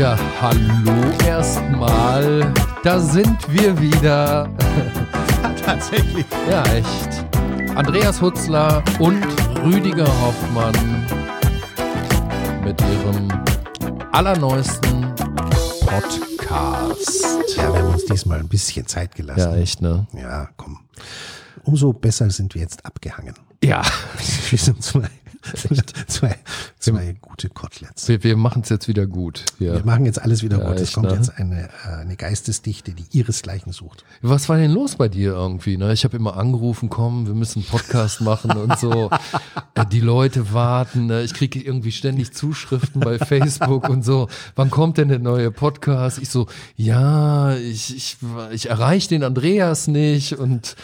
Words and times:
Ja, 0.00 0.16
hallo 0.40 1.12
erstmal. 1.26 2.52
Da 2.82 2.98
sind 2.98 3.36
wir 3.48 3.78
wieder. 3.78 4.48
Tatsächlich. 5.64 6.24
Ja, 6.50 6.62
echt. 6.72 7.24
Andreas 7.76 8.20
Hutzler 8.22 8.82
und 8.98 9.22
Rüdiger 9.62 10.08
Hoffmann 10.22 11.06
mit 12.64 12.80
ihrem 12.80 13.28
allerneuesten 14.12 15.14
Podcast. 15.86 16.29
Ja, 16.50 16.88
wir 17.56 17.82
haben 17.82 17.94
uns 17.94 18.04
diesmal 18.06 18.40
ein 18.40 18.48
bisschen 18.48 18.86
Zeit 18.86 19.14
gelassen. 19.14 19.52
Ja, 19.52 19.56
echt, 19.56 19.80
ne? 19.80 20.06
Ja, 20.14 20.48
komm. 20.56 20.80
Umso 21.62 21.92
besser 21.92 22.28
sind 22.30 22.54
wir 22.54 22.62
jetzt 22.62 22.84
abgehangen. 22.84 23.34
Ja. 23.62 23.82
Wir 24.50 24.58
sind 24.58 24.82
zwei, 24.82 25.08
zwei, 26.08 26.36
zwei 26.80 27.14
gute 27.20 27.48
Koteletts. 27.50 28.08
Wir, 28.08 28.22
wir 28.24 28.36
machen 28.36 28.62
es 28.62 28.68
jetzt 28.70 28.88
wieder 28.88 29.06
gut. 29.06 29.44
Wir 29.58 29.74
Ja. 29.76 29.84
machen 29.84 30.06
jetzt 30.06 30.20
alles 30.20 30.42
wieder 30.42 30.58
Ja, 30.58 30.66
gut. 30.68 30.76
Es 30.76 30.82
echt, 30.82 30.94
kommt 30.94 31.08
ne? 31.10 31.14
jetzt 31.14 31.36
eine, 31.36 31.68
äh, 31.84 31.88
eine 32.00 32.16
Geistesdichte, 32.16 32.92
die 32.92 33.04
ihresgleichen 33.12 33.72
sucht. 33.72 34.04
Was 34.22 34.48
war 34.48 34.56
denn 34.56 34.70
los 34.72 34.96
bei 34.96 35.08
dir 35.08 35.32
irgendwie? 35.32 35.76
Ne? 35.76 35.92
Ich 35.92 36.04
habe 36.04 36.16
immer 36.16 36.36
angerufen, 36.36 36.88
komm, 36.88 37.26
wir 37.26 37.34
müssen 37.34 37.60
einen 37.60 37.68
Podcast 37.68 38.20
machen 38.22 38.52
und 38.52 38.78
so. 38.78 39.10
Äh, 39.74 39.86
Die 39.86 40.00
Leute 40.00 40.52
warten. 40.52 41.06
Ne? 41.06 41.22
Ich 41.22 41.32
kriege 41.32 41.60
irgendwie 41.60 41.92
ständig 41.92 42.32
Zuschriften 42.32 43.00
bei 43.00 43.18
Facebook 43.18 43.88
und 43.88 44.04
so. 44.04 44.28
Wann 44.56 44.68
kommt 44.70 44.98
denn 44.98 45.08
der 45.08 45.20
neue 45.20 45.50
Podcast? 45.52 46.18
Ich 46.18 46.28
so, 46.28 46.48
ja, 46.76 47.54
ich, 47.56 47.94
ich, 47.96 48.16
ich 48.50 48.68
erreiche 48.68 49.08
den 49.10 49.22
Andreas 49.22 49.86
nicht. 49.86 50.32
Und 50.38 50.74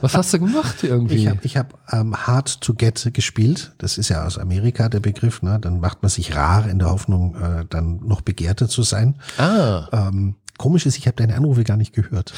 was 0.00 0.14
hast 0.14 0.32
du 0.34 0.38
gemacht 0.38 0.84
irgendwie? 0.84 1.16
Ich 1.16 1.26
habe 1.28 1.38
ich 1.42 1.56
hab, 1.56 1.78
ähm, 1.92 2.14
Hard 2.16 2.60
to 2.60 2.74
Get 2.74 3.10
gespielt. 3.12 3.72
Das 3.78 3.98
ist 3.98 4.08
ja 4.08 4.24
aus 4.24 4.38
Amerika 4.38 4.88
der 4.88 5.00
Begriff. 5.00 5.37
Ne? 5.42 5.58
Dann 5.60 5.80
macht 5.80 6.02
man 6.02 6.10
sich 6.10 6.34
rar 6.36 6.68
in 6.68 6.78
der 6.78 6.90
Hoffnung, 6.90 7.34
äh, 7.36 7.64
dann 7.68 8.00
noch 8.06 8.20
begehrter 8.20 8.68
zu 8.68 8.82
sein. 8.82 9.16
ah, 9.38 9.88
Ähm, 9.92 10.36
komisch 10.58 10.86
ist, 10.86 10.96
ich 10.98 11.06
habe 11.06 11.16
deine 11.16 11.34
Anrufe 11.36 11.64
gar 11.64 11.76
nicht 11.76 11.92
gehört. 11.94 12.32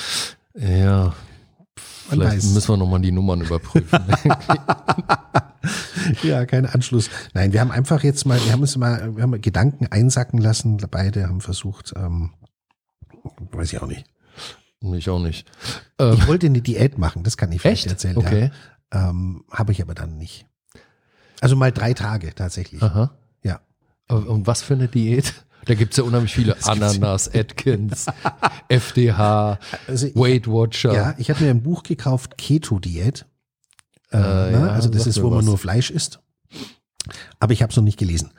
ja. 0.54 1.14
Vielleicht 2.08 2.38
weiß. 2.38 2.44
müssen 2.54 2.68
wir 2.72 2.76
nochmal 2.76 3.00
die 3.00 3.12
Nummern 3.12 3.40
überprüfen. 3.40 3.98
Ja, 6.22 6.46
kein 6.46 6.66
Anschluss. 6.66 7.10
Nein, 7.34 7.52
wir 7.52 7.60
haben 7.60 7.70
einfach 7.70 8.02
jetzt 8.02 8.24
mal, 8.26 8.42
wir 8.44 8.52
haben 8.52 8.62
uns 8.62 8.76
mal, 8.76 9.14
wir 9.16 9.22
haben 9.22 9.40
Gedanken 9.40 9.86
einsacken 9.86 10.38
lassen. 10.40 10.78
Beide 10.90 11.28
haben 11.28 11.40
versucht, 11.40 11.92
ähm, 11.96 12.30
weiß 13.52 13.72
ich 13.74 13.80
auch 13.82 13.86
nicht. 13.86 14.06
ich 14.80 15.10
auch 15.10 15.18
nicht. 15.20 15.46
Ähm, 15.98 16.14
Ich 16.14 16.26
wollte 16.26 16.46
eine 16.46 16.62
Diät 16.62 16.96
machen, 16.98 17.22
das 17.22 17.36
kann 17.36 17.52
ich 17.52 17.60
vielleicht 17.60 17.84
echt? 17.84 17.92
erzählen. 17.92 18.16
Okay. 18.16 18.50
Ja. 18.92 19.10
Ähm, 19.10 19.44
Habe 19.50 19.72
ich 19.72 19.82
aber 19.82 19.94
dann 19.94 20.16
nicht. 20.16 20.46
Also 21.41 21.56
mal 21.56 21.72
drei 21.72 21.94
Tage 21.94 22.34
tatsächlich. 22.34 22.83
Aha. 22.83 23.10
Ja. 23.42 23.60
Und 24.08 24.46
was 24.46 24.62
für 24.62 24.74
eine 24.74 24.88
Diät? 24.88 25.33
Da 25.66 25.74
gibt's 25.74 25.96
ja 25.98 26.05
unheimlich 26.05 26.33
viele. 26.34 26.56
Ananas, 26.64 27.33
Atkins, 27.34 28.06
FDH, 28.69 29.58
Also 29.86 30.06
ich, 30.06 30.16
Weight 30.16 30.46
Watcher. 30.48 30.92
ja, 30.94 31.14
ich 31.18 31.30
habe 31.30 31.44
mir 31.44 31.50
ein 31.50 31.62
Buch 31.62 31.83
gekauft, 31.83 32.38
Keto-Diät. 32.38 33.27
Äh, 34.12 34.16
Äh, 34.16 34.20
ne? 34.52 34.52
ja, 34.52 34.66
also 34.68 34.88
das 34.88 35.06
ist, 35.06 35.22
wo 35.22 35.28
man 35.30 35.38
was. 35.41 35.44
nur 35.44 35.58
Fleisch 35.58 35.91
isst. 35.91 36.20
Aber 37.38 37.52
ich 37.52 37.62
habe 37.62 37.70
es 37.70 37.77
noch 37.77 37.84
nicht 37.84 37.98
gelesen. 37.98 38.33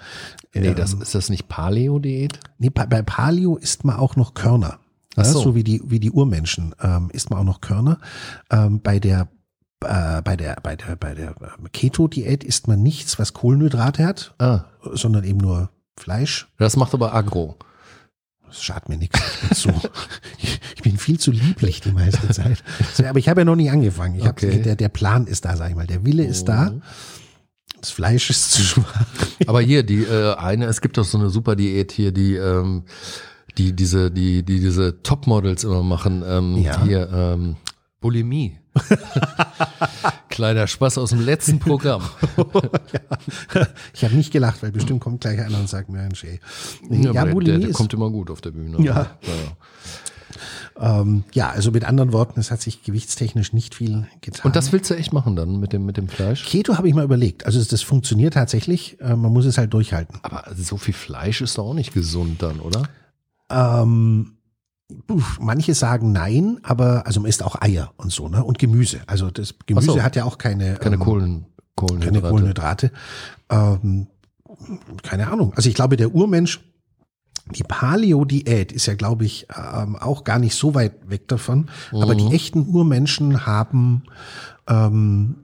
Nee, 0.53 0.67
Ähm, 0.67 0.75
das, 0.75 0.93
ist 0.93 1.15
das 1.15 1.29
nicht 1.29 1.47
Paleo-Diät? 1.47 2.39
Nee, 2.57 2.69
bei, 2.69 2.85
bei 2.85 3.01
Paleo 3.01 3.55
isst 3.55 3.85
man 3.85 3.95
auch 3.97 4.15
noch 4.15 4.33
Körner. 4.33 4.79
Ach 5.15 5.23
Ja, 5.23 5.31
so. 5.31 5.41
so. 5.41 5.55
wie 5.55 5.63
die, 5.63 5.81
wie 5.85 5.99
die 5.99 6.11
Urmenschen 6.11 6.75
ähm, 6.81 7.09
isst 7.13 7.29
man 7.29 7.39
auch 7.39 7.43
noch 7.45 7.61
Körner. 7.61 7.99
Ähm, 8.49 8.81
bei 8.81 8.99
der 8.99 9.27
äh, 9.83 10.21
bei 10.21 10.35
der 10.35 10.57
bei 10.61 10.75
der 10.75 10.95
bei 10.95 11.13
der 11.13 11.29
ähm, 11.41 11.67
Keto-Diät 11.71 12.43
isst 12.43 12.67
man 12.67 12.81
nichts, 12.81 13.17
was 13.19 13.33
Kohlenhydrate 13.33 14.05
hat, 14.05 14.33
Ah, 14.39 14.65
sondern 14.93 15.23
eben 15.23 15.39
nur 15.39 15.69
Fleisch. 15.97 16.47
das 16.57 16.75
macht 16.77 16.93
aber 16.93 17.13
Agro. 17.13 17.57
Das 18.47 18.61
schadet 18.63 18.89
mir 18.89 18.97
nichts. 18.97 19.17
Ich 19.49 19.57
so, 19.59 19.69
ich 20.75 20.81
bin 20.81 20.97
viel 20.97 21.17
zu 21.19 21.31
lieblich 21.31 21.79
die 21.81 21.91
meiste 21.93 22.27
Zeit. 22.29 22.61
Aber 23.07 23.17
ich 23.17 23.29
habe 23.29 23.41
ja 23.41 23.45
noch 23.45 23.55
nicht 23.55 23.71
angefangen. 23.71 24.15
Ich 24.15 24.27
Okay. 24.27 24.55
hab, 24.57 24.63
der, 24.63 24.75
der 24.75 24.89
Plan 24.89 25.25
ist 25.25 25.45
da, 25.45 25.55
sag 25.55 25.69
ich 25.69 25.75
mal. 25.75 25.87
Der 25.87 26.03
Wille 26.05 26.25
ist 26.25 26.45
da. 26.45 26.73
Das 27.79 27.91
Fleisch 27.91 28.29
ist 28.29 28.51
zu 28.51 28.61
schwach. 28.61 29.05
Aber 29.47 29.61
hier, 29.61 29.83
die 29.83 30.03
äh, 30.03 30.35
eine, 30.35 30.65
es 30.65 30.81
gibt 30.81 30.97
doch 30.97 31.05
so 31.05 31.17
eine 31.17 31.29
super 31.29 31.55
Diät 31.55 31.91
hier, 31.93 32.11
die, 32.11 32.35
ähm, 32.35 32.83
die 33.57 33.73
diese, 33.73 34.11
die, 34.11 34.43
die 34.43 34.59
diese 34.59 35.01
Topmodels 35.01 35.63
immer 35.63 35.81
machen. 35.81 36.21
Ähm, 36.27 36.57
Ja. 36.57 36.83
Hier, 36.83 37.09
ähm, 37.11 37.55
Bulimie. 38.01 38.59
Kleiner 40.29 40.67
Spaß 40.67 40.97
aus 40.97 41.09
dem 41.11 41.21
letzten 41.21 41.59
Programm. 41.59 42.03
Ich 43.93 44.03
habe 44.03 44.15
nicht 44.15 44.31
gelacht, 44.31 44.63
weil 44.63 44.71
bestimmt 44.71 45.01
kommt 45.01 45.21
gleich 45.21 45.39
einer 45.41 45.59
und 45.59 45.69
sagt, 45.69 45.89
ey. 45.89 46.39
Nee, 46.87 47.07
aber 47.07 47.25
der, 47.25 47.31
Bulimie 47.33 47.59
der 47.59 47.69
ist- 47.69 47.75
kommt 47.75 47.93
immer 47.93 48.09
gut 48.09 48.31
auf 48.31 48.41
der 48.41 48.51
Bühne. 48.51 48.81
Ja. 48.83 49.15
ja. 49.21 50.99
Ähm, 51.01 51.25
ja, 51.33 51.49
also 51.49 51.71
mit 51.71 51.83
anderen 51.83 52.13
Worten, 52.13 52.39
es 52.39 52.49
hat 52.49 52.61
sich 52.61 52.81
gewichtstechnisch 52.83 53.53
nicht 53.53 53.75
viel 53.75 54.07
getan. 54.21 54.41
Und 54.45 54.55
das 54.55 54.71
willst 54.71 54.89
du 54.89 54.95
echt 54.95 55.13
machen 55.13 55.35
dann 55.35 55.59
mit 55.59 55.73
dem, 55.73 55.85
mit 55.85 55.97
dem 55.97 56.07
Fleisch? 56.07 56.45
Keto 56.45 56.77
habe 56.77 56.87
ich 56.87 56.95
mal 56.95 57.03
überlegt. 57.03 57.45
Also 57.45 57.63
das 57.63 57.81
funktioniert 57.83 58.33
tatsächlich. 58.33 58.99
Äh, 59.01 59.15
man 59.15 59.31
muss 59.33 59.45
es 59.45 59.57
halt 59.57 59.73
durchhalten. 59.73 60.19
Aber 60.23 60.45
so 60.55 60.77
viel 60.77 60.93
Fleisch 60.93 61.41
ist 61.41 61.57
doch 61.57 61.65
auch 61.65 61.73
nicht 61.73 61.93
gesund 61.93 62.41
dann, 62.41 62.59
oder? 62.61 62.83
Ähm, 63.49 64.37
manche 65.39 65.73
sagen 65.73 66.11
nein, 66.11 66.59
aber 66.63 67.05
also 67.05 67.19
man 67.21 67.29
isst 67.29 67.43
auch 67.43 67.61
Eier 67.61 67.91
und 67.97 68.11
so, 68.11 68.27
ne? 68.29 68.43
Und 68.43 68.59
Gemüse. 68.59 69.01
Also 69.07 69.29
das 69.31 69.55
Gemüse 69.65 69.91
so. 69.93 70.03
hat 70.03 70.15
ja 70.15 70.25
auch 70.25 70.37
keine, 70.37 70.75
Keine 70.75 70.95
ähm, 70.95 71.01
Kohlen, 71.01 71.45
Kohlenhydrate. 71.75 72.13
keine 72.21 72.29
Kohlenhydrate. 72.29 72.91
Ähm, 73.49 74.07
keine 75.03 75.29
Ahnung. 75.31 75.53
Also 75.55 75.69
ich 75.69 75.75
glaube, 75.75 75.97
der 75.97 76.13
Urmensch, 76.13 76.59
die 77.55 77.63
Paleo-Diät 77.63 78.71
ist 78.71 78.85
ja, 78.85 78.93
glaube 78.93 79.25
ich, 79.25 79.47
ähm, 79.55 79.95
auch 79.95 80.23
gar 80.23 80.39
nicht 80.39 80.55
so 80.55 80.75
weit 80.75 81.09
weg 81.09 81.27
davon. 81.27 81.69
Aber 81.91 82.13
Mhm. 82.13 82.17
die 82.29 82.35
echten 82.35 82.67
Urmenschen 82.67 83.45
haben 83.45 84.03
ähm, 84.67 85.37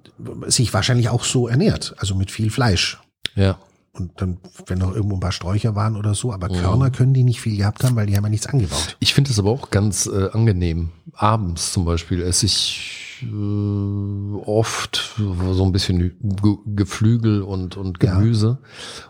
sich 0.47 0.73
wahrscheinlich 0.73 1.09
auch 1.09 1.23
so 1.23 1.47
ernährt, 1.47 1.95
also 1.97 2.15
mit 2.15 2.31
viel 2.31 2.49
Fleisch. 2.49 2.99
Ja. 3.35 3.57
Und 3.97 4.11
dann, 4.21 4.37
wenn 4.67 4.77
noch 4.79 4.93
irgendwo 4.93 5.15
ein 5.15 5.19
paar 5.19 5.31
Sträucher 5.31 5.75
waren 5.75 5.95
oder 5.95 6.13
so, 6.13 6.27
Mhm. 6.29 6.33
aber 6.35 6.49
Körner 6.49 6.91
können 6.91 7.13
die 7.13 7.23
nicht 7.23 7.41
viel 7.41 7.57
gehabt 7.57 7.83
haben, 7.83 7.95
weil 7.95 8.05
die 8.07 8.15
haben 8.15 8.23
ja 8.23 8.29
nichts 8.29 8.47
angebaut. 8.47 8.95
Ich 8.99 9.13
finde 9.13 9.31
es 9.31 9.39
aber 9.39 9.49
auch 9.49 9.69
ganz 9.71 10.05
äh, 10.05 10.29
angenehm. 10.31 10.89
Abends 11.13 11.71
zum 11.73 11.83
Beispiel 11.85 12.21
esse 12.21 12.45
ich 12.45 13.23
äh, 13.23 14.35
oft 14.45 15.15
so 15.17 15.63
ein 15.65 15.71
bisschen 15.71 15.97
Ge 16.21 16.55
Geflügel 16.67 17.41
und, 17.41 17.75
und 17.77 18.01
Ja. 18.03 18.13
Gemüse 18.13 18.59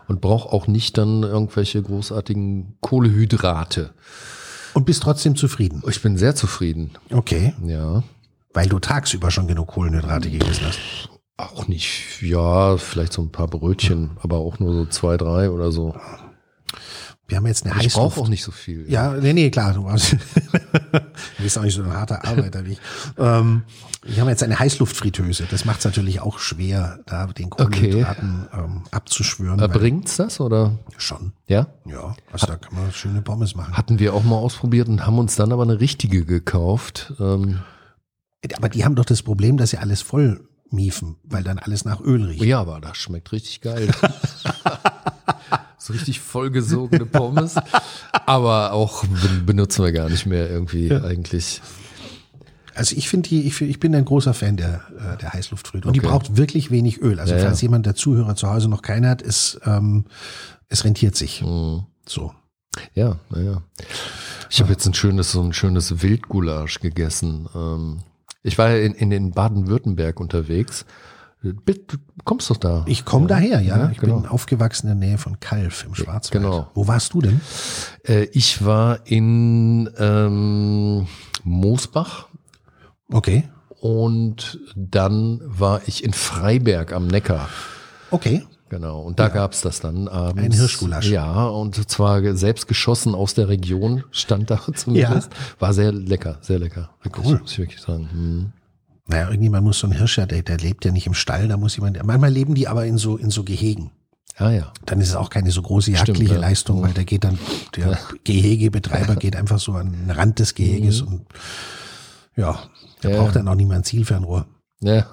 und 0.06 0.20
brauche 0.20 0.50
auch 0.52 0.66
nicht 0.66 0.96
dann 0.96 1.22
irgendwelche 1.22 1.82
großartigen 1.82 2.76
Kohlehydrate. 2.80 3.90
Und 4.74 4.86
bist 4.86 5.02
trotzdem 5.02 5.34
zufrieden. 5.36 5.82
Ich 5.88 6.00
bin 6.02 6.16
sehr 6.16 6.34
zufrieden. 6.34 6.90
Okay. 7.10 7.54
Ja. 7.66 8.02
Weil 8.54 8.68
du 8.68 8.78
tagsüber 8.78 9.30
schon 9.30 9.46
genug 9.48 9.68
Kohlenhydrate 9.68 10.30
gegessen 10.30 10.64
hast. 10.66 10.78
Auch 11.40 11.68
nicht, 11.68 12.20
ja, 12.20 12.76
vielleicht 12.76 13.12
so 13.12 13.22
ein 13.22 13.30
paar 13.30 13.46
Brötchen, 13.46 14.10
aber 14.22 14.38
auch 14.38 14.58
nur 14.58 14.72
so 14.74 14.86
zwei, 14.86 15.16
drei 15.16 15.50
oder 15.50 15.70
so. 15.70 15.94
Wir 17.28 17.36
haben 17.36 17.46
jetzt 17.46 17.64
eine 17.64 17.74
Ich 17.76 17.84
Heißluft. 17.86 17.94
brauche 18.16 18.20
auch 18.22 18.28
nicht 18.28 18.42
so 18.42 18.50
viel. 18.50 18.90
Ja, 18.90 19.12
nee, 19.12 19.32
nee, 19.32 19.48
klar, 19.50 19.72
du 19.74 19.84
warst, 19.84 20.12
du 20.92 21.42
bist 21.42 21.56
auch 21.56 21.62
nicht 21.62 21.74
so 21.74 21.82
ein 21.84 21.92
harter 21.92 22.24
Arbeiter 22.24 22.66
wie 22.66 22.72
ich. 22.72 22.80
Ähm, 23.18 23.62
wir 24.02 24.20
haben 24.20 24.28
jetzt 24.28 24.42
eine 24.42 24.58
Heißluftfritteuse. 24.58 25.46
Das 25.48 25.64
macht 25.64 25.78
es 25.78 25.84
natürlich 25.84 26.20
auch 26.20 26.40
schwer, 26.40 26.98
da 27.06 27.26
den 27.28 27.50
Kohlenhydraten 27.50 28.48
ähm, 28.52 28.82
abzuschwören. 28.90 29.60
Äh, 29.60 29.68
bringt's 29.68 30.16
das 30.16 30.40
oder? 30.40 30.78
Schon, 30.96 31.32
Ja? 31.46 31.68
ja. 31.84 32.16
Also 32.32 32.46
da 32.48 32.56
kann 32.56 32.74
man 32.74 32.90
schöne 32.92 33.22
Pommes 33.22 33.54
machen. 33.54 33.76
Hatten 33.76 34.00
wir 34.00 34.12
auch 34.14 34.24
mal 34.24 34.36
ausprobiert 34.36 34.88
und 34.88 35.06
haben 35.06 35.18
uns 35.20 35.36
dann 35.36 35.52
aber 35.52 35.62
eine 35.62 35.78
richtige 35.78 36.24
gekauft. 36.24 37.12
Ähm, 37.20 37.60
Aber 38.56 38.70
die 38.70 38.84
haben 38.84 38.96
doch 38.96 39.04
das 39.04 39.22
Problem, 39.22 39.56
dass 39.56 39.70
sie 39.70 39.78
alles 39.78 40.02
voll 40.02 40.47
miefen, 40.70 41.16
weil 41.24 41.42
dann 41.44 41.58
alles 41.58 41.84
nach 41.84 42.00
Öl 42.00 42.24
riecht. 42.24 42.42
ja, 42.44 42.60
aber 42.60 42.80
das 42.80 42.96
schmeckt 42.96 43.32
richtig 43.32 43.60
geil. 43.60 43.88
so 45.78 45.92
richtig 45.92 46.20
vollgesogene 46.20 47.06
Pommes. 47.06 47.54
Aber 48.26 48.72
auch 48.72 49.04
ben- 49.04 49.46
benutzen 49.46 49.84
wir 49.84 49.92
gar 49.92 50.08
nicht 50.08 50.26
mehr 50.26 50.50
irgendwie 50.50 50.92
eigentlich. 50.92 51.60
Also 52.74 52.94
ich 52.96 53.08
finde 53.08 53.28
die, 53.28 53.42
ich, 53.42 53.54
find- 53.54 53.70
ich 53.70 53.80
bin 53.80 53.94
ein 53.94 54.04
großer 54.04 54.34
Fan 54.34 54.56
der, 54.56 54.82
äh, 54.98 55.16
der 55.18 55.32
Heißluftfritteuse. 55.32 55.88
Und 55.88 55.94
die 55.94 56.00
Okay. 56.00 56.08
braucht 56.08 56.36
wirklich 56.36 56.70
wenig 56.70 57.00
Öl. 57.00 57.18
Also 57.18 57.34
Ja, 57.34 57.40
falls 57.40 57.60
ja. 57.60 57.66
jemand 57.66 57.86
der 57.86 57.94
Zuhörer 57.94 58.36
zu 58.36 58.48
Hause 58.48 58.68
noch 58.68 58.82
keine 58.82 59.08
hat, 59.08 59.22
ist, 59.22 59.60
ähm, 59.64 60.04
es 60.68 60.84
rentiert 60.84 61.16
sich. 61.16 61.42
Mhm. 61.42 61.84
So. 62.06 62.32
Ja, 62.94 63.16
naja. 63.30 63.62
Ich 64.50 64.60
habe 64.60 64.70
jetzt 64.72 64.86
ein 64.86 64.94
schönes, 64.94 65.32
so 65.32 65.42
ein 65.42 65.52
schönes 65.52 66.02
Wildgulasch 66.02 66.78
gegessen. 66.80 67.48
Ähm, 67.54 67.98
ich 68.42 68.58
war 68.58 68.70
ja 68.70 68.78
in, 68.78 68.94
in, 68.94 69.12
in 69.12 69.30
Baden-Württemberg 69.32 70.20
unterwegs. 70.20 70.84
Du 71.40 71.54
kommst 72.24 72.50
doch 72.50 72.56
da. 72.56 72.84
Ich 72.88 73.04
komme 73.04 73.28
daher, 73.28 73.60
ja. 73.60 73.78
Ja, 73.78 73.90
ich 73.90 73.98
genau. 73.98 74.20
bin 74.20 74.28
aufgewachsen 74.28 74.88
in 74.90 74.98
der 75.00 75.08
Nähe 75.08 75.18
von 75.18 75.38
Kalf 75.38 75.84
im 75.84 75.94
Schwarzwald. 75.94 76.32
genau. 76.32 76.70
Wo 76.74 76.88
warst 76.88 77.14
du 77.14 77.20
denn? 77.20 77.40
Äh, 78.04 78.24
ich 78.32 78.64
war 78.64 79.06
in, 79.06 79.88
ähm, 79.98 81.06
Moosbach. 81.44 82.28
Okay. 83.10 83.48
Und 83.80 84.58
dann 84.74 85.40
war 85.44 85.82
ich 85.86 86.02
in 86.02 86.12
Freiberg 86.12 86.92
am 86.92 87.06
Neckar. 87.06 87.48
Okay. 88.10 88.44
Genau, 88.70 89.00
und 89.00 89.18
da 89.18 89.28
ja. 89.28 89.28
gab's 89.30 89.62
das 89.62 89.80
dann 89.80 90.08
abends. 90.08 90.42
Ein 90.42 90.52
Hirschgulasch. 90.52 91.08
Ja, 91.08 91.46
und 91.46 91.88
zwar 91.90 92.36
selbst 92.36 92.68
geschossen 92.68 93.14
aus 93.14 93.34
der 93.34 93.48
Region, 93.48 94.04
stand 94.10 94.50
da 94.50 94.60
zumindest. 94.74 95.32
Ja. 95.32 95.38
War 95.58 95.72
sehr 95.72 95.92
lecker, 95.92 96.38
sehr 96.42 96.58
lecker. 96.58 96.90
Wirklich, 97.02 97.26
cool. 97.26 97.38
muss 97.40 97.52
ich 97.52 97.58
wirklich 97.58 97.80
sagen. 97.80 98.08
Hm. 98.10 98.52
Naja, 99.06 99.28
irgendjemand 99.30 99.64
muss 99.64 99.78
so 99.78 99.86
ein 99.86 99.92
Hirsch, 99.92 100.16
der, 100.16 100.26
der 100.26 100.58
lebt 100.58 100.84
ja 100.84 100.92
nicht 100.92 101.06
im 101.06 101.14
Stall, 101.14 101.48
da 101.48 101.56
muss 101.56 101.76
jemand, 101.76 102.02
manchmal 102.04 102.30
leben 102.30 102.54
die 102.54 102.68
aber 102.68 102.84
in 102.84 102.98
so, 102.98 103.16
in 103.16 103.30
so 103.30 103.42
Gehegen. 103.42 103.90
Ah, 104.36 104.50
ja. 104.50 104.72
Dann 104.86 105.00
ist 105.00 105.08
es 105.08 105.16
auch 105.16 105.30
keine 105.30 105.50
so 105.50 105.62
große 105.62 105.90
jagdliche 105.90 106.26
Stimmt, 106.26 106.30
ja. 106.30 106.38
Leistung, 106.38 106.82
weil 106.82 106.92
der 106.92 107.04
geht 107.04 107.24
dann, 107.24 107.38
der 107.74 107.90
ja. 107.92 107.98
Gehegebetreiber 108.22 109.16
geht 109.16 109.34
einfach 109.34 109.58
so 109.58 109.72
an 109.72 109.92
den 109.92 110.10
Rand 110.10 110.38
des 110.38 110.54
Geheges 110.54 111.02
mhm. 111.02 111.08
und 111.08 111.26
ja, 112.36 112.58
der 113.02 113.10
ja. 113.10 113.20
braucht 113.20 113.34
dann 113.34 113.48
auch 113.48 113.56
nicht 113.56 113.66
mehr 113.66 113.78
ein 113.78 113.84
Zielfernrohr. 113.84 114.46
Ja. 114.80 115.06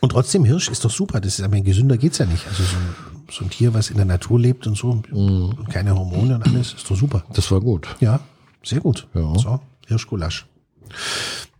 Und 0.00 0.10
trotzdem, 0.10 0.44
Hirsch 0.44 0.68
ist 0.68 0.84
doch 0.84 0.90
super. 0.90 1.20
Das 1.20 1.38
ist, 1.38 1.44
aber 1.44 1.60
gesünder 1.60 1.98
geht's 1.98 2.18
ja 2.18 2.26
nicht. 2.26 2.46
Also 2.46 2.62
so 2.62 2.76
ein, 2.76 2.94
so 3.30 3.44
ein 3.44 3.50
Tier, 3.50 3.74
was 3.74 3.90
in 3.90 3.96
der 3.96 4.06
Natur 4.06 4.38
lebt 4.38 4.66
und 4.66 4.76
so, 4.76 5.02
mhm. 5.10 5.54
und 5.58 5.68
keine 5.68 5.94
Hormone 5.94 6.36
und 6.36 6.46
alles, 6.46 6.74
ist 6.74 6.90
doch 6.90 6.96
super. 6.96 7.24
Das 7.32 7.50
war 7.50 7.60
gut. 7.60 7.88
Ja, 8.00 8.20
sehr 8.62 8.80
gut. 8.80 9.06
Ja. 9.14 9.36
So, 9.38 9.60
Hirschgulasch. 9.86 10.46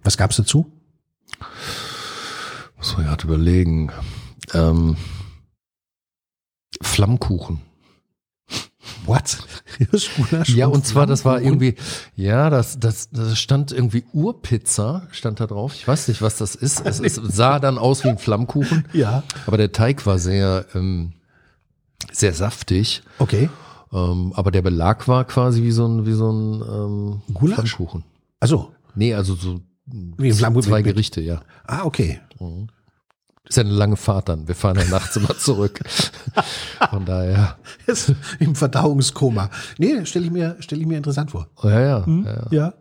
Was 0.02 0.16
gab's 0.16 0.36
dazu? 0.36 0.70
Muss 2.78 2.96
man 2.96 3.06
gerade 3.06 3.24
überlegen. 3.24 3.92
Ähm, 4.54 4.96
Flammkuchen. 6.80 7.60
What? 9.06 9.38
ja, 10.48 10.66
und 10.66 10.86
zwar, 10.86 11.06
das 11.06 11.24
war 11.24 11.40
irgendwie, 11.40 11.74
ja, 12.16 12.50
das, 12.50 12.78
das, 12.78 13.10
das 13.10 13.38
stand 13.38 13.72
irgendwie 13.72 14.04
Urpizza, 14.12 15.08
stand 15.10 15.40
da 15.40 15.46
drauf. 15.46 15.74
Ich 15.74 15.86
weiß 15.86 16.08
nicht, 16.08 16.22
was 16.22 16.36
das 16.36 16.54
ist. 16.54 16.84
Es, 16.84 17.00
es 17.00 17.14
sah 17.22 17.58
dann 17.58 17.78
aus 17.78 18.04
wie 18.04 18.08
ein 18.08 18.18
Flammkuchen. 18.18 18.86
Ja. 18.92 19.22
Aber 19.46 19.56
der 19.56 19.72
Teig 19.72 20.06
war 20.06 20.18
sehr, 20.18 20.66
ähm, 20.74 21.12
sehr 22.12 22.34
saftig. 22.34 23.02
Okay. 23.18 23.48
Ähm, 23.92 24.32
aber 24.34 24.50
der 24.50 24.62
Belag 24.62 25.08
war 25.08 25.24
quasi 25.24 25.62
wie 25.62 25.72
so 25.72 25.86
ein, 25.86 26.06
wie 26.06 26.12
so 26.12 26.30
ein 26.30 26.62
ähm, 26.62 27.22
Gulasch? 27.34 27.56
Flammkuchen. 27.56 28.04
Also. 28.38 28.72
Nee, 28.94 29.14
also 29.14 29.34
so 29.34 29.60
wie 29.86 30.32
ein 30.32 30.62
zwei 30.62 30.82
Gerichte, 30.82 31.20
ja. 31.20 31.42
Ah, 31.66 31.84
okay. 31.84 32.20
Mhm. 32.38 32.68
Ist 33.48 33.56
ja 33.56 33.62
eine 33.62 33.72
lange 33.72 33.96
Fahrt 33.96 34.28
dann. 34.28 34.46
Wir 34.46 34.54
fahren 34.54 34.76
ja 34.76 34.84
nachts 34.84 35.16
immer 35.16 35.36
zurück. 35.36 35.80
Von 36.90 37.04
daher. 37.04 37.56
Ist 37.86 38.12
Im 38.38 38.54
Verdauungskoma. 38.54 39.50
Nee, 39.78 40.04
stelle 40.04 40.26
ich 40.26 40.30
mir, 40.30 40.56
stelle 40.60 40.82
ich 40.82 40.86
mir 40.86 40.98
interessant 40.98 41.30
vor. 41.30 41.48
Ja, 41.62 41.80
ja, 41.80 42.06
hm? 42.06 42.26
ja. 42.26 42.46
ja. 42.50 42.74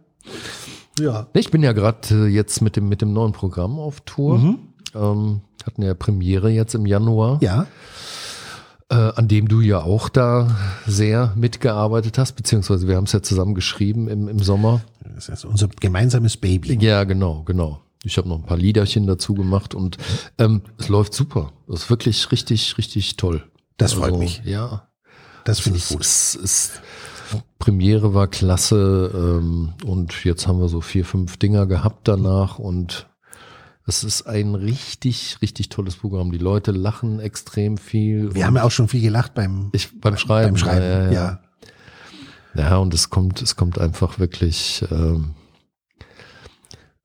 Ja. 0.99 1.27
Ich 1.33 1.49
bin 1.49 1.63
ja 1.63 1.71
gerade 1.71 1.99
äh, 2.11 2.27
jetzt 2.27 2.61
mit 2.61 2.75
dem, 2.75 2.89
mit 2.89 3.01
dem 3.01 3.13
neuen 3.13 3.31
Programm 3.31 3.79
auf 3.79 4.01
Tour. 4.01 4.37
Mhm. 4.37 4.59
Ähm, 4.93 5.41
hatten 5.65 5.81
ja 5.81 5.93
Premiere 5.93 6.49
jetzt 6.49 6.75
im 6.75 6.85
Januar. 6.85 7.39
Ja. 7.41 7.67
Äh, 8.89 8.95
an 8.95 9.27
dem 9.27 9.47
du 9.47 9.61
ja 9.61 9.81
auch 9.81 10.09
da 10.09 10.55
sehr 10.87 11.33
mitgearbeitet 11.35 12.17
hast, 12.17 12.33
beziehungsweise 12.33 12.87
wir 12.87 12.95
haben 12.95 13.03
es 13.03 13.11
ja 13.11 13.21
zusammen 13.21 13.53
geschrieben 13.53 14.07
im, 14.07 14.27
im 14.27 14.39
Sommer. 14.39 14.81
Das 15.15 15.29
ist 15.29 15.45
unser 15.45 15.67
gemeinsames 15.67 16.37
Baby. 16.37 16.77
Ja, 16.81 17.03
genau, 17.03 17.43
genau. 17.43 17.81
Ich 18.03 18.17
habe 18.17 18.29
noch 18.29 18.37
ein 18.37 18.45
paar 18.45 18.57
Liederchen 18.57 19.07
dazu 19.07 19.33
gemacht 19.33 19.75
und 19.75 19.97
ähm, 20.37 20.61
es 20.77 20.87
läuft 20.87 21.13
super. 21.13 21.51
Das 21.67 21.83
ist 21.83 21.89
wirklich 21.89 22.31
richtig, 22.31 22.77
richtig 22.77 23.17
toll. 23.17 23.43
Das 23.77 23.93
freut 23.93 24.11
also, 24.11 24.19
mich. 24.19 24.41
Ja. 24.45 24.87
Das 25.43 25.59
finde 25.59 25.79
ich 25.79 25.87
gut. 25.87 26.01
Es, 26.01 26.35
es, 26.35 26.71
Premiere 27.59 28.13
war 28.13 28.27
klasse 28.27 29.11
ähm, 29.13 29.73
und 29.85 30.23
jetzt 30.23 30.47
haben 30.47 30.59
wir 30.59 30.69
so 30.69 30.81
vier, 30.81 31.05
fünf 31.05 31.37
Dinger 31.37 31.65
gehabt 31.67 32.07
danach 32.07 32.57
und 32.57 33.07
es 33.85 34.03
ist 34.03 34.23
ein 34.23 34.55
richtig, 34.55 35.37
richtig 35.41 35.69
tolles 35.69 35.95
Programm. 35.95 36.31
Die 36.31 36.37
Leute 36.37 36.71
lachen 36.71 37.19
extrem 37.19 37.77
viel. 37.77 38.33
Wir 38.33 38.45
haben 38.45 38.55
ja 38.55 38.63
auch 38.63 38.71
schon 38.71 38.87
viel 38.87 39.01
gelacht 39.01 39.33
beim, 39.33 39.69
ich, 39.73 39.99
beim 39.99 40.15
Schreiben. 40.15 40.53
Beim 40.53 40.57
Schreiben, 40.57 40.85
ja. 40.85 41.11
ja. 41.11 41.39
ja. 42.53 42.61
ja 42.69 42.77
und 42.77 42.93
es 42.93 43.09
kommt, 43.09 43.41
es 43.41 43.55
kommt 43.55 43.79
einfach 43.79 44.19
wirklich 44.19 44.85
ähm, 44.91 45.33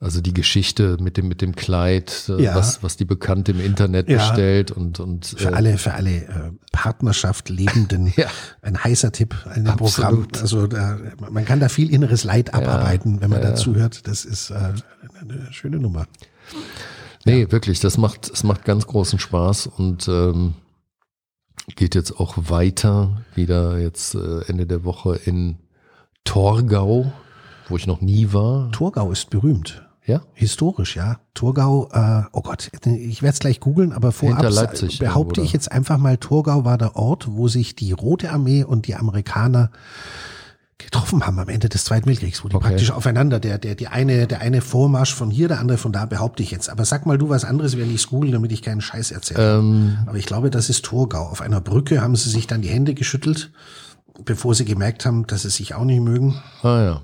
also 0.04 0.20
die 0.20 0.34
Geschichte 0.34 0.98
mit 1.00 1.16
dem 1.16 1.28
mit 1.28 1.40
dem 1.40 1.56
Kleid, 1.56 2.28
äh, 2.28 2.42
ja. 2.42 2.54
was 2.54 2.82
was 2.82 2.96
die 2.96 3.06
Bekannte 3.06 3.52
im 3.52 3.60
Internet 3.60 4.08
ja. 4.08 4.18
bestellt 4.18 4.70
und 4.70 5.00
und 5.00 5.24
für 5.26 5.48
äh, 5.48 5.54
alle 5.54 5.78
für 5.78 5.94
alle 5.94 6.10
äh, 6.10 6.52
Partnerschaft 6.72 7.48
lebenden 7.48 8.12
ja. 8.16 8.26
ein 8.60 8.82
heißer 8.82 9.12
Tipp 9.12 9.34
ein 9.46 9.64
Programm. 9.64 10.28
Also 10.40 10.66
da, 10.66 10.98
man 11.30 11.44
kann 11.46 11.58
da 11.58 11.70
viel 11.70 11.92
inneres 11.92 12.22
Leid 12.24 12.52
abarbeiten, 12.52 13.22
wenn 13.22 13.30
man 13.30 13.40
dazu 13.40 13.74
hört. 13.74 14.06
Das 14.06 14.26
ist 14.26 14.50
äh, 14.50 14.54
eine 14.54 15.52
schöne 15.52 15.78
Nummer. 15.78 16.06
Nee, 17.24 17.50
wirklich, 17.50 17.80
das 17.80 17.96
macht 17.96 18.30
es 18.30 18.44
macht 18.44 18.66
ganz 18.66 18.86
großen 18.86 19.18
Spaß 19.18 19.68
und 19.68 20.06
ähm, 20.08 20.52
geht 21.76 21.94
jetzt 21.94 22.20
auch 22.20 22.34
weiter 22.36 23.22
wieder 23.34 23.78
jetzt 23.78 24.14
äh, 24.14 24.42
Ende 24.48 24.66
der 24.66 24.84
Woche 24.84 25.16
in 25.24 25.56
Torgau, 26.24 27.10
wo 27.68 27.76
ich 27.78 27.86
noch 27.86 28.02
nie 28.02 28.34
war. 28.34 28.70
Torgau 28.70 29.10
ist 29.10 29.30
berühmt. 29.30 29.82
Ja? 30.06 30.22
Historisch, 30.34 30.96
ja. 30.96 31.18
Thurgau, 31.32 31.88
äh, 31.92 32.22
oh 32.32 32.42
Gott, 32.42 32.70
ich 32.84 33.22
werde 33.22 33.32
es 33.32 33.38
gleich 33.38 33.60
googeln, 33.60 33.92
aber 33.92 34.12
vorab 34.12 34.42
Leipzig, 34.50 34.98
behaupte 34.98 35.40
ich 35.40 35.52
jetzt 35.52 35.72
einfach 35.72 35.96
mal, 35.96 36.18
Thurgau 36.18 36.64
war 36.64 36.76
der 36.76 36.96
Ort, 36.96 37.26
wo 37.30 37.48
sich 37.48 37.74
die 37.74 37.92
Rote 37.92 38.30
Armee 38.30 38.64
und 38.64 38.86
die 38.86 38.96
Amerikaner 38.96 39.70
getroffen 40.76 41.26
haben 41.26 41.38
am 41.38 41.48
Ende 41.48 41.68
des 41.68 41.84
Zweiten 41.84 42.06
Weltkriegs, 42.06 42.44
wo 42.44 42.48
die 42.48 42.56
okay. 42.56 42.68
praktisch 42.68 42.90
aufeinander, 42.90 43.40
der, 43.40 43.58
der, 43.58 43.74
die 43.74 43.88
eine, 43.88 44.26
der 44.26 44.40
eine 44.40 44.60
Vormarsch 44.60 45.14
von 45.14 45.30
hier, 45.30 45.48
der 45.48 45.60
andere 45.60 45.78
von 45.78 45.92
da, 45.92 46.04
behaupte 46.04 46.42
ich 46.42 46.50
jetzt. 46.50 46.68
Aber 46.68 46.84
sag 46.84 47.06
mal 47.06 47.16
du 47.16 47.30
was 47.30 47.44
anderes, 47.44 47.78
wenn 47.78 47.92
ich 47.94 48.06
googeln, 48.06 48.32
damit 48.32 48.52
ich 48.52 48.60
keinen 48.60 48.80
Scheiß 48.80 49.10
erzähle. 49.10 49.58
Ähm. 49.58 49.98
Aber 50.06 50.18
ich 50.18 50.26
glaube, 50.26 50.50
das 50.50 50.68
ist 50.68 50.84
Thurgau. 50.84 51.26
Auf 51.26 51.40
einer 51.40 51.60
Brücke 51.60 52.02
haben 52.02 52.16
sie 52.16 52.28
sich 52.28 52.46
dann 52.46 52.60
die 52.60 52.68
Hände 52.68 52.94
geschüttelt, 52.94 53.50
bevor 54.24 54.54
sie 54.54 54.64
gemerkt 54.64 55.06
haben, 55.06 55.26
dass 55.26 55.42
sie 55.42 55.50
sich 55.50 55.74
auch 55.74 55.84
nicht 55.84 56.00
mögen. 56.00 56.42
Ah 56.62 56.80
ja. 56.80 57.02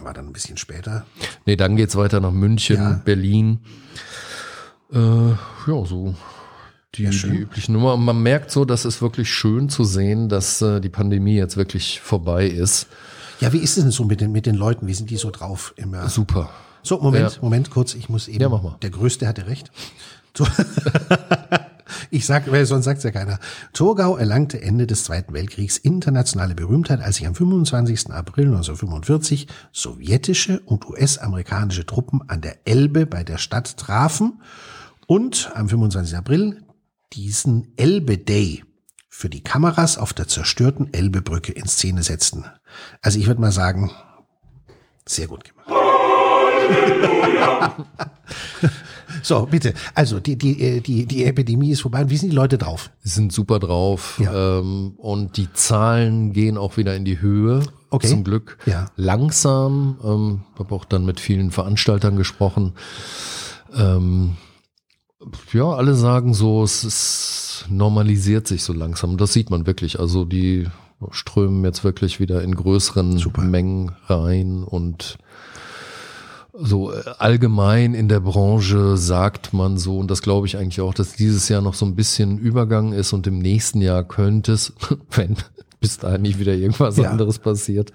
War 0.00 0.14
dann 0.14 0.26
ein 0.26 0.32
bisschen 0.32 0.56
später. 0.56 1.04
Nee, 1.44 1.56
dann 1.56 1.76
geht's 1.76 1.96
weiter 1.96 2.20
nach 2.20 2.32
München, 2.32 2.76
ja. 2.76 3.00
Berlin. 3.04 3.60
Äh, 4.92 4.98
ja, 4.98 5.84
so 5.84 6.14
die, 6.94 7.08
die 7.08 7.26
üblichen 7.26 7.72
Nummer. 7.74 7.94
Und 7.94 8.04
man 8.04 8.22
merkt 8.22 8.50
so, 8.50 8.64
dass 8.64 8.84
es 8.84 9.00
wirklich 9.02 9.30
schön 9.30 9.68
zu 9.68 9.84
sehen, 9.84 10.28
dass 10.28 10.60
äh, 10.62 10.80
die 10.80 10.88
Pandemie 10.88 11.36
jetzt 11.36 11.56
wirklich 11.56 12.00
vorbei 12.00 12.46
ist. 12.46 12.86
Ja, 13.40 13.52
wie 13.52 13.58
ist 13.58 13.76
es 13.76 13.84
denn 13.84 13.92
so 13.92 14.04
mit 14.04 14.20
den, 14.20 14.32
mit 14.32 14.46
den 14.46 14.54
Leuten? 14.54 14.86
Wie 14.86 14.94
sind 14.94 15.10
die 15.10 15.16
so 15.16 15.30
drauf? 15.30 15.74
Immer? 15.76 16.08
Super. 16.08 16.50
So, 16.82 16.98
Moment, 17.00 17.34
ja. 17.34 17.42
Moment, 17.42 17.70
kurz. 17.70 17.94
Ich 17.94 18.08
muss 18.08 18.28
eben. 18.28 18.40
Ja, 18.40 18.48
mach 18.48 18.62
mal. 18.62 18.76
Der 18.82 18.90
Größte 18.90 19.26
hatte 19.26 19.46
recht. 19.46 19.70
Ich 22.10 22.26
sag, 22.26 22.50
weil 22.50 22.66
sonst 22.66 22.84
sagt's 22.84 23.04
ja 23.04 23.10
keiner. 23.10 23.38
Torgau 23.72 24.16
erlangte 24.16 24.60
Ende 24.60 24.86
des 24.86 25.04
Zweiten 25.04 25.32
Weltkriegs 25.32 25.78
internationale 25.78 26.54
Berühmtheit, 26.54 27.00
als 27.00 27.16
sich 27.16 27.26
am 27.26 27.34
25. 27.34 28.10
April 28.10 28.46
1945 28.46 29.46
sowjetische 29.72 30.60
und 30.60 30.86
US-amerikanische 30.88 31.86
Truppen 31.86 32.28
an 32.28 32.42
der 32.42 32.66
Elbe 32.66 33.06
bei 33.06 33.24
der 33.24 33.38
Stadt 33.38 33.78
trafen 33.78 34.42
und 35.06 35.52
am 35.54 35.70
25. 35.70 36.16
April 36.16 36.62
diesen 37.12 37.72
Elbe 37.76 38.18
Day 38.18 38.64
für 39.08 39.28
die 39.28 39.42
Kameras 39.42 39.98
auf 39.98 40.12
der 40.12 40.28
zerstörten 40.28 40.92
Elbebrücke 40.92 41.52
in 41.52 41.66
Szene 41.66 42.02
setzten. 42.02 42.44
Also 43.00 43.18
ich 43.18 43.26
würde 43.26 43.40
mal 43.40 43.52
sagen, 43.52 43.90
sehr 45.06 45.28
gut 45.28 45.44
gemacht. 45.44 45.68
So, 49.22 49.46
bitte. 49.46 49.74
Also 49.94 50.20
die, 50.20 50.36
die, 50.36 50.60
äh, 50.60 50.80
die, 50.80 51.06
die 51.06 51.24
Epidemie 51.24 51.70
ist 51.70 51.82
vorbei. 51.82 52.02
Und 52.02 52.10
wie 52.10 52.16
sind 52.16 52.30
die 52.30 52.36
Leute 52.36 52.58
drauf? 52.58 52.90
Sie 53.02 53.10
sind 53.10 53.32
super 53.32 53.58
drauf. 53.58 54.20
Ja. 54.22 54.58
Ähm, 54.58 54.94
und 54.96 55.36
die 55.36 55.52
Zahlen 55.52 56.32
gehen 56.32 56.58
auch 56.58 56.76
wieder 56.76 56.94
in 56.96 57.04
die 57.04 57.20
Höhe. 57.20 57.62
Okay. 57.90 58.08
Zum 58.08 58.24
Glück. 58.24 58.58
Ja. 58.66 58.86
Langsam. 58.96 59.98
Ähm, 60.02 60.40
habe 60.58 60.74
auch 60.74 60.84
dann 60.84 61.04
mit 61.04 61.20
vielen 61.20 61.50
Veranstaltern 61.50 62.16
gesprochen. 62.16 62.72
Ähm, 63.74 64.36
ja, 65.52 65.70
alle 65.70 65.94
sagen 65.94 66.34
so, 66.34 66.64
es 66.64 66.84
ist, 66.84 67.66
normalisiert 67.68 68.48
sich 68.48 68.64
so 68.64 68.72
langsam. 68.72 69.16
Das 69.16 69.32
sieht 69.32 69.50
man 69.50 69.66
wirklich. 69.66 70.00
Also 70.00 70.24
die 70.24 70.66
strömen 71.10 71.64
jetzt 71.64 71.84
wirklich 71.84 72.20
wieder 72.20 72.42
in 72.42 72.54
größeren 72.54 73.18
Super. 73.18 73.42
Mengen 73.42 73.92
rein 74.06 74.62
und 74.62 75.18
so 76.52 76.92
äh, 76.92 77.02
allgemein 77.18 77.94
in 77.94 78.08
der 78.08 78.20
Branche 78.20 78.96
sagt 78.96 79.52
man 79.52 79.78
so, 79.78 79.98
und 79.98 80.10
das 80.10 80.22
glaube 80.22 80.46
ich 80.46 80.56
eigentlich 80.56 80.80
auch, 80.80 80.94
dass 80.94 81.14
dieses 81.14 81.48
Jahr 81.48 81.62
noch 81.62 81.74
so 81.74 81.86
ein 81.86 81.94
bisschen 81.94 82.38
Übergang 82.38 82.92
ist 82.92 83.12
und 83.12 83.26
im 83.26 83.38
nächsten 83.38 83.80
Jahr 83.80 84.04
könnte 84.04 84.52
es, 84.52 84.72
wenn 85.10 85.36
bis 85.80 85.98
dahin 85.98 86.22
nicht 86.22 86.38
wieder 86.38 86.54
irgendwas 86.54 86.96
ja. 86.96 87.10
anderes 87.10 87.38
passiert, 87.38 87.92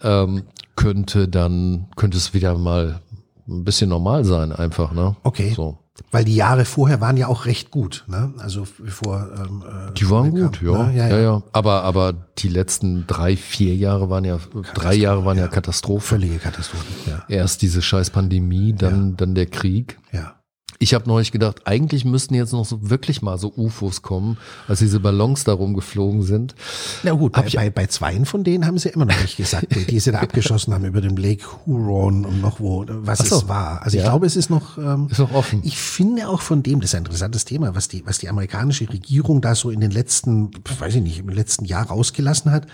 ähm, 0.00 0.44
könnte 0.76 1.28
dann, 1.28 1.88
könnte 1.96 2.16
es 2.16 2.34
wieder 2.34 2.56
mal 2.56 3.00
ein 3.48 3.64
bisschen 3.64 3.90
normal 3.90 4.24
sein 4.24 4.52
einfach, 4.52 4.92
ne? 4.92 5.16
Okay. 5.22 5.52
So. 5.54 5.78
Weil 6.10 6.24
die 6.24 6.34
Jahre 6.34 6.64
vorher 6.64 7.00
waren 7.00 7.16
ja 7.16 7.28
auch 7.28 7.46
recht 7.46 7.70
gut, 7.70 8.04
ne? 8.08 8.32
Also 8.38 8.66
bevor 8.78 9.28
ähm, 9.36 9.62
äh, 9.62 9.92
Die 9.94 10.10
waren 10.10 10.34
kam, 10.34 10.42
gut, 10.42 10.62
ja. 10.62 10.86
ne? 10.86 10.96
ja, 10.96 11.18
ja, 11.18 11.42
Aber, 11.52 11.82
aber 11.82 12.12
die 12.38 12.48
letzten 12.48 13.06
drei, 13.06 13.36
vier 13.36 13.76
Jahre 13.76 14.10
waren 14.10 14.24
ja, 14.24 14.38
drei 14.74 14.94
Jahre 14.94 15.24
waren 15.24 15.38
ja, 15.38 15.46
Katastrophe. 15.46 16.06
Völlige 16.06 16.38
Katastrophe. 16.38 16.84
Ja. 17.06 17.24
Erst 17.28 17.62
diese 17.62 17.80
scheiß 17.80 18.10
Pandemie, 18.10 18.72
dann, 18.72 19.16
dann 19.16 19.34
der 19.34 19.46
Krieg. 19.46 19.98
ja. 20.12 20.34
Ich 20.78 20.92
habe 20.94 21.08
neulich 21.08 21.32
gedacht, 21.32 21.62
eigentlich 21.66 22.04
müssten 22.04 22.34
jetzt 22.34 22.52
noch 22.52 22.64
so 22.64 22.90
wirklich 22.90 23.22
mal 23.22 23.38
so 23.38 23.52
UFOs 23.56 24.02
kommen, 24.02 24.38
als 24.68 24.80
diese 24.80 25.00
Ballons 25.00 25.44
da 25.44 25.52
rumgeflogen 25.52 26.22
sind. 26.22 26.54
Na 27.02 27.12
gut, 27.12 27.32
bei, 27.32 27.42
bei, 27.42 27.70
bei 27.70 27.86
zweien 27.86 28.24
von 28.26 28.44
denen 28.44 28.66
haben 28.66 28.78
sie 28.78 28.88
immer 28.90 29.04
noch 29.04 29.20
nicht 29.22 29.36
gesagt, 29.36 29.66
die, 29.90 30.00
sie 30.00 30.12
da 30.12 30.18
abgeschossen 30.20 30.74
haben 30.74 30.84
über 30.84 31.00
den 31.00 31.16
Lake 31.16 31.44
Huron 31.66 32.24
und 32.24 32.40
noch 32.40 32.60
wo, 32.60 32.84
was 32.88 33.20
so. 33.20 33.36
es 33.36 33.48
war. 33.48 33.82
Also 33.82 33.96
ich 33.96 34.02
Ja. 34.02 34.10
glaube, 34.10 34.26
es 34.26 34.36
ist 34.36 34.50
noch, 34.50 34.76
ähm, 34.78 35.08
Ist 35.10 35.18
noch 35.20 35.32
offen. 35.32 35.60
Ich 35.64 35.78
finde 35.78 36.28
auch 36.28 36.40
von 36.42 36.62
dem, 36.62 36.80
das 36.80 36.90
ist 36.90 36.94
ein 36.96 37.04
interessantes 37.04 37.44
Thema, 37.44 37.74
was 37.74 37.88
die, 37.88 38.04
was 38.06 38.18
die 38.18 38.28
amerikanische 38.28 38.88
Regierung 38.88 39.40
da 39.40 39.54
so 39.54 39.70
in 39.70 39.80
den 39.80 39.90
letzten, 39.90 40.50
weiß 40.78 40.96
ich 40.96 41.02
nicht, 41.02 41.18
im 41.20 41.28
letzten 41.28 41.64
Jahr 41.64 41.86
rausgelassen 41.86 42.50
hat. 42.50 42.66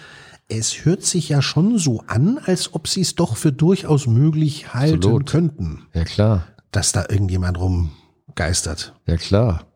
Es 0.48 0.84
hört 0.84 1.04
sich 1.04 1.28
ja 1.28 1.42
schon 1.42 1.78
so 1.78 2.02
an, 2.08 2.38
als 2.44 2.74
ob 2.74 2.88
sie 2.88 3.02
es 3.02 3.14
doch 3.14 3.36
für 3.36 3.52
durchaus 3.52 4.08
möglich 4.08 4.74
halten 4.74 4.96
Absolut. 4.96 5.26
könnten, 5.30 5.82
Ja 5.94 6.04
klar, 6.04 6.44
dass 6.72 6.92
da 6.92 7.06
irgendjemand 7.08 7.58
rumgeistert. 7.58 8.94
ja 9.06 9.16
klar. 9.16 9.66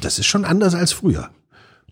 Das 0.00 0.18
ist 0.18 0.26
schon 0.26 0.44
anders 0.44 0.74
als 0.74 0.92
früher. 0.92 1.30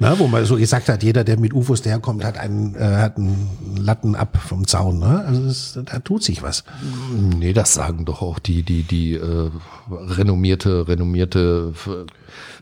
Na, 0.00 0.18
wo 0.18 0.26
man 0.26 0.44
so 0.44 0.56
gesagt 0.56 0.88
hat, 0.88 1.04
jeder, 1.04 1.22
der 1.22 1.38
mit 1.38 1.54
UFOs 1.54 1.82
daherkommt, 1.82 2.24
hat 2.24 2.36
einen, 2.36 2.74
äh, 2.74 2.96
hat 2.96 3.16
einen 3.16 3.76
Latten 3.76 4.16
ab 4.16 4.36
vom 4.44 4.66
Zaun. 4.66 4.98
Ne? 4.98 5.24
Also 5.24 5.44
es, 5.44 5.78
da 5.84 6.00
tut 6.00 6.24
sich 6.24 6.42
was. 6.42 6.64
Nee, 7.38 7.52
das 7.52 7.74
sagen 7.74 8.04
doch 8.04 8.20
auch 8.20 8.40
die, 8.40 8.64
die, 8.64 8.82
die 8.82 9.14
äh, 9.14 9.50
renommierte, 9.88 10.88
renommierte 10.88 11.72
äh, 11.86 12.06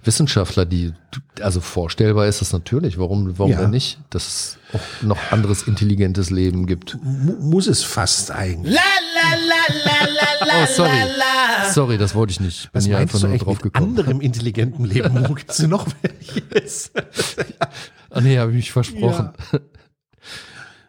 Wissenschaftler, 0.05 0.65
die, 0.67 0.93
also 1.41 1.61
vorstellbar 1.61 2.27
ist 2.27 2.41
das 2.41 2.53
natürlich. 2.53 2.99
Warum, 2.99 3.39
warum 3.39 3.53
Ja. 3.53 3.61
denn 3.61 3.71
nicht? 3.71 3.99
Dass 4.11 4.27
es 4.27 4.59
auch 4.73 5.03
noch 5.07 5.19
anderes 5.33 5.63
intelligentes 5.65 6.31
Leben 6.31 6.67
gibt. 6.67 6.99
Mu 7.03 7.33
muss 7.41 7.67
es 7.67 7.83
fast 7.85 8.31
eigentlich. 8.31 8.79
Oh, 10.55 10.67
sorry. 10.67 10.91
Sorry, 11.73 11.99
das 11.99 12.15
wollte 12.15 12.33
ich 12.33 12.41
nicht. 12.41 12.65
Bin 12.73 12.79
Was 12.81 12.85
hier 12.85 12.95
meinst 12.97 13.15
einfach 13.15 13.21
du 13.21 13.27
nur 13.27 13.33
eigentlich 13.33 13.43
drauf 13.45 13.55
mit 13.57 13.63
gekommen. 13.73 13.89
anderem 13.99 14.21
intelligentem 14.21 14.85
Leben? 14.85 15.29
Wo 15.29 15.35
gibt's 15.35 15.57
denn 15.59 15.71
noch 15.71 15.87
welches? 16.03 16.91
Ah 18.15 18.21
nee, 18.21 18.37
habe 18.39 18.51
ich 18.51 18.57
mich 18.57 18.73
versprochen. 18.73 19.31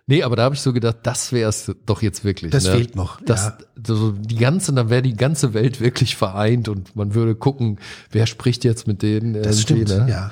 Nee, 0.05 0.23
aber 0.23 0.35
da 0.35 0.43
habe 0.43 0.55
ich 0.55 0.61
so 0.61 0.73
gedacht, 0.73 0.97
das 1.03 1.31
wäre 1.31 1.49
es 1.49 1.71
doch 1.85 2.01
jetzt 2.01 2.25
wirklich. 2.25 2.51
Das 2.51 2.65
ne? 2.65 2.71
fehlt 2.73 2.95
noch, 2.95 3.21
Das, 3.21 3.45
ja. 3.45 3.57
so 3.87 4.11
die 4.11 4.35
ganze, 4.35 4.73
dann 4.73 4.89
wäre 4.89 5.01
die 5.01 5.15
ganze 5.15 5.53
Welt 5.53 5.79
wirklich 5.79 6.15
vereint 6.17 6.67
und 6.67 6.95
man 6.95 7.13
würde 7.13 7.35
gucken, 7.35 7.79
wer 8.11 8.27
spricht 8.27 8.65
jetzt 8.65 8.85
mit 8.85 9.01
denen. 9.01 9.41
Das 9.41 9.61
stimmt, 9.61 9.87
ne? 9.87 10.07
ja. 10.09 10.31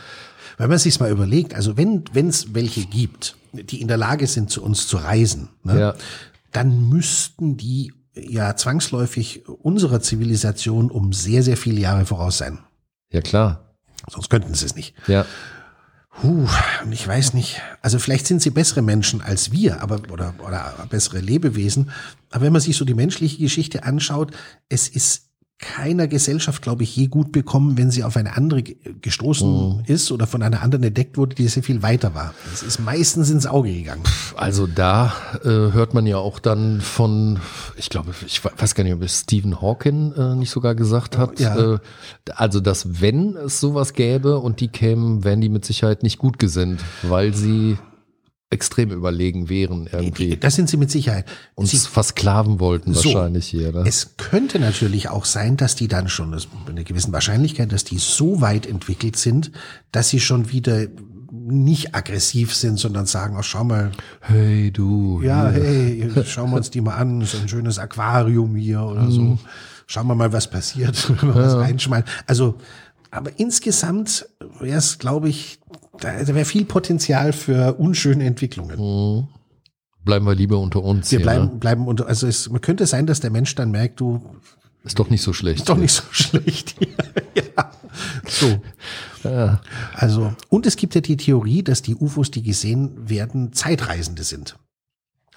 Wenn 0.57 0.69
man 0.69 0.77
sich's 0.77 0.99
mal 0.99 1.09
überlegt, 1.09 1.53
also 1.55 1.77
wenn 1.77 2.03
es 2.27 2.53
welche 2.53 2.85
gibt, 2.85 3.35
die 3.53 3.81
in 3.81 3.87
der 3.87 3.97
Lage 3.97 4.27
sind, 4.27 4.49
zu 4.51 4.61
uns 4.61 4.87
zu 4.87 4.97
reisen, 4.97 5.49
ne, 5.63 5.79
Ja. 5.79 5.95
dann 6.51 6.89
müssten 6.89 7.55
die 7.55 7.93
ja 8.13 8.55
zwangsläufig 8.57 9.47
unserer 9.47 10.01
Zivilisation 10.01 10.91
um 10.91 11.13
sehr, 11.13 11.43
sehr 11.43 11.55
viele 11.57 11.79
Jahre 11.79 12.05
voraus 12.05 12.37
sein. 12.37 12.59
Ja, 13.11 13.21
klar. 13.21 13.73
Sonst 14.09 14.29
könnten 14.29 14.53
sie 14.53 14.65
es 14.65 14.75
nicht. 14.75 14.93
Ja. 15.07 15.25
Und 16.21 16.91
ich 16.91 17.07
weiß 17.07 17.33
nicht. 17.33 17.61
Also 17.81 17.97
vielleicht 17.97 18.27
sind 18.27 18.41
sie 18.41 18.49
bessere 18.49 18.81
Menschen 18.81 19.21
als 19.21 19.51
wir, 19.51 19.81
aber 19.81 20.01
oder 20.11 20.35
oder 20.45 20.85
bessere 20.89 21.19
Lebewesen. 21.19 21.91
Aber 22.29 22.45
wenn 22.45 22.53
man 22.53 22.61
sich 22.61 22.77
so 22.77 22.85
die 22.85 22.93
menschliche 22.93 23.37
Geschichte 23.37 23.83
anschaut, 23.83 24.35
es 24.69 24.87
ist 24.87 25.30
keiner 25.61 26.07
Gesellschaft, 26.07 26.63
glaube 26.63 26.81
ich, 26.83 26.95
je 26.95 27.07
gut 27.07 27.31
bekommen, 27.31 27.77
wenn 27.77 27.91
sie 27.91 28.03
auf 28.03 28.17
eine 28.17 28.35
andere 28.35 28.63
ge- 28.63 28.77
gestoßen 28.99 29.83
ist 29.85 30.11
oder 30.11 30.25
von 30.25 30.41
einer 30.41 30.63
anderen 30.63 30.83
entdeckt 30.83 31.17
wurde, 31.17 31.35
die 31.35 31.47
sehr 31.47 31.61
viel 31.61 31.83
weiter 31.83 32.15
war. 32.15 32.33
Es 32.51 32.63
ist 32.63 32.79
meistens 32.79 33.29
ins 33.29 33.45
Auge 33.45 33.71
gegangen. 33.71 34.01
Also 34.35 34.65
da 34.65 35.13
äh, 35.43 35.47
hört 35.47 35.93
man 35.93 36.07
ja 36.07 36.17
auch 36.17 36.39
dann 36.39 36.81
von, 36.81 37.39
ich 37.77 37.89
glaube, 37.89 38.11
ich 38.25 38.43
weiß 38.43 38.73
gar 38.73 38.83
nicht, 38.83 38.93
ob 38.93 39.03
es 39.03 39.19
Stephen 39.21 39.61
Hawking 39.61 40.13
äh, 40.13 40.35
nicht 40.35 40.49
sogar 40.49 40.73
gesagt 40.73 41.17
hat. 41.17 41.39
Ja. 41.39 41.75
Äh, 41.75 41.79
also, 42.35 42.59
dass 42.59 42.99
wenn 43.01 43.35
es 43.35 43.59
sowas 43.59 43.93
gäbe 43.93 44.39
und 44.39 44.61
die 44.61 44.67
kämen, 44.67 45.23
wären 45.23 45.41
die 45.41 45.49
mit 45.49 45.63
Sicherheit 45.63 46.01
nicht 46.01 46.17
gut 46.17 46.39
gesinnt, 46.39 46.81
weil 47.03 47.35
sie 47.35 47.77
extrem 48.51 48.91
überlegen 48.91 49.49
wären 49.49 49.87
irgendwie. 49.91 50.35
Das 50.37 50.55
sind 50.55 50.69
sie 50.69 50.77
mit 50.77 50.91
Sicherheit. 50.91 51.25
uns 51.55 51.71
Sie, 51.71 51.77
versklaven 51.79 52.59
wollten 52.59 52.93
So. 52.93 53.05
wahrscheinlich 53.13 53.47
hier. 53.47 53.71
Ne? 53.71 53.83
es 53.87 54.17
könnte 54.17 54.59
natürlich 54.59 55.09
auch 55.09 55.25
sein, 55.25 55.57
dass 55.57 55.75
die 55.75 55.87
dann 55.87 56.09
schon, 56.09 56.31
das 56.31 56.47
mit 56.59 56.69
einer 56.69 56.83
gewissen 56.83 57.13
Wahrscheinlichkeit, 57.13 57.71
dass 57.71 57.85
die 57.85 57.97
so 57.97 58.41
weit 58.41 58.67
entwickelt 58.67 59.15
sind, 59.15 59.51
dass 59.91 60.09
sie 60.09 60.19
schon 60.19 60.51
wieder 60.51 60.87
nicht 61.31 61.95
aggressiv 61.95 62.53
sind, 62.53 62.77
sondern 62.77 63.05
sagen, 63.05 63.35
oh, 63.39 63.41
schau 63.41 63.63
mal, 63.63 63.91
Hey 64.19 64.69
du. 64.71 65.21
ja, 65.23 65.49
hier. 65.49 65.63
hey, 65.63 66.11
schauen 66.25 66.51
wir 66.51 66.57
uns 66.57 66.69
die 66.69 66.81
mal 66.81 66.95
an, 66.95 67.21
so 67.21 67.37
ein 67.37 67.47
schönes 67.47 67.79
Aquarium 67.79 68.55
hier 68.55 68.81
oder 68.83 69.09
so. 69.09 69.39
Schauen 69.87 70.07
wir 70.07 70.15
mal, 70.15 70.31
was 70.31 70.49
passiert, 70.49 71.09
wenn 71.21 71.29
wir 71.29 71.35
was 71.35 71.55
reinschmeißen. 71.55 72.05
Also, 72.27 72.57
aber 73.11 73.39
insgesamt 73.39 74.27
wäre 74.59 74.77
es, 74.77 74.97
glaube 74.97 75.29
ich, 75.29 75.59
da, 75.99 76.23
da 76.23 76.33
wäre 76.33 76.45
viel 76.45 76.65
Potenzial 76.65 77.33
für 77.33 77.75
unschöne 77.75 78.23
Entwicklungen. 78.25 79.27
Bleiben 80.03 80.25
wir 80.25 80.33
lieber 80.33 80.57
unter 80.59 80.81
uns 80.83 81.11
Wir 81.11 81.19
hier. 81.19 81.25
bleiben, 81.27 81.45
Ne? 81.45 81.51
bleiben 81.59 81.87
unter, 81.87 82.07
also 82.07 82.25
es 82.27 82.49
man 82.49 82.61
könnte 82.61 82.87
sein, 82.87 83.05
dass 83.05 83.19
der 83.19 83.29
Mensch 83.29 83.53
dann 83.53 83.69
merkt, 83.71 83.99
du, 83.99 84.21
Ist 84.83 84.97
doch 84.97 85.09
nicht 85.11 85.21
so 85.21 85.31
schlecht. 85.33 85.59
ist 85.59 85.69
doch 85.69 85.77
nicht 85.77 85.93
so 85.93 86.03
schlecht. 86.11 86.75
ja. 87.35 87.71
So. 88.27 88.61
Also, 89.93 90.33
und 90.49 90.65
es 90.65 90.77
gibt 90.77 90.95
ja 90.95 91.01
die 91.01 91.15
Theorie, 91.15 91.61
dass 91.61 91.83
die 91.83 91.93
UFOs, 91.93 92.31
die 92.31 92.41
gesehen 92.41 93.07
werden, 93.07 93.53
Zeitreisende 93.53 94.23
sind. 94.23 94.55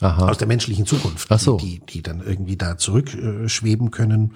Aha. 0.00 0.28
aus 0.30 0.38
der 0.38 0.48
menschlichen 0.48 0.86
Zukunft, 0.86 1.30
Ach 1.30 1.38
so. 1.38 1.58
die, 1.58 1.80
die, 1.86 2.00
dann 2.02 2.20
irgendwie 2.22 2.56
da 2.56 2.78
zurückschweben 2.78 3.48
schweben 3.50 3.90
können. 3.90 4.32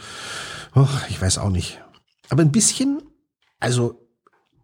Och, 0.76 0.90
ich 1.08 1.20
weiß 1.20 1.38
auch 1.38 1.48
nicht. 1.48 1.80
Aber 2.28 2.42
ein 2.42 2.52
bisschen, 2.52 3.00
also 3.60 4.08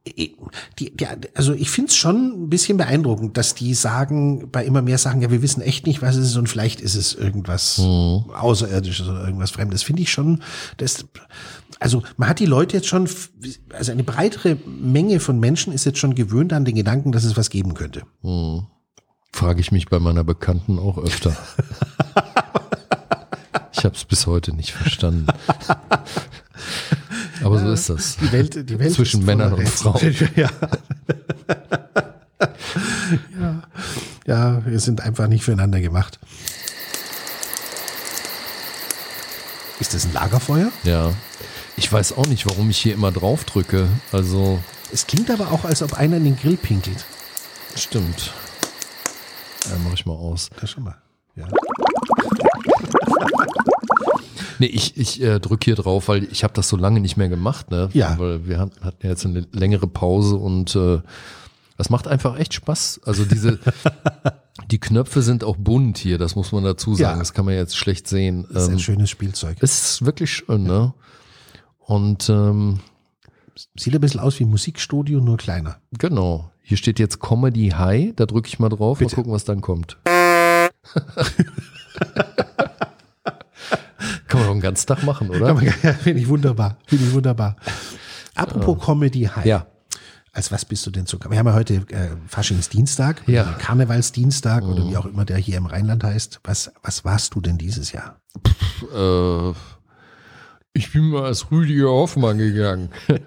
die, 0.07 0.37
die, 0.79 0.93
also 1.35 1.55
ich 1.55 1.71
finde 1.71 1.89
es 1.89 1.97
schon 1.97 2.45
ein 2.45 2.51
bisschen 2.51 2.77
beeindruckend, 2.77 3.39
dass 3.39 3.55
die 3.55 3.73
sagen, 3.73 4.51
bei 4.51 4.65
immer 4.65 4.83
mehr 4.83 4.99
Sachen, 4.99 5.23
ja, 5.23 5.31
wir 5.31 5.41
wissen 5.41 5.63
echt 5.63 5.87
nicht, 5.87 6.03
was 6.03 6.17
es 6.17 6.29
ist 6.29 6.37
und 6.37 6.49
vielleicht 6.49 6.83
ist 6.83 6.95
es 6.95 7.15
irgendwas 7.15 7.79
Mhm. 7.79 8.31
Außerirdisches 8.35 9.09
oder 9.09 9.25
irgendwas 9.25 9.51
Fremdes. 9.51 9.83
Finde 9.83 10.03
ich 10.03 10.13
schon, 10.13 10.43
das, 10.77 11.07
also 11.81 12.03
man 12.19 12.29
hat 12.29 12.39
die 12.39 12.47
Leute 12.47 12.77
jetzt 12.77 12.87
schon, 12.87 13.09
also 13.73 13.93
eine 13.93 14.05
breitere 14.05 14.59
Menge 14.67 15.21
von 15.21 15.41
Menschen 15.41 15.73
ist 15.73 15.87
jetzt 15.87 15.99
schon 15.99 16.15
gewöhnt 16.15 16.53
an 16.53 16.67
den 16.67 16.75
Gedanken, 16.75 17.13
dass 17.13 17.25
es 17.25 17.39
was 17.39 17.49
geben 17.49 17.73
könnte. 17.73 18.03
Frage 19.33 19.61
ich 19.61 19.73
mich 19.73 19.89
bei 19.89 19.99
meiner 19.99 20.23
Bekannten 20.23 20.79
auch 20.79 20.99
öfter. 20.99 21.31
ich 23.73 23.85
habe 23.85 23.97
es 23.97 24.05
bis 24.05 24.27
heute 24.27 24.55
nicht 24.55 24.73
verstanden. 24.73 25.29
Aber 27.43 27.59
so 27.59 27.73
ist 27.73 27.89
das. 27.91 28.17
Die 28.17 28.33
Welt, 28.33 28.69
die 28.69 28.79
Welt 28.79 28.93
Zwischen 28.93 29.25
Männern 29.25 29.53
und 29.53 29.61
Rätsel. 29.61 30.15
Ja. 30.37 30.49
ja. 33.41 33.63
Ja, 34.27 34.65
wir 34.67 34.81
sind 34.81 35.01
einfach 35.03 35.27
nicht 35.29 35.45
füreinander 35.45 35.81
gemacht. 35.81 36.19
Ist 39.81 39.95
das 39.95 40.05
ein 40.07 40.13
Lagerfeuer? 40.13 40.71
Ja. 40.85 41.13
Ich 41.77 41.93
weiß 41.93 42.17
auch 42.17 42.27
nicht, 42.27 42.47
warum 42.47 42.71
ich 42.71 42.79
hier 42.79 42.95
immer 42.95 43.11
drauf 43.13 43.45
drücke. 43.45 43.89
Also, 44.13 44.61
Es 44.93 45.07
klingt 45.07 45.31
aber 45.31 45.51
auch, 45.53 45.65
als 45.65 45.83
ob 45.83 45.95
einer 45.95 46.17
in 46.17 46.25
den 46.25 46.37
Grill 46.37 46.57
pinkelt. 46.57 47.05
stimmt. 47.77 48.33
Ja, 49.69 49.77
mach 49.85 49.93
ich 49.95 50.07
mal 50.07 50.13
aus. 50.15 50.51
Das 50.61 50.71
schon 50.71 50.85
mal. 50.85 50.97
Ja. 51.37 51.47
Nee, 54.59 54.67
ich, 54.67 54.97
ich 54.97 55.23
äh, 55.23 55.41
drücke 55.41 55.65
hier 55.67 55.75
drauf, 55.77 56.09
weil 56.09 56.25
ich 56.25 56.45
habe 56.45 56.55
das 56.55 56.69
so 56.69 56.77
lange 56.77 57.01
nicht 57.01 57.17
mehr 57.17 57.29
gemacht, 57.29 57.71
ne? 57.71 57.89
Ja. 57.93 58.19
Weil 58.19 58.47
wir 58.47 58.59
hatten 58.59 58.73
ja 59.03 59.11
jetzt 59.11 59.25
eine 59.27 59.47
längere 59.53 59.87
Pause 59.87 60.37
und 60.37 60.75
äh, 60.77 61.01
das 61.77 61.91
macht 61.91 62.07
einfach 62.07 62.39
echt 62.39 62.55
Spaß. 62.55 63.01
Also 63.05 63.25
diese, 63.25 63.59
die 64.71 64.79
Knöpfe 64.79 65.23
sind 65.23 65.45
auch 65.45 65.57
bunt 65.57 65.99
hier, 65.99 66.19
das 66.19 66.37
muss 66.37 66.53
man 66.53 66.65
dazu 66.65 66.95
sagen. 66.95 67.17
Ja. 67.17 67.19
Das 67.19 67.33
kann 67.33 67.45
man 67.45 67.55
jetzt 67.55 67.77
schlecht 67.77 68.09
sehen. 68.09 68.47
Das 68.53 68.65
ist 68.65 68.69
ein 68.69 68.75
Ähm, 68.75 68.79
schönes 68.81 69.11
Spielzeug. 69.11 69.57
es 69.61 69.93
ist 69.93 70.07
wirklich 70.07 70.33
schön, 70.33 70.65
ne? 70.65 70.95
Und 71.81 72.29
ähm, 72.31 72.81
Sieht 73.77 73.95
ein 73.95 74.01
bisschen 74.01 74.19
aus 74.21 74.41
wie 74.41 74.45
ein 74.45 74.51
Musikstudio, 74.51 75.21
nur 75.21 75.37
kleiner. 75.37 75.77
genau, 75.97 76.51
hier 76.63 76.77
steht 76.77 76.99
jetzt 76.99 77.21
Comedy 77.21 77.69
High, 77.71 78.13
da 78.17 78.27
drücke 78.27 78.49
ich 78.49 78.59
mal 78.59 78.69
drauf, 78.69 78.99
Bitte. 78.99 79.13
mal 79.13 79.17
gucken, 79.17 79.33
was 79.33 79.45
dann 79.45 79.61
kommt. 79.61 79.97
Kann 84.35 84.41
man 84.41 84.47
doch 84.49 84.53
einen 84.53 84.61
ganzen 84.61 84.87
Tag 84.87 85.03
machen, 85.05 85.31
oder? 85.31 85.61
Ja, 85.63 85.73
finde 85.95 86.21
ich 86.21 86.29
wunderbar. 86.29 86.77
Finde 86.87 87.05
ich 87.07 87.13
wunderbar. 87.13 87.57
Apropos 88.35 88.85
Comedy 88.85 89.23
High. 89.35 89.45
Ja. 89.47 89.67
Als 90.33 90.51
was 90.51 90.65
bist 90.65 90.85
du 90.85 90.91
denn 90.91 91.07
zu? 91.07 91.19
Wir 91.29 91.39
haben 91.39 91.47
ja 91.47 91.55
heute 91.55 91.75
äh, 91.91 92.09
Faschingsdienstag, 92.27 93.23
Ja. 93.29 93.43
oder 93.43 93.53
Karnevalsdienstag 93.53 94.65
oder 94.65 94.89
wie 94.91 94.97
auch 94.97 95.07
immer 95.07 95.25
der 95.25 95.37
hier 95.37 95.57
im 95.59 95.67
Rheinland 95.67 96.03
heißt. 96.03 96.41
Was, 96.43 96.73
was 96.83 97.05
warst 97.05 97.35
du 97.37 97.41
denn 97.41 97.57
dieses 97.57 97.93
Jahr? 97.93 98.17
äh, 98.93 99.53
Ich 100.77 100.93
bin 100.93 101.05
mal 101.11 101.25
als 101.25 101.51
Rüdiger 101.53 101.89
Hoffmann 101.89 102.39
gegangen. 102.39 102.91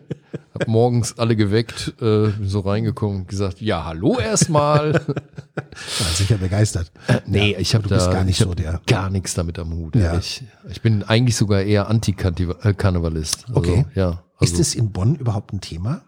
Hab 0.54 0.68
morgens 0.68 1.18
alle 1.18 1.36
geweckt, 1.38 1.94
äh, 2.02 2.32
so 2.44 2.60
reingekommen 2.60 3.22
und 3.22 3.28
gesagt, 3.30 3.62
ja, 3.62 3.86
hallo 3.86 4.20
erstmal. 4.20 4.94
War 5.06 6.08
sicher 6.14 6.38
begeistert. 6.38 6.92
nee, 7.26 7.54
Ja, 7.54 7.60
ich 7.60 7.74
habe 7.74 7.88
da 7.88 7.98
gar 8.12 8.24
nicht 8.26 8.42
ich 8.42 8.46
so 8.46 8.54
der. 8.54 8.82
gar 8.86 9.10
nichts 9.10 9.34
damit 9.34 9.60
am 9.60 9.72
Hut. 9.74 9.96
Ja. 9.96 10.12
ehrlich. 10.14 10.44
Ich 10.70 10.82
bin 10.82 11.04
eigentlich 11.04 11.36
sogar 11.38 11.62
eher 11.62 11.88
Anti-Karnevalist. 11.88 13.46
Also, 13.48 13.60
Okay. 13.60 13.86
Ja. 13.96 14.24
Also, 14.40 14.54
Ist 14.54 14.60
es 14.60 14.76
in 14.76 14.92
Bonn 14.92 15.16
überhaupt 15.16 15.54
ein 15.54 15.62
Thema? 15.62 16.02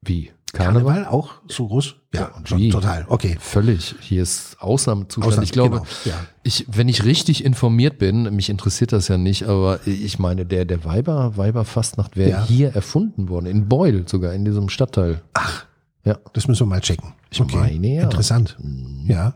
wie? 0.00 0.32
Karneval? 0.52 0.94
Karneval 0.94 1.06
auch 1.12 1.30
so 1.48 1.66
groß? 1.66 1.96
Ja, 2.14 2.30
wie? 2.56 2.68
total. 2.68 3.06
Okay. 3.08 3.38
Völlig. 3.40 3.94
Hier 4.00 4.22
ist 4.22 4.56
Ausnahmezustand. 4.60 5.26
Ausnahme, 5.26 5.44
ich 5.44 5.52
glaube, 5.52 5.76
genau, 5.78 5.86
ja. 6.04 6.26
ich, 6.42 6.66
wenn 6.68 6.88
ich 6.88 7.04
richtig 7.04 7.44
informiert 7.44 7.98
bin, 7.98 8.24
mich 8.34 8.50
interessiert 8.50 8.92
das 8.92 9.08
ja 9.08 9.16
nicht, 9.16 9.44
aber 9.44 9.80
ich 9.86 10.18
meine, 10.18 10.44
der, 10.44 10.66
der 10.66 10.84
Weiber, 10.84 11.36
Weiberfastnacht 11.38 12.16
wäre 12.16 12.30
Ja. 12.30 12.44
hier 12.44 12.74
erfunden 12.74 13.28
worden, 13.30 13.46
in 13.46 13.68
Beul 13.68 14.04
sogar, 14.06 14.34
in 14.34 14.44
diesem 14.44 14.68
Stadtteil. 14.68 15.22
Ach, 15.32 15.64
Ja. 16.04 16.18
das 16.34 16.48
müssen 16.48 16.60
wir 16.60 16.66
mal 16.66 16.80
checken. 16.80 17.14
Ich 17.30 17.40
meine, 17.40 17.88
ja. 17.88 18.00
Mhm. 18.02 18.04
Interessant. 18.04 18.58
Ja. 19.06 19.34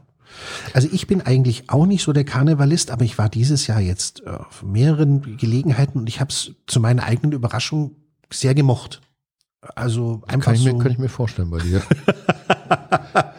Also 0.75 0.88
ich 0.92 1.06
bin 1.06 1.23
eigentlich 1.23 1.70
auch 1.70 1.87
nicht 1.87 2.02
so 2.02 2.12
der 2.12 2.25
Karnevalist, 2.25 2.90
aber 2.90 3.04
ich 3.06 3.16
war 3.16 3.30
dieses 3.30 3.66
Jahr 3.68 3.80
jetzt 3.80 4.26
auf 4.26 4.62
mehreren 4.62 5.38
Gelegenheiten 5.38 5.99
und 5.99 6.08
ich 6.11 6.20
habe 6.20 6.30
es 6.30 6.52
zu 6.66 6.78
meiner 6.80 7.04
eigenen 7.04 7.32
Überraschung 7.32 7.92
sehr 8.30 8.54
gemocht. 8.54 9.00
Also 9.75 10.23
einfach 10.26 10.46
Kann 10.46 10.54
ich, 10.54 10.62
so, 10.62 10.73
mir, 10.73 10.82
kann 10.82 10.92
ich 10.92 10.99
mir 10.99 11.08
vorstellen 11.08 11.50
bei 11.50 11.58
dir. 11.58 11.82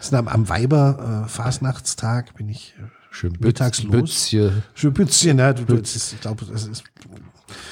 ist 0.00 0.14
am, 0.14 0.28
am 0.28 0.48
Weiber 0.48 1.24
äh, 1.24 1.28
Fastnachtstag 1.28 2.34
bin 2.34 2.48
ich 2.48 2.74
äh, 2.78 2.84
Schön 3.10 3.32
Bütz, 3.32 3.44
Mittags 3.44 3.82
los. 3.82 3.92
Bützchen, 3.92 4.62
schon 4.74 4.92
Bützchen, 4.92 5.36
ne? 5.36 5.54
Du, 5.54 5.76
das 5.76 5.96
ist, 5.96 6.12
ich 6.12 6.20
glaube, 6.20 6.44
das 6.44 6.66
ist 6.66 6.84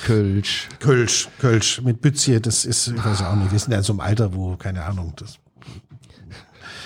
Kölsch. 0.05 0.69
Kölsch, 0.81 1.29
Kölsch 1.39 1.81
mit 1.83 2.01
Bützje, 2.01 2.41
das 2.41 2.65
ist, 2.65 2.89
ich 2.89 3.05
weiß 3.05 3.23
auch 3.23 3.37
nicht, 3.37 3.53
wir 3.53 3.59
sind 3.59 3.71
ja 3.71 3.79
in 3.79 3.85
so 3.85 3.93
einem 3.93 4.01
Alter, 4.01 4.35
wo, 4.35 4.57
keine 4.57 4.85
Ahnung, 4.85 5.13
das. 5.17 5.39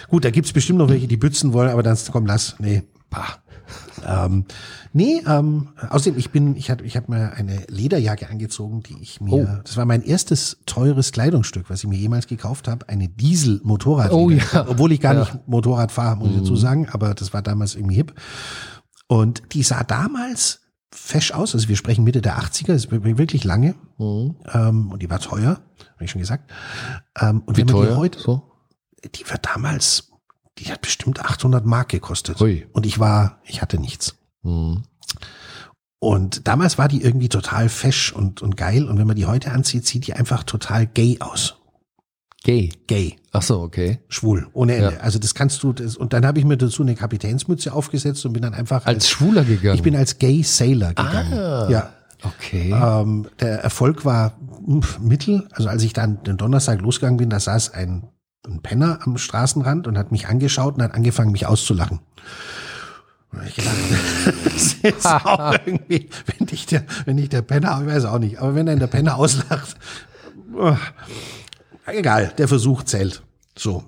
Gut, 0.09 0.27
da 0.27 0.31
gibt's 0.31 0.53
bestimmt 0.53 0.79
noch 0.79 0.91
welche, 0.91 1.09
die 1.09 1.17
bützen 1.17 1.55
wollen, 1.55 1.71
aber 1.71 1.83
dann, 1.83 1.97
komm, 2.11 2.27
lass, 2.27 2.57
nee, 2.59 2.83
bah. 3.13 3.39
Ähm, 4.07 4.45
nee, 4.93 5.23
ähm, 5.27 5.69
außerdem, 5.89 6.19
ich 6.19 6.31
bin, 6.31 6.57
ich 6.57 6.71
hatte, 6.71 6.85
ich 6.85 6.97
habe 6.97 7.11
mir 7.13 7.33
eine 7.35 7.63
Lederjacke 7.69 8.29
angezogen, 8.29 8.83
die 8.83 8.97
ich 9.01 9.21
mir, 9.21 9.33
Oh. 9.33 9.61
das 9.65 9.77
war 9.77 9.85
mein 9.87 10.03
erstes 10.03 10.59
teures 10.67 11.13
Kleidungsstück, 11.13 11.71
was 11.71 11.85
ich 11.85 11.89
mir 11.89 11.97
jemals 11.99 12.27
gekauft 12.27 12.67
habe, 12.69 12.89
eine 12.89 13.09
Diesel-Motorrad. 13.09 14.11
Oh 14.13 14.29
ja. 14.31 14.43
Obwohl 14.69 14.93
ich 14.93 15.01
gar 15.01 15.15
Ja. 15.15 15.21
nicht 15.21 15.47
Motorrad 15.47 15.93
fahre, 15.93 16.17
muss 16.17 16.31
ich 16.31 16.39
dazu 16.39 16.57
sagen, 16.57 16.89
aber 16.91 17.15
das 17.15 17.33
war 17.33 17.43
damals 17.43 17.77
irgendwie 17.77 17.95
hip. 17.95 18.13
Und 19.07 19.43
die 19.53 19.63
sah 19.63 19.85
damals 19.85 20.61
fesch 20.91 21.31
aus, 21.33 21.55
also 21.55 21.69
wir 21.69 21.77
sprechen 21.77 22.05
Mitte 22.05 22.21
der 22.21 22.39
80er, 22.39 22.73
das 22.75 22.85
ist 22.87 22.91
wirklich 22.91 23.45
lange, 23.45 23.75
Mhm. 23.99 24.35
ähm, 24.53 24.91
und 24.91 25.01
die 25.01 25.09
war 25.09 25.21
teuer, 25.21 25.61
habe 25.95 26.05
ich 26.05 26.11
schon 26.11 26.21
gesagt. 26.21 26.51
Ähm, 27.21 27.43
und 27.47 27.57
Wie 27.57 27.61
wenn 27.61 27.67
man 27.69 27.75
teuer? 27.77 27.91
die 27.93 27.97
heute, 27.97 28.19
so? 28.19 28.43
die 29.15 29.25
war 29.31 29.39
damals, 29.39 30.11
die 30.59 30.71
hat 30.71 30.81
bestimmt 30.83 31.21
800 31.21 31.65
Mark 31.65 31.89
gekostet. 31.89 32.41
Hui. 32.41 32.67
Und 32.73 32.87
ich 32.87 32.99
war, 32.99 33.41
ich 33.45 33.63
hatte 33.63 33.79
nichts. 33.79 34.17
Mhm. 34.43 34.83
Und 35.99 36.49
damals 36.49 36.79
war 36.79 36.89
die 36.89 37.03
irgendwie 37.03 37.29
total 37.29 37.69
fesch 37.69 38.13
und, 38.13 38.43
und 38.43 38.57
geil. 38.57 38.89
Und 38.89 38.99
wenn 38.99 39.07
man 39.07 39.17
die 39.17 39.27
heute 39.27 39.53
anzieht, 39.53 39.87
sieht 39.87 40.07
die 40.07 40.15
einfach 40.15 40.43
total 40.43 40.87
gay 40.87 41.19
aus. 41.21 41.57
Gay. 42.45 42.73
Gay, 42.89 43.17
Ach 43.31 43.43
so, 43.43 43.61
okay. 43.61 44.01
schwul, 44.09 44.49
ohne 44.53 44.75
Ende. 44.75 44.95
Ja. 44.95 45.01
Also 45.01 45.21
das 45.21 45.35
kannst 45.35 45.63
du, 45.63 45.73
das, 45.73 45.97
und 45.97 46.13
dann 46.13 46.27
habe 46.27 46.41
ich 46.41 46.45
mir 46.45 46.57
dazu 46.57 46.83
eine 46.83 46.97
Kapitänsmütze 46.97 47.73
aufgesetzt 47.73 48.27
und 48.27 48.33
bin 48.33 48.43
dann 48.43 48.53
einfach 48.53 48.85
Als 48.85 49.09
Schwuler 49.09 49.45
gegangen. 49.45 49.77
ich 49.77 49.83
bin 49.83 49.95
als 49.95 50.19
Gay 50.19 50.43
Sailor 50.43 50.89
gegangen. 50.89 51.33
Ah. 51.35 51.71
Ja. 51.71 51.93
okay. 52.25 52.73
Ähm, 52.73 53.29
der 53.41 53.61
Erfolg 53.61 54.05
war 54.05 54.37
mittel. 55.01 55.47
Also 55.53 55.69
als 55.69 55.85
ich 55.85 55.93
dann 55.93 56.23
den 56.25 56.37
Donnerstag 56.37 56.81
losgegangen 56.81 57.17
bin, 57.17 57.31
da 57.31 57.39
saß 57.39 57.75
ein, 57.75 58.09
ein 58.47 58.61
Penner 58.61 59.01
am 59.03 59.19
Straßenrand 59.19 59.87
und 59.87 59.97
hat 59.97 60.13
mich 60.13 60.29
angeschaut 60.29 60.77
und 60.77 60.83
hat 60.83 60.95
angefangen, 60.95 61.33
mich 61.33 61.47
auszulachen. 61.47 62.01
Und 63.33 63.47
ich 63.47 63.55
gedacht, 63.55 63.75
das 64.45 64.75
ist 64.75 65.07
auch 65.07 65.55
irgendwie, 65.67 66.09
wenn 66.27 66.47
dich 66.47 66.67
der, 66.67 66.85
wenn 67.05 67.17
dich 67.17 67.29
der 67.29 67.43
Penner, 67.43 67.81
ich 67.81 67.87
weiß 67.87 68.05
auch 68.07 68.19
nicht, 68.19 68.39
aber 68.39 68.55
wenn 68.55 68.67
dann 68.67 68.79
der 68.79 68.89
Penner 68.89 69.17
auslacht, 69.17 69.77
oh, 70.55 70.77
egal, 71.87 72.33
der 72.37 72.49
Versuch 72.49 72.83
zählt. 72.83 73.23
So. 73.57 73.85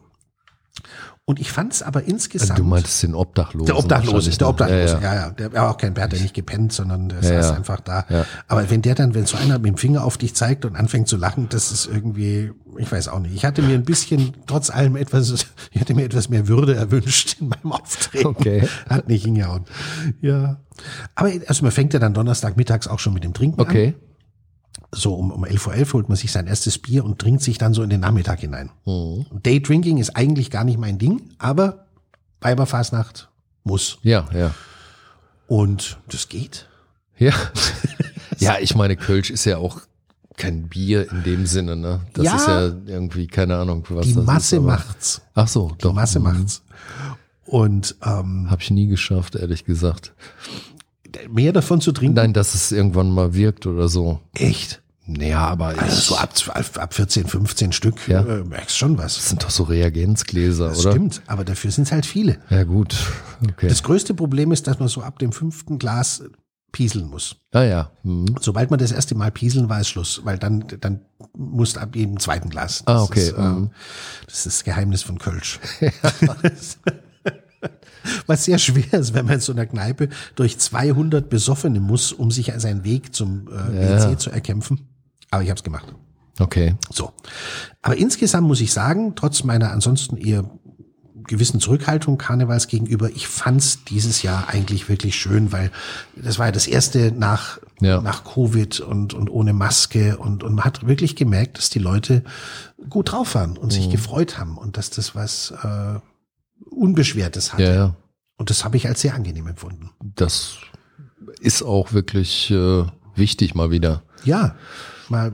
Und 1.27 1.41
ich 1.41 1.51
fand 1.51 1.73
es 1.73 1.83
aber 1.83 2.03
insgesamt. 2.03 2.59
du 2.59 2.65
meintest 2.65 3.03
den 3.03 3.15
Obdachlosen. 3.15 3.67
Der 3.67 3.79
Obdachlose, 3.79 4.31
der? 4.31 4.49
Obdachlose, 4.49 4.99
Ja, 5.01 5.01
ja. 5.01 5.15
ja. 5.15 5.31
Der 5.31 5.53
war 5.55 5.71
auch 5.71 5.79
kein, 5.79 5.95
der 5.95 6.05
hat 6.05 6.13
ja 6.13 6.19
nicht 6.21 6.35
gepennt, 6.35 6.75
sondern 6.75 7.09
der 7.09 7.23
saß 7.23 7.47
ja. 7.47 7.55
einfach 7.55 7.81
da. 7.81 8.05
Ja. 8.11 8.27
Aber 8.47 8.69
wenn 8.69 8.83
der 8.83 8.95
dann, 8.95 9.15
wenn 9.15 9.25
so 9.25 9.39
einer 9.39 9.59
mit 9.59 9.69
dem 9.69 9.79
Finger 9.79 10.05
auf 10.05 10.19
dich 10.19 10.35
zeigt 10.35 10.67
und 10.67 10.77
anfängt 10.77 11.09
zu 11.09 11.17
lachen, 11.17 11.49
das 11.49 11.73
ist 11.73 11.87
irgendwie, 11.87 12.53
ich 12.77 12.93
weiß 12.93 13.09
auch 13.09 13.21
nicht. 13.21 13.35
Ich 13.35 13.47
hatte 13.47 13.63
mir 13.63 13.73
ein 13.73 13.85
bisschen, 13.85 14.35
trotz 14.47 14.69
allem 14.69 14.97
etwas, 14.97 15.47
ich 15.71 15.81
hatte 15.81 15.95
mir 15.95 16.05
etwas 16.05 16.29
mehr 16.29 16.47
Würde 16.47 16.75
erwünscht 16.75 17.37
in 17.41 17.49
meinem 17.49 17.73
Auftreten. 17.73 18.27
Okay. 18.27 18.69
Hat 18.91 19.09
nicht 19.09 19.25
hingehauen. 19.25 19.65
Ja. 20.21 20.59
Aber 21.15 21.31
also 21.47 21.63
man 21.63 21.73
fängt 21.73 21.95
ja 21.95 22.01
dann 22.01 22.13
Donnerstag 22.13 22.59
mittags 22.59 22.87
auch 22.87 22.99
schon 22.99 23.15
mit 23.15 23.25
dem 23.25 23.33
Trinken 23.33 23.61
an. 23.61 23.67
Okay. 23.67 23.95
So 24.95 25.15
um, 25.15 25.31
um 25.31 25.45
11.11 25.45 25.87
Uhr 25.89 25.93
holt 25.95 26.09
man 26.09 26.17
sich 26.17 26.33
sein 26.33 26.47
erstes 26.47 26.79
Bier 26.79 27.05
und 27.05 27.19
trinkt 27.19 27.43
sich 27.43 27.59
dann 27.59 27.75
so 27.75 27.83
in 27.83 27.91
den 27.91 28.01
Nachmittag 28.01 28.41
hinein. 28.41 28.71
Mhm. 28.87 29.27
Daydrinking 29.43 29.99
ist 29.99 30.11
eigentlich 30.17 30.51
gar 30.51 30.65
nicht 30.65 30.79
mein 30.79 30.99
Ding, 30.99 31.31
aber 31.39 31.87
Weiberfasnacht 32.41 33.29
muss. 33.65 33.99
Ja, 34.03 34.27
ja. 34.35 34.55
Und 35.47 35.99
das 36.11 36.29
geht. 36.29 36.69
Ja. 37.19 37.33
ja, 38.39 38.57
ich 38.61 38.75
meine, 38.75 38.97
Kölsch 38.97 39.31
ist 39.31 39.45
ja 39.45 39.59
auch 39.59 39.81
kein 40.37 40.69
Bier 40.69 41.11
in 41.11 41.23
dem 41.23 41.47
Sinne, 41.47 41.77
ne? 41.77 42.01
Das 42.13 42.25
Ja. 42.25 42.37
ist 42.37 42.47
ja 42.49 42.61
irgendwie, 42.87 43.27
keine 43.27 43.57
Ahnung, 43.57 43.85
was 43.89 44.07
Die 44.07 44.15
das 44.15 44.25
Masse 44.25 44.57
ist. 44.57 44.63
macht's. 44.63 45.23
Ach 45.35 45.47
so, 45.49 45.71
Die 45.71 45.79
doch. 45.83 45.93
Masse 45.93 46.19
macht's. 46.21 46.63
Und 47.47 47.95
ähm, 48.05 48.51
Habe 48.51 48.63
ich 48.63 48.71
nie 48.71 48.87
geschafft, 48.89 49.37
ehrlich 49.37 49.65
gesagt. 49.65 50.13
mehr 51.31 51.53
davon 51.53 51.81
zu 51.81 51.93
trinken. 51.93 52.15
Nein, 52.17 52.33
dass 52.33 52.55
es 52.55 52.73
irgendwann 52.73 53.11
mal 53.11 53.35
wirkt 53.35 53.67
oder 53.67 53.89
so. 53.89 54.21
Echt? 54.35 54.83
Ja, 55.07 55.47
aber 55.49 55.79
Also 55.79 56.01
so 56.01 56.17
ab, 56.17 56.33
ab, 56.49 56.65
ab 56.79 56.95
14, 56.95 57.27
15 57.27 57.73
Stück 57.73 58.09
Ja. 58.09 58.21
äh, 58.23 58.43
merkst 58.45 58.77
schon 58.79 58.97
was. 58.97 59.17
das 59.17 59.29
sind 59.29 59.43
doch 59.43 59.51
so 59.51 59.65
Reagenzgläser, 59.65 60.69
Das 60.69 60.81
oder? 60.81 60.93
stimmt, 60.93 61.21
aber 61.27 61.45
dafür 61.45 61.71
sind 61.71 61.85
es 61.85 61.93
halt 61.93 62.07
viele. 62.07 62.39
Ja, 62.49 62.65
gut. 62.65 62.97
Okay. 63.43 63.69
Das 63.69 63.83
größte 63.83 64.15
Problem 64.15 64.51
ist, 64.53 64.67
dass 64.67 64.79
man 64.79 64.89
so 64.89 65.03
ab 65.03 65.19
dem 65.19 65.33
fünften 65.33 65.79
Glas 65.79 66.23
pieseln 66.73 67.09
muss. 67.09 67.37
ah 67.53 67.63
ja. 67.63 67.91
Hm. 68.03 68.35
Sobald 68.41 68.71
man 68.71 68.81
das 68.81 68.91
erste 68.93 69.15
Mal 69.15 69.31
pieseln, 69.31 69.69
war 69.69 69.81
es 69.81 69.89
Schluss, 69.89 70.23
weil 70.25 70.39
dann, 70.39 70.65
dann 70.81 71.03
musst 71.37 71.79
ab 71.79 71.95
jedem 71.95 72.19
zweiten 72.19 72.49
Glas. 72.51 72.83
Ah, 72.87 72.95
Das 72.95 73.03
okay, 73.03 73.21
Ist, 73.29 73.33
äh, 73.37 73.41
mhm. 73.43 73.71
das 74.27 74.35
ist 74.39 74.47
das 74.47 74.65
Geheimnis 74.65 75.03
von 75.03 75.19
Kölsch. 75.19 75.61
Was 78.27 78.45
sehr 78.45 78.59
schwer 78.59 78.93
ist, 78.95 79.15
wenn 79.15 79.25
man 79.27 79.35
in 79.37 79.41
so 79.41 79.53
einer 79.53 79.67
Kneipe 79.67 80.09
durch 80.35 80.59
200 80.59 81.29
Besoffene 81.31 81.81
muss, 81.81 82.13
um 82.13 82.31
sich 82.31 82.53
seinen 82.57 82.85
Weg 82.85 83.15
zum 83.15 83.49
äh, 83.49 83.99
Ja. 83.99 84.19
Zu 84.19 84.31
erkämpfen. 84.31 84.89
Aber 85.35 85.43
ich 85.43 85.51
habe 85.51 85.59
es 85.59 85.65
gemacht. 85.65 85.95
Okay. 86.39 86.75
So. 86.91 87.13
Aber 87.83 87.97
insgesamt 87.97 88.47
muss 88.47 88.61
ich 88.61 88.73
sagen, 88.73 89.15
trotz 89.15 89.45
meiner 89.45 89.71
ansonsten 89.71 90.17
eher 90.17 90.45
gewissen 91.27 91.59
Zurückhaltung 91.61 92.19
Karnevals 92.19 92.67
gegenüber, 92.69 93.09
ich 93.09 93.29
fand's 93.29 93.85
dieses 93.85 94.23
Jahr 94.23 94.49
eigentlich 94.49 94.89
wirklich 94.91 95.17
schön, 95.17 95.53
weil 95.53 95.71
das 96.17 96.39
war 96.39 96.47
ja 96.47 96.53
das 96.53 96.67
erste 96.67 97.13
nach, 97.13 97.59
Ja. 97.81 98.01
nach 98.03 98.25
Covid 98.25 98.81
und, 98.81 99.15
und 99.15 99.31
ohne 99.31 99.53
Maske 99.55 100.19
und, 100.19 100.43
und 100.45 100.55
man 100.55 100.65
hat 100.65 100.87
wirklich 100.87 101.17
gemerkt, 101.17 101.57
dass 101.57 101.71
die 101.71 101.79
Leute 101.79 102.25
gut 102.91 103.13
drauf 103.13 103.35
waren 103.37 103.57
und 103.57 103.69
Mhm. 103.69 103.71
sich 103.71 103.91
gefreut 103.91 104.39
haben 104.39 104.59
und 104.59 104.77
dass 104.77 104.91
das 104.91 105.15
was 105.15 105.53
äh, 105.63 105.99
Unbeschwertes 106.71 107.53
hatte. 107.53 107.63
Ja, 107.65 107.75
ja. 107.75 107.97
Und 108.37 108.51
das 108.51 108.65
habe 108.65 108.77
ich 108.77 108.87
als 108.89 109.01
sehr 109.01 109.15
angenehm 109.15 109.47
empfunden. 109.47 109.91
Das 110.01 110.57
ist 111.41 111.63
auch 111.63 111.93
wirklich 111.93 112.51
äh, 112.51 112.85
wichtig 113.15 113.55
mal 113.55 113.71
wieder. 113.71 114.03
Ja, 114.25 114.57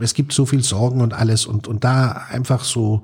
es 0.00 0.14
gibt 0.14 0.32
so 0.32 0.46
viel 0.46 0.62
Sorgen 0.62 1.00
und 1.00 1.12
alles 1.14 1.46
und, 1.46 1.68
und 1.68 1.84
da 1.84 2.26
einfach 2.30 2.64
so, 2.64 3.02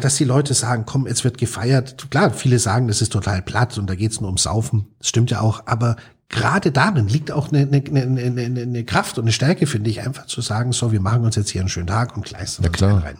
dass 0.00 0.16
die 0.16 0.24
Leute 0.24 0.54
sagen, 0.54 0.84
komm, 0.86 1.06
jetzt 1.06 1.24
wird 1.24 1.38
gefeiert. 1.38 2.10
Klar, 2.10 2.30
viele 2.32 2.58
sagen, 2.58 2.88
das 2.88 3.02
ist 3.02 3.12
total 3.12 3.42
platt 3.42 3.76
und 3.78 3.88
da 3.90 3.94
geht's 3.94 4.20
nur 4.20 4.28
ums 4.28 4.44
Saufen. 4.44 4.86
Das 4.98 5.08
stimmt 5.08 5.30
ja 5.30 5.40
auch, 5.40 5.62
aber 5.66 5.96
gerade 6.28 6.70
darin 6.70 7.08
liegt 7.08 7.32
auch 7.32 7.50
eine, 7.50 7.60
eine, 7.60 7.82
eine, 7.84 8.20
eine, 8.44 8.62
eine 8.62 8.84
Kraft 8.84 9.18
und 9.18 9.24
eine 9.24 9.32
Stärke, 9.32 9.66
finde 9.66 9.90
ich, 9.90 10.02
einfach 10.02 10.26
zu 10.26 10.40
sagen, 10.42 10.72
so, 10.72 10.92
wir 10.92 11.00
machen 11.00 11.24
uns 11.24 11.36
jetzt 11.36 11.50
hier 11.50 11.62
einen 11.62 11.68
schönen 11.70 11.86
Tag 11.88 12.16
und 12.16 12.24
gleisen 12.24 12.62
Ja, 12.62 12.68
uns 12.68 12.76
klar. 12.78 13.02
rein. 13.02 13.18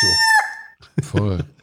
So. 0.00 1.02
Voll. 1.18 1.44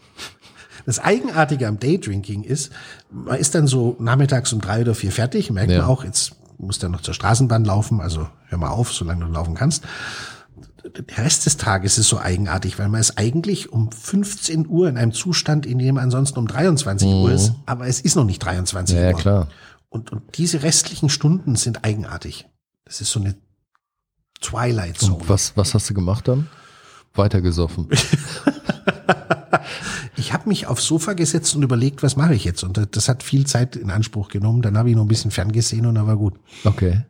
Das 0.88 1.00
Eigenartige 1.00 1.68
am 1.68 1.80
Daydrinking 1.80 2.44
ist, 2.44 2.72
man 3.10 3.40
ist 3.40 3.56
dann 3.56 3.66
so 3.66 3.96
nachmittags 4.00 4.54
um 4.54 4.62
drei 4.62 4.82
oder 4.82 4.94
vier 4.94 5.12
fertig, 5.12 5.50
merkt 5.50 5.72
Ja. 5.72 5.80
man 5.80 5.88
auch, 5.88 6.04
jetzt 6.04 6.36
muss 6.58 6.80
dann 6.80 6.92
noch 6.92 7.02
zur 7.02 7.14
Straßenbahn 7.14 7.66
laufen, 7.66 8.02
also 8.02 8.28
hör 8.48 8.58
mal 8.58 8.70
auf, 8.70 8.92
solange 8.94 9.26
du 9.26 9.32
laufen 9.32 9.56
kannst. 9.56 9.84
Der 11.10 11.26
Rest 11.26 11.46
des 11.46 11.58
Tages 11.58 11.98
ist 11.98 12.08
so 12.10 12.20
eigenartig, 12.20 12.78
weil 12.80 12.90
man 12.90 13.02
ist 13.02 13.18
eigentlich 13.18 13.72
um 13.74 13.92
15 13.92 14.68
Uhr 14.68 14.88
in 14.88 14.98
einem 14.98 15.12
Zustand, 15.14 15.66
in 15.66 15.80
dem 15.80 15.98
ansonsten 15.98 16.38
um 16.40 16.48
23 16.48 17.08
Uhr 17.08 17.32
ist, 17.32 17.54
aber 17.66 17.88
es 17.88 18.00
ist 18.02 18.16
noch 18.16 18.24
nicht 18.26 18.40
23 18.40 18.96
Mhm. 18.96 19.02
Ja, 19.02 19.08
Uhr. 19.08 19.12
ja, 19.16 19.18
klar. 19.20 19.48
und, 19.90 20.12
und 20.12 20.38
diese 20.38 20.62
restlichen 20.64 21.10
Stunden 21.10 21.56
sind 21.56 21.84
eigenartig. 21.84 22.48
Das 22.86 23.02
ist 23.02 23.12
so 23.12 23.20
eine 23.20 23.36
Twilight 24.42 25.00
Zone. 25.00 25.16
Und 25.16 25.28
was, 25.30 25.58
was 25.58 25.74
hast 25.74 25.90
du 25.90 25.94
gemacht 25.96 26.28
dann? 26.28 26.48
Weitergesoffen. 27.16 27.90
ich 30.36 30.40
habe 30.42 30.50
mich 30.50 30.68
aufs 30.68 30.86
Sofa 30.86 31.14
gesetzt 31.14 31.56
und 31.56 31.64
überlegt, 31.64 32.04
was 32.04 32.18
mache 32.18 32.36
ich 32.36 32.44
jetzt? 32.44 32.62
Und 32.66 32.90
das 32.92 33.08
hat 33.08 33.24
viel 33.24 33.48
Zeit 33.48 33.78
in 33.78 33.90
Anspruch 33.90 34.28
genommen. 34.28 34.62
Dann 34.62 34.78
habe 34.78 34.90
ich 34.90 34.96
noch 34.98 35.04
ein 35.04 35.08
bisschen 35.08 35.32
ferngesehen 35.32 35.86
und 35.86 35.96
dann 35.96 36.08
war 36.08 36.18
gut. 36.18 36.34
Okay. 36.66 37.06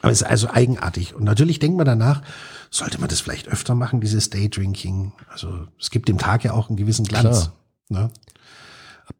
Aber 0.00 0.12
es 0.12 0.22
ist 0.22 0.28
also 0.28 0.48
eigenartig. 0.48 1.16
Und 1.16 1.24
natürlich 1.24 1.58
denkt 1.58 1.76
man 1.76 1.86
danach, 1.86 2.22
sollte 2.70 3.00
man 3.00 3.08
das 3.08 3.20
vielleicht 3.20 3.48
öfter 3.48 3.74
machen, 3.74 4.00
dieses 4.00 4.30
Daydrinking. 4.30 5.12
Also 5.28 5.66
es 5.80 5.90
gibt 5.90 6.08
dem 6.08 6.18
Tag 6.18 6.44
ja 6.44 6.52
auch 6.52 6.68
einen 6.68 6.76
gewissen 6.76 7.04
Glanz. 7.04 7.50
Ne? 7.88 8.12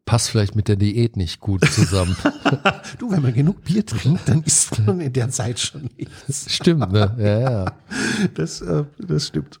Passt 0.05 0.29
vielleicht 0.29 0.55
mit 0.55 0.69
der 0.69 0.77
Diät 0.77 1.17
nicht 1.17 1.41
gut 1.41 1.65
zusammen. 1.69 2.15
du, 2.97 3.11
wenn 3.11 3.21
man 3.21 3.33
genug 3.33 3.65
Bier 3.65 3.85
trinkt, 3.85 4.29
dann 4.29 4.41
isst 4.43 4.79
man 4.85 5.01
in 5.01 5.11
der 5.11 5.29
Zeit 5.31 5.59
schon 5.59 5.89
nichts. 5.97 6.53
Stimmt, 6.53 6.93
ne? 6.93 7.13
Ja, 7.17 7.39
ja. 7.39 7.65
Das, 8.35 8.61
äh, 8.61 8.85
das 8.99 9.27
stimmt. 9.27 9.59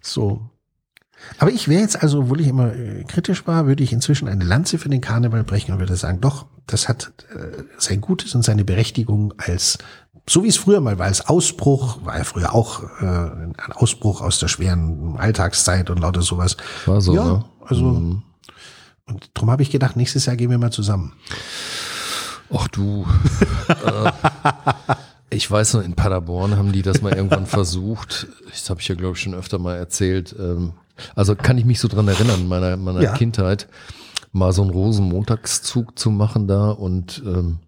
So. 0.00 0.49
Aber 1.38 1.50
ich 1.50 1.68
wäre 1.68 1.80
jetzt 1.80 2.02
also, 2.02 2.20
obwohl 2.20 2.40
ich 2.40 2.48
immer 2.48 2.74
äh, 2.74 3.04
kritisch 3.04 3.46
war, 3.46 3.66
würde 3.66 3.82
ich 3.82 3.92
inzwischen 3.92 4.28
eine 4.28 4.44
Lanze 4.44 4.78
für 4.78 4.88
den 4.88 5.00
Karneval 5.00 5.44
brechen 5.44 5.72
und 5.72 5.78
würde 5.78 5.96
sagen, 5.96 6.20
doch, 6.20 6.46
das 6.66 6.88
hat 6.88 7.12
äh, 7.34 7.62
sein 7.78 8.00
Gutes 8.00 8.34
und 8.34 8.42
seine 8.42 8.64
Berechtigung 8.64 9.34
als 9.38 9.78
so 10.28 10.44
wie 10.44 10.48
es 10.48 10.56
früher 10.56 10.80
mal 10.80 10.98
war, 10.98 11.06
als 11.06 11.26
Ausbruch, 11.26 12.04
war 12.04 12.18
ja 12.18 12.24
früher 12.24 12.54
auch 12.54 12.84
äh, 13.00 13.04
ein 13.04 13.54
Ausbruch 13.72 14.20
aus 14.20 14.38
der 14.38 14.46
schweren 14.46 15.16
Alltagszeit 15.18 15.90
und 15.90 15.98
lauter 15.98 16.22
sowas. 16.22 16.56
War 16.86 17.00
so, 17.00 17.14
ja, 17.14 17.24
ne? 17.24 17.44
also 17.66 17.84
Mhm. 17.84 18.22
und 19.06 19.30
darum 19.34 19.50
habe 19.50 19.62
ich 19.62 19.70
gedacht, 19.70 19.96
nächstes 19.96 20.26
Jahr 20.26 20.36
gehen 20.36 20.50
wir 20.50 20.58
mal 20.58 20.70
zusammen. 20.70 21.14
Ach 22.52 22.68
du. 22.68 23.06
äh, 23.68 24.12
ich 25.30 25.50
weiß 25.50 25.74
noch, 25.74 25.82
in 25.82 25.94
Paderborn 25.94 26.56
haben 26.56 26.72
die 26.72 26.82
das 26.82 27.02
mal 27.02 27.12
irgendwann 27.12 27.46
versucht. 27.48 28.28
Das 28.50 28.70
habe 28.70 28.80
ich 28.80 28.88
ja, 28.88 28.94
glaube 28.94 29.16
ich, 29.16 29.22
schon 29.22 29.34
öfter 29.34 29.58
mal 29.58 29.76
erzählt. 29.76 30.34
Ähm, 30.38 30.74
also 31.14 31.34
kann 31.36 31.58
ich 31.58 31.64
mich 31.64 31.80
so 31.80 31.88
dran 31.88 32.08
erinnern, 32.08 32.48
meiner, 32.48 32.76
meiner 32.76 33.02
Ja. 33.02 33.12
Kindheit, 33.14 33.68
mal 34.32 34.52
so 34.52 34.62
einen 34.62 34.70
Rosenmontagszug 34.70 35.98
zu 35.98 36.10
machen 36.10 36.46
da 36.48 36.70
und 36.70 37.22
ähm, 37.26 37.58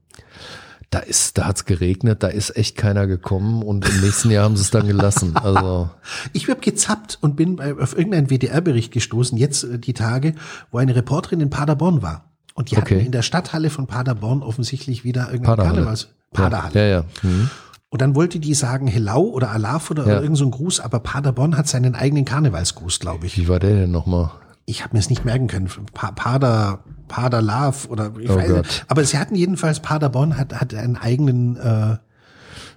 da 0.90 0.98
ist, 0.98 1.38
da 1.38 1.46
hat's 1.46 1.64
geregnet, 1.64 2.22
da 2.22 2.28
ist 2.28 2.54
echt 2.54 2.76
keiner 2.76 3.06
gekommen 3.06 3.62
und 3.62 3.88
im 3.88 4.00
nächsten 4.02 4.30
Jahr 4.30 4.44
haben 4.44 4.56
sie 4.56 4.62
es 4.62 4.70
dann 4.70 4.86
gelassen. 4.86 5.36
Also 5.36 5.88
Ich 6.34 6.48
habe 6.50 6.60
gezappt 6.60 7.16
und 7.22 7.34
bin 7.34 7.58
auf 7.80 7.96
irgendeinen 7.96 8.28
WDR-Bericht 8.28 8.92
gestoßen, 8.92 9.38
jetzt 9.38 9.64
äh, 9.64 9.78
die 9.78 9.94
Tage, 9.94 10.34
wo 10.70 10.78
eine 10.78 10.94
Reporterin 10.94 11.40
in 11.40 11.48
Paderborn 11.50 12.02
war. 12.02 12.26
Und 12.54 12.70
die 12.70 12.76
Okay. 12.76 12.96
hatten 12.96 13.06
in 13.06 13.12
der 13.12 13.22
Stadthalle 13.22 13.70
von 13.70 13.86
Paderborn 13.86 14.42
offensichtlich 14.42 15.02
wieder 15.04 15.28
irgendein 15.28 15.44
Paderhalle. 15.56 15.74
Karnevals. 15.76 16.08
Paderhalle. 16.34 16.74
Ja, 16.80 16.86
ja. 16.98 17.04
Mhm. 17.22 17.48
Und 17.92 18.00
dann 18.00 18.14
wollte 18.14 18.40
die 18.40 18.54
sagen 18.54 18.86
Hello 18.86 19.20
oder 19.20 19.50
Alaf 19.50 19.90
oder 19.90 20.06
Ja. 20.08 20.20
irgend 20.22 20.38
so 20.38 20.48
Gruß, 20.48 20.80
aber 20.80 20.98
Paderborn 21.00 21.58
hat 21.58 21.68
seinen 21.68 21.94
eigenen 21.94 22.24
Karnevalsgruß, 22.24 23.00
glaube 23.00 23.26
ich. 23.26 23.36
Wie 23.36 23.48
war 23.48 23.58
der 23.58 23.74
denn 23.74 23.90
nochmal? 23.90 24.30
Ich 24.64 24.82
habe 24.82 24.94
mir 24.94 25.00
es 25.00 25.10
nicht 25.10 25.26
merken 25.26 25.46
können. 25.46 25.68
Pa 25.92 26.10
Pader, 26.12 26.78
Paderlav 27.08 27.86
oder 27.90 28.10
ich 28.18 28.30
Oh 28.30 28.36
weiß 28.36 28.48
Gott. 28.48 28.64
nicht. 28.64 28.84
Aber 28.88 29.04
sie 29.04 29.18
hatten 29.18 29.34
jedenfalls, 29.34 29.80
Paderborn 29.80 30.38
hat, 30.38 30.58
hat 30.58 30.72
einen 30.72 30.96
eigenen, 30.96 31.56
äh, 31.58 31.98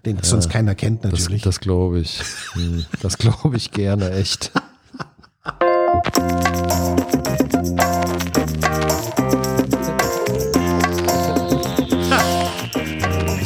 den 0.06 0.18
sonst 0.22 0.50
keiner 0.50 0.76
kennt 0.76 1.06
Das, 1.06 1.14
natürlich. 1.14 1.44
das 1.44 1.62
glaube 1.62 2.02
ich. 2.02 2.22
Hm, 2.52 2.84
Das 3.02 3.18
glaube 3.18 3.56
ich 3.56 3.72
gerne, 3.72 4.12
echt. 4.12 4.52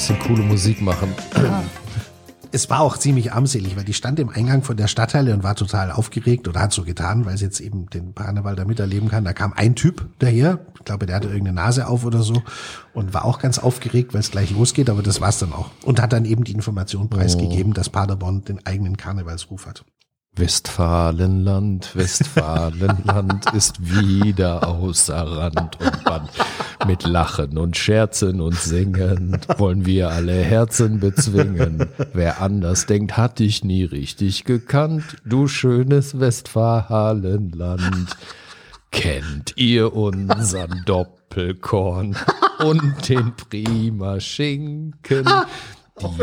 bisschen 0.09 0.27
coole 0.27 0.43
Musik 0.43 0.81
machen. 0.81 1.13
es 2.51 2.69
war 2.69 2.81
auch 2.81 2.97
ziemlich 2.97 3.33
armselig, 3.33 3.77
weil 3.77 3.83
die 3.83 3.93
stand 3.93 4.19
im 4.19 4.29
Eingang 4.29 4.63
von 4.63 4.75
der 4.75 4.87
Stadthalle 4.87 5.33
und 5.33 5.43
war 5.43 5.55
total 5.55 5.91
aufgeregt 5.91 6.47
oder 6.47 6.61
hat 6.61 6.73
so 6.73 6.83
getan, 6.83 7.25
weil 7.25 7.37
sie 7.37 7.45
jetzt 7.45 7.59
eben 7.59 7.89
den 7.89 8.15
Karneval 8.15 8.55
da 8.55 8.65
miterleben 8.65 9.09
kann. 9.09 9.23
Da 9.23 9.33
kam 9.33 9.53
ein 9.53 9.75
Typ 9.75 10.07
daher, 10.19 10.59
ich 10.75 10.85
glaube, 10.85 11.05
der 11.05 11.17
hatte 11.17 11.27
irgendeine 11.27 11.55
Nase 11.55 11.87
auf 11.87 12.05
oder 12.05 12.23
so 12.23 12.41
und 12.93 13.13
war 13.13 13.23
auch 13.23 13.39
ganz 13.39 13.59
aufgeregt, 13.59 14.13
weil 14.13 14.21
es 14.21 14.31
gleich 14.31 14.51
losgeht, 14.51 14.89
aber 14.89 15.03
das 15.03 15.21
war's 15.21 15.37
dann 15.37 15.53
auch. 15.53 15.69
Und 15.83 16.01
hat 16.01 16.11
dann 16.11 16.25
eben 16.25 16.43
die 16.43 16.53
Information 16.53 17.09
preisgegeben, 17.09 17.73
dass 17.73 17.89
Paderborn 17.89 18.43
den 18.43 18.65
eigenen 18.65 18.97
Karnevalsruf 18.97 19.67
hat. 19.67 19.85
Westfalenland, 20.39 21.95
Westfalenland 21.95 23.45
ist 23.53 23.75
wieder 23.81 24.65
außer 24.67 25.15
Rand 25.15 25.77
und 25.81 26.03
Band. 26.05 26.29
Mit 26.87 27.03
Lachen 27.03 27.57
und 27.57 27.75
Scherzen 27.75 28.39
und 28.39 28.55
Singen 28.55 29.37
wollen 29.57 29.85
wir 29.85 30.09
alle 30.09 30.41
Herzen 30.41 31.01
bezwingen. 31.01 31.89
Wer 32.13 32.41
anders 32.41 32.85
denkt, 32.85 33.17
hat 33.17 33.39
dich 33.39 33.65
nie 33.65 33.83
richtig 33.83 34.45
gekannt, 34.45 35.17
du 35.25 35.47
schönes 35.47 36.19
Westfalenland. 36.19 38.15
Kennt 38.91 39.53
ihr 39.57 39.93
unseren 39.93 40.83
Doppelkorn 40.85 42.15
und 42.59 43.09
den 43.09 43.33
prima 43.35 44.21
Schinken? 44.21 45.27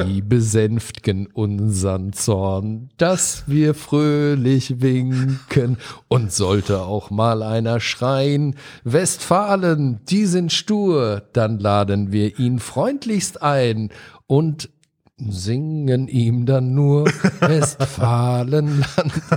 Die 0.06 0.22
besänftigen 0.22 1.26
unseren 1.26 2.12
Zorn, 2.12 2.90
dass 2.96 3.44
wir 3.46 3.74
fröhlich 3.74 4.80
winken. 4.80 5.78
Und 6.08 6.32
sollte 6.32 6.82
auch 6.82 7.10
mal 7.10 7.42
einer 7.42 7.80
schreien, 7.80 8.56
Westfalen, 8.84 10.00
die 10.08 10.26
sind 10.26 10.52
stur, 10.52 11.22
dann 11.32 11.58
laden 11.58 12.12
wir 12.12 12.38
ihn 12.38 12.58
freundlichst 12.58 13.42
ein 13.42 13.90
und 14.26 14.70
singen 15.18 16.08
ihm 16.08 16.44
dann 16.46 16.74
nur 16.74 17.06
Westfalenland 17.40 18.86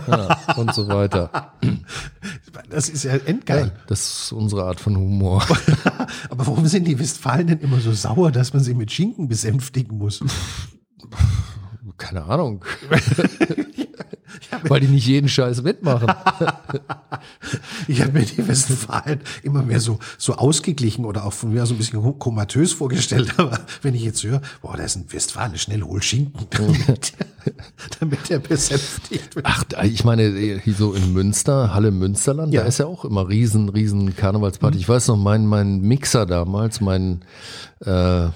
ja, 0.08 0.38
und 0.58 0.74
so 0.74 0.88
weiter. 0.88 1.54
Das 2.70 2.90
ist 2.90 3.04
ja 3.04 3.14
endgeil. 3.14 3.72
Das 3.88 4.02
ist 4.02 4.32
unsere 4.32 4.66
Art 4.66 4.80
von 4.80 4.98
Humor. 4.98 5.46
Aber 6.30 6.48
warum 6.48 6.68
sind 6.68 6.86
die 6.86 7.00
Westfalen 7.00 7.48
denn 7.48 7.60
immer 7.60 7.80
so 7.80 7.94
sauer, 7.94 8.32
dass 8.32 8.54
man 8.54 8.62
sie 8.62 8.74
mit 8.74 8.92
Schinken 8.92 9.28
besänftigen 9.28 9.98
muss? 9.98 10.24
Keine 11.98 12.26
Ahnung. 12.26 12.66
Weil 14.64 14.82
die 14.82 14.88
nicht 14.88 15.08
jeden 15.08 15.30
Scheiß 15.30 15.62
mitmachen. 15.64 16.12
Ich 17.88 18.02
habe 18.02 18.12
mir 18.14 18.26
die 18.26 18.48
Westfalen 18.48 19.20
immer 19.44 19.64
mehr 19.64 19.80
so, 19.80 20.00
so 20.18 20.36
ausgeglichen 20.36 21.06
oder 21.06 21.26
auch 21.26 21.34
von 21.34 21.52
mir 21.54 21.66
so 21.66 21.74
ein 21.74 21.78
bisschen 21.78 22.02
komatös 22.20 22.74
vorgestellt. 22.74 23.34
Aber 23.38 23.60
wenn 23.82 23.96
ich 23.96 24.04
jetzt 24.04 24.24
höre, 24.24 24.42
boah, 24.62 24.78
da 24.78 24.84
ist 24.84 24.96
ein 24.96 25.12
Westfale, 25.12 25.58
schnell 25.58 25.82
hol 25.82 26.02
Schinken, 26.02 26.48
damit, 26.52 27.14
damit 28.00 28.32
er 28.32 28.40
besänftigt 28.40 29.36
wird. 29.36 29.46
Ach, 29.48 29.64
ich 29.84 30.04
meine, 30.04 30.30
hier 30.64 30.74
so 30.74 30.94
in 30.94 31.14
Münster, 31.14 31.74
Halle 31.74 31.92
Münsterland, 31.92 32.54
Ja. 32.54 32.62
da 32.62 32.68
ist 32.68 32.80
ja 32.80 32.86
auch 32.86 33.06
immer 33.06 33.28
riesen, 33.28 33.70
riesen 33.70 34.16
Karnevalsparty. 34.16 34.78
Ich 34.78 34.88
weiß 34.88 35.08
noch, 35.08 35.18
mein, 35.18 35.46
mein 35.46 35.82
Mixer 35.82 36.26
damals, 36.26 36.80
mein 36.82 37.22
äh, 37.86 38.28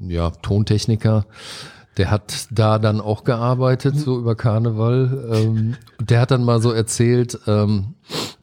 ja, 0.00 0.30
Tontechniker, 0.42 1.26
der 1.98 2.10
hat 2.10 2.48
da 2.50 2.78
dann 2.78 3.00
auch 3.00 3.24
gearbeitet, 3.24 3.98
so 3.98 4.18
über 4.18 4.34
Karneval. 4.34 5.28
Ähm, 5.32 5.76
der 6.00 6.20
hat 6.20 6.30
dann 6.30 6.44
mal 6.44 6.62
so 6.62 6.72
erzählt, 6.72 7.38
ähm, 7.46 7.94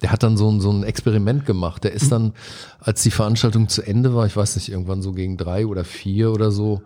der 0.02 0.12
hat 0.12 0.22
dann 0.22 0.38
so 0.38 0.50
ein, 0.50 0.62
so 0.62 0.72
ein 0.72 0.84
Experiment 0.84 1.46
gemacht. 1.46 1.84
Der 1.84 1.94
ist 1.94 2.12
dann, 2.12 2.34
als 2.80 3.02
die 3.02 3.12
Veranstaltung 3.12 3.68
zu 3.68 3.82
Ende 3.82 4.14
war, 4.14 4.28
ich 4.28 4.36
weiß 4.36 4.56
nicht, 4.56 4.70
irgendwann 4.70 5.02
so 5.02 5.14
gegen 5.14 5.36
drei 5.36 5.66
oder 5.66 5.84
vier 5.84 6.32
oder 6.32 6.52
so, 6.52 6.84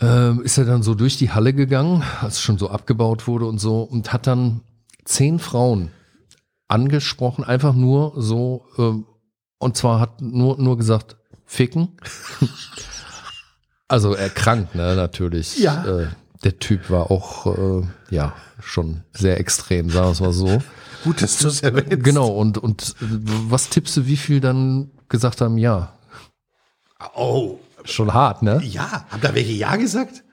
ähm, 0.00 0.42
ist 0.42 0.58
er 0.58 0.64
dann 0.64 0.82
so 0.82 0.94
durch 0.94 1.16
die 1.16 1.30
Halle 1.30 1.54
gegangen, 1.54 2.02
als 2.20 2.40
schon 2.40 2.58
so 2.58 2.68
abgebaut 2.68 3.28
wurde 3.28 3.46
und 3.46 3.58
so, 3.58 3.82
und 3.82 4.12
hat 4.12 4.26
dann 4.26 4.62
zehn 5.04 5.38
Frauen 5.38 5.90
angesprochen, 6.68 7.44
einfach 7.44 7.74
nur 7.74 8.14
so, 8.16 8.64
ähm, 8.78 9.06
und 9.58 9.76
zwar 9.76 10.00
hat 10.00 10.20
nur, 10.20 10.58
nur 10.58 10.76
gesagt, 10.76 11.16
ficken. 11.44 11.96
also 13.88 14.14
erkrankt, 14.14 14.74
ne, 14.74 14.94
natürlich. 14.96 15.58
Ja. 15.58 15.84
Äh, 15.84 16.06
der 16.44 16.58
Typ 16.58 16.90
war 16.90 17.10
auch, 17.10 17.46
äh, 17.46 17.86
ja, 18.10 18.34
schon 18.60 19.02
sehr 19.12 19.40
extrem, 19.40 19.90
sagen 19.90 20.06
wir 20.08 20.12
es 20.12 20.20
mal 20.20 20.32
so. 20.32 20.62
Gut, 21.04 21.22
dass 21.22 21.38
du 21.38 21.48
es 21.48 21.62
erwähnst. 21.62 22.04
Genau, 22.04 22.28
und, 22.28 22.58
und 22.58 22.94
äh, 23.00 23.04
was 23.48 23.68
tippst 23.68 23.96
du, 23.96 24.06
wie 24.06 24.16
viel 24.16 24.40
dann 24.40 24.90
gesagt 25.08 25.40
haben, 25.40 25.58
ja? 25.58 25.92
Oh, 27.14 27.58
Schon 27.84 28.12
hart, 28.12 28.42
ne? 28.42 28.60
ja. 28.64 29.06
Haben 29.10 29.20
da 29.20 29.34
welche 29.34 29.52
Ja 29.52 29.76
gesagt? 29.76 30.24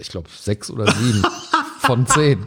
ich 0.00 0.08
glaube, 0.10 0.28
sechs 0.38 0.70
oder 0.70 0.90
sieben 0.92 1.22
von 1.80 2.06
zehn. 2.06 2.44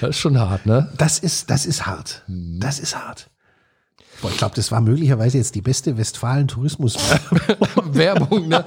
Das 0.00 0.10
ist 0.10 0.18
schon 0.18 0.38
hart, 0.38 0.66
ne? 0.66 0.92
Das 0.96 1.20
ist, 1.20 1.48
das 1.48 1.64
ist 1.64 1.86
hart. 1.86 2.24
Das 2.26 2.80
ist 2.80 2.96
hart. 2.96 3.30
Boah, 4.22 4.30
ich 4.30 4.36
glaube, 4.38 4.54
das 4.54 4.70
war 4.70 4.80
möglicherweise 4.80 5.38
jetzt 5.38 5.56
die 5.56 5.60
beste 5.62 5.98
Westfalen-Tourismus. 5.98 6.96
Werbung, 7.86 8.46
ne? 8.48 8.64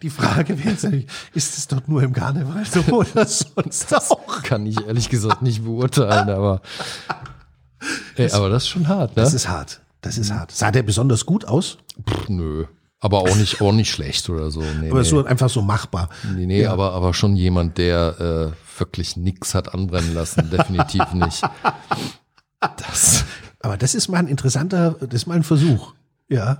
Die 0.00 0.10
Frage 0.10 0.56
wäre 0.58 0.70
jetzt 0.70 0.84
natürlich, 0.84 1.06
ist 1.34 1.58
es 1.58 1.66
dort 1.66 1.88
nur 1.88 2.02
im 2.04 2.12
Karneval 2.12 2.64
so 2.64 2.80
oder 2.92 3.26
sonst 3.26 3.92
auch? 3.94 4.42
Kann 4.44 4.64
ich 4.66 4.80
ehrlich 4.86 5.08
gesagt 5.08 5.42
nicht 5.42 5.64
beurteilen, 5.64 6.30
aber, 6.30 6.62
ey, 8.14 8.30
aber 8.30 8.48
das 8.48 8.62
ist 8.62 8.68
schon 8.68 8.86
hart, 8.86 9.16
ne? 9.16 9.22
Das 9.24 9.34
ist 9.34 9.48
hart. 9.48 9.80
Das 10.02 10.16
ist 10.16 10.32
hart. 10.32 10.52
Sah 10.52 10.70
der 10.70 10.84
besonders 10.84 11.26
gut 11.26 11.44
aus? 11.44 11.78
Pff, 12.08 12.28
nö. 12.28 12.64
Aber 13.00 13.18
auch 13.18 13.34
nicht, 13.34 13.60
auch 13.60 13.72
nicht 13.72 13.90
schlecht 13.90 14.28
oder 14.30 14.50
so. 14.52 14.60
Nee, 14.60 14.90
Aber 14.90 15.00
nee. 15.00 15.04
so 15.08 15.24
einfach 15.24 15.50
so 15.50 15.62
machbar. 15.62 16.10
Nee, 16.36 16.46
nee 16.46 16.62
Ja. 16.62 16.72
aber, 16.72 16.92
aber 16.92 17.12
schon 17.12 17.34
jemand, 17.34 17.76
der 17.76 18.52
äh, 18.54 18.78
wirklich 18.78 19.16
nix 19.16 19.54
hat 19.54 19.74
anbrennen 19.74 20.14
lassen. 20.14 20.48
Definitiv 20.48 21.12
nicht. 21.14 21.42
Das, 22.76 23.24
Aber 23.60 23.76
das 23.76 23.94
ist 23.94 24.08
mal 24.08 24.18
ein 24.18 24.28
interessanter, 24.28 24.96
das 25.00 25.22
ist 25.22 25.26
mal 25.26 25.34
ein 25.34 25.42
Versuch. 25.42 25.94
Ja. 26.28 26.58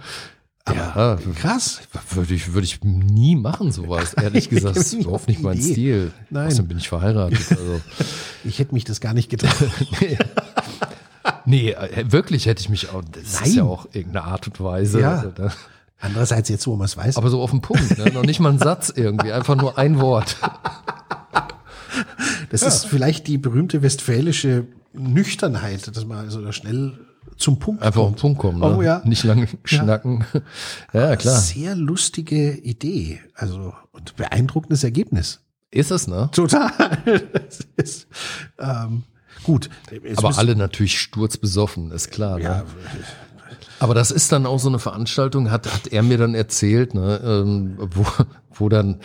Aber 0.64 0.76
ja, 0.76 1.18
krass. 1.34 1.80
würde 2.10 2.34
ich, 2.34 2.52
würde 2.52 2.66
ich 2.66 2.84
nie 2.84 3.34
machen, 3.34 3.72
sowas. 3.72 4.14
Ehrlich 4.14 4.48
gesagt, 4.50 4.76
das 4.76 4.92
ist 4.92 4.92
überhaupt 4.92 5.26
nicht 5.26 5.42
mein 5.42 5.56
Idee. 5.56 5.72
Stil. 5.72 6.12
Nein. 6.28 6.48
Außerdem 6.48 6.68
bin 6.68 6.78
ich 6.78 6.88
verheiratet. 6.88 7.50
Also. 7.50 7.80
Ich 8.42 8.58
hätte 8.58 8.72
mich 8.72 8.84
das 8.84 9.02
gar 9.02 9.12
nicht 9.12 9.28
getraut. 9.28 9.52
Nee, 11.44 11.72
äh, 11.72 12.10
wirklich 12.10 12.46
hätte 12.46 12.60
ich 12.62 12.68
mich 12.68 12.90
auch, 12.90 13.02
das 13.10 13.40
Nein. 13.40 13.48
ist 13.48 13.54
ja 13.56 13.64
auch 13.64 13.86
irgendeine 13.92 14.24
Art 14.24 14.46
und 14.46 14.60
Weise. 14.60 15.00
Ja. 15.00 15.24
Oder? 15.24 15.52
Andererseits 15.98 16.48
jetzt, 16.48 16.66
wo 16.66 16.76
man 16.76 16.86
es 16.86 16.96
weiß. 16.96 17.16
Aber 17.18 17.28
so 17.28 17.42
auf 17.42 17.50
den 17.50 17.60
Punkt, 17.60 17.98
ne? 17.98 18.10
noch 18.12 18.22
nicht 18.22 18.40
mal 18.40 18.50
ein 18.50 18.58
Satz 18.58 18.90
irgendwie, 18.94 19.32
einfach 19.32 19.56
nur 19.56 19.76
ein 19.76 20.00
Wort. 20.00 20.36
Das 22.50 22.62
ist 22.62 22.86
vielleicht 22.86 23.26
die 23.26 23.36
berühmte 23.36 23.82
westfälische 23.82 24.66
Nüchternheit, 24.92 25.94
dass 25.94 26.04
man 26.04 26.18
also 26.18 26.40
da 26.42 26.52
schnell 26.52 26.98
zum 27.36 27.58
Punkt 27.58 27.82
Einfach 27.82 28.02
auf 28.02 28.08
den 28.08 28.16
kommt. 28.16 28.20
Punkt 28.20 28.38
kommen. 28.38 28.60
Ne? 28.60 28.76
Oh 28.76 28.82
ja. 28.82 29.02
Nicht 29.04 29.24
lange 29.24 29.48
schnacken. 29.64 30.24
Ja, 30.92 31.16
klar. 31.16 31.38
Sehr 31.38 31.74
lustige 31.74 32.52
Idee. 32.56 33.20
Also 33.34 33.72
und 33.92 34.16
beeindruckendes 34.16 34.84
Ergebnis. 34.84 35.40
Ist 35.70 35.90
es, 35.90 36.06
ne? 36.08 36.28
Total. 36.32 36.70
Das 37.32 37.60
ist, 37.76 38.08
ähm, 38.58 39.04
gut. 39.44 39.70
Jetzt 39.90 40.18
Aber 40.18 40.36
alle 40.38 40.56
natürlich 40.56 40.98
sturzbesoffen, 41.00 41.92
ist 41.92 42.10
klar. 42.10 42.38
Ne? 42.38 42.44
Ja, 42.44 42.64
Aber 43.78 43.94
das 43.94 44.10
ist 44.10 44.32
dann 44.32 44.46
auch 44.46 44.58
so 44.58 44.68
eine 44.68 44.78
Veranstaltung, 44.78 45.50
hat, 45.50 45.72
hat 45.72 45.86
er 45.88 46.02
mir 46.02 46.18
dann 46.18 46.34
erzählt, 46.34 46.94
ne, 46.94 47.20
ähm, 47.24 47.76
wo, 47.78 48.04
wo 48.52 48.68
dann 48.68 49.00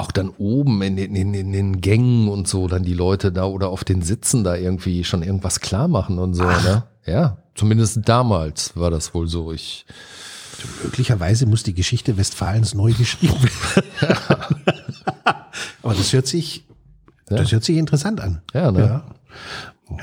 auch 0.00 0.10
dann 0.12 0.30
oben 0.30 0.82
in 0.82 0.96
den, 0.96 1.14
in, 1.14 1.34
in 1.34 1.52
den 1.52 1.80
Gängen 1.80 2.28
und 2.28 2.48
so 2.48 2.68
dann 2.68 2.82
die 2.82 2.94
Leute 2.94 3.32
da 3.32 3.44
oder 3.44 3.68
auf 3.68 3.84
den 3.84 4.02
Sitzen 4.02 4.44
da 4.44 4.56
irgendwie 4.56 5.04
schon 5.04 5.22
irgendwas 5.22 5.60
klar 5.60 5.88
machen 5.88 6.18
und 6.18 6.34
so. 6.34 6.44
Ne? 6.44 6.84
Ja, 7.06 7.38
zumindest 7.54 8.00
damals 8.08 8.76
war 8.76 8.90
das 8.90 9.14
wohl 9.14 9.28
so. 9.28 9.52
Ich, 9.52 9.86
möglicherweise 10.82 11.46
muss 11.46 11.62
die 11.62 11.74
Geschichte 11.74 12.16
Westfalens 12.16 12.74
neu 12.74 12.92
geschrieben 12.92 13.42
werden. 13.42 13.90
Aber 15.82 15.94
das 15.94 16.12
hört 16.12 16.26
sich, 16.26 16.66
das 17.26 17.52
hört 17.52 17.64
sich 17.64 17.76
interessant 17.76 18.20
an. 18.20 18.42
ja, 18.54 18.70
ne? 18.72 18.80
Ja. 18.80 19.04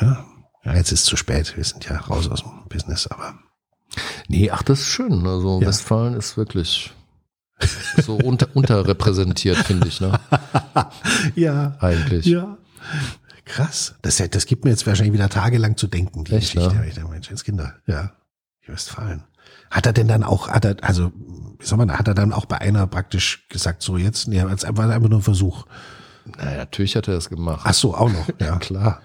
Ja. 0.01 0.25
ja, 0.65 0.75
jetzt 0.75 0.91
ist 0.91 1.01
es 1.01 1.05
zu 1.05 1.17
spät. 1.17 1.55
Wir 1.55 1.63
sind 1.63 1.87
ja 1.87 1.97
raus 1.97 2.29
aus 2.29 2.41
dem 2.43 2.51
Business, 2.69 3.07
aber 3.07 3.35
Nee, 4.27 4.51
ach, 4.51 4.63
das 4.63 4.81
ist 4.81 4.87
schön. 4.87 5.25
Also 5.25 5.61
Ja. 5.61 5.67
Westfalen 5.67 6.13
ist 6.13 6.35
wirklich 6.37 6.91
so 8.05 8.15
unter, 8.15 8.47
unterrepräsentiert, 8.53 9.57
finde 9.57 9.87
ich, 9.87 9.99
ne? 10.01 10.19
ja, 11.35 11.75
Eigentlich. 11.79 12.25
ja. 12.25 12.57
Krass. 13.45 13.95
Das, 14.01 14.17
das 14.17 14.45
gibt 14.45 14.65
mir 14.65 14.71
jetzt 14.71 14.85
wahrscheinlich 14.85 15.13
wieder 15.13 15.29
tagelang 15.29 15.77
zu 15.77 15.87
denken, 15.87 16.25
die 16.25 16.33
Echt, 16.33 16.53
Geschichte. 16.53 16.75
ne? 16.75 16.87
Ich 16.87 16.95
denke, 16.95 17.09
Mensch, 17.09 17.29
Kinder. 17.43 17.75
Ja. 17.85 18.11
Die 18.65 18.71
Westfalen. 18.71 19.23
Hat 19.71 19.85
er 19.85 19.93
denn 19.93 20.07
dann 20.07 20.23
auch, 20.23 20.49
hat 20.49 20.65
er, 20.65 20.75
also, 20.81 21.11
wie 21.59 21.65
soll 21.65 21.77
man, 21.77 21.91
hat 21.97 22.07
er 22.07 22.13
dann 22.13 22.33
auch 22.33 22.45
bei 22.45 22.59
einer 22.59 22.85
praktisch 22.87 23.47
gesagt, 23.49 23.81
so 23.81 23.97
jetzt, 23.97 24.27
nee, 24.27 24.41
war 24.43 24.49
einfach 24.89 25.09
nur 25.09 25.19
ein 25.19 25.23
Versuch. 25.23 25.65
Na, 26.37 26.55
natürlich 26.55 26.95
hat 26.95 27.07
er 27.07 27.13
das 27.15 27.29
gemacht. 27.29 27.61
Ach 27.63 27.73
so, 27.73 27.95
auch 27.95 28.11
noch. 28.11 28.27
Ja, 28.39 28.57
klar. 28.57 29.01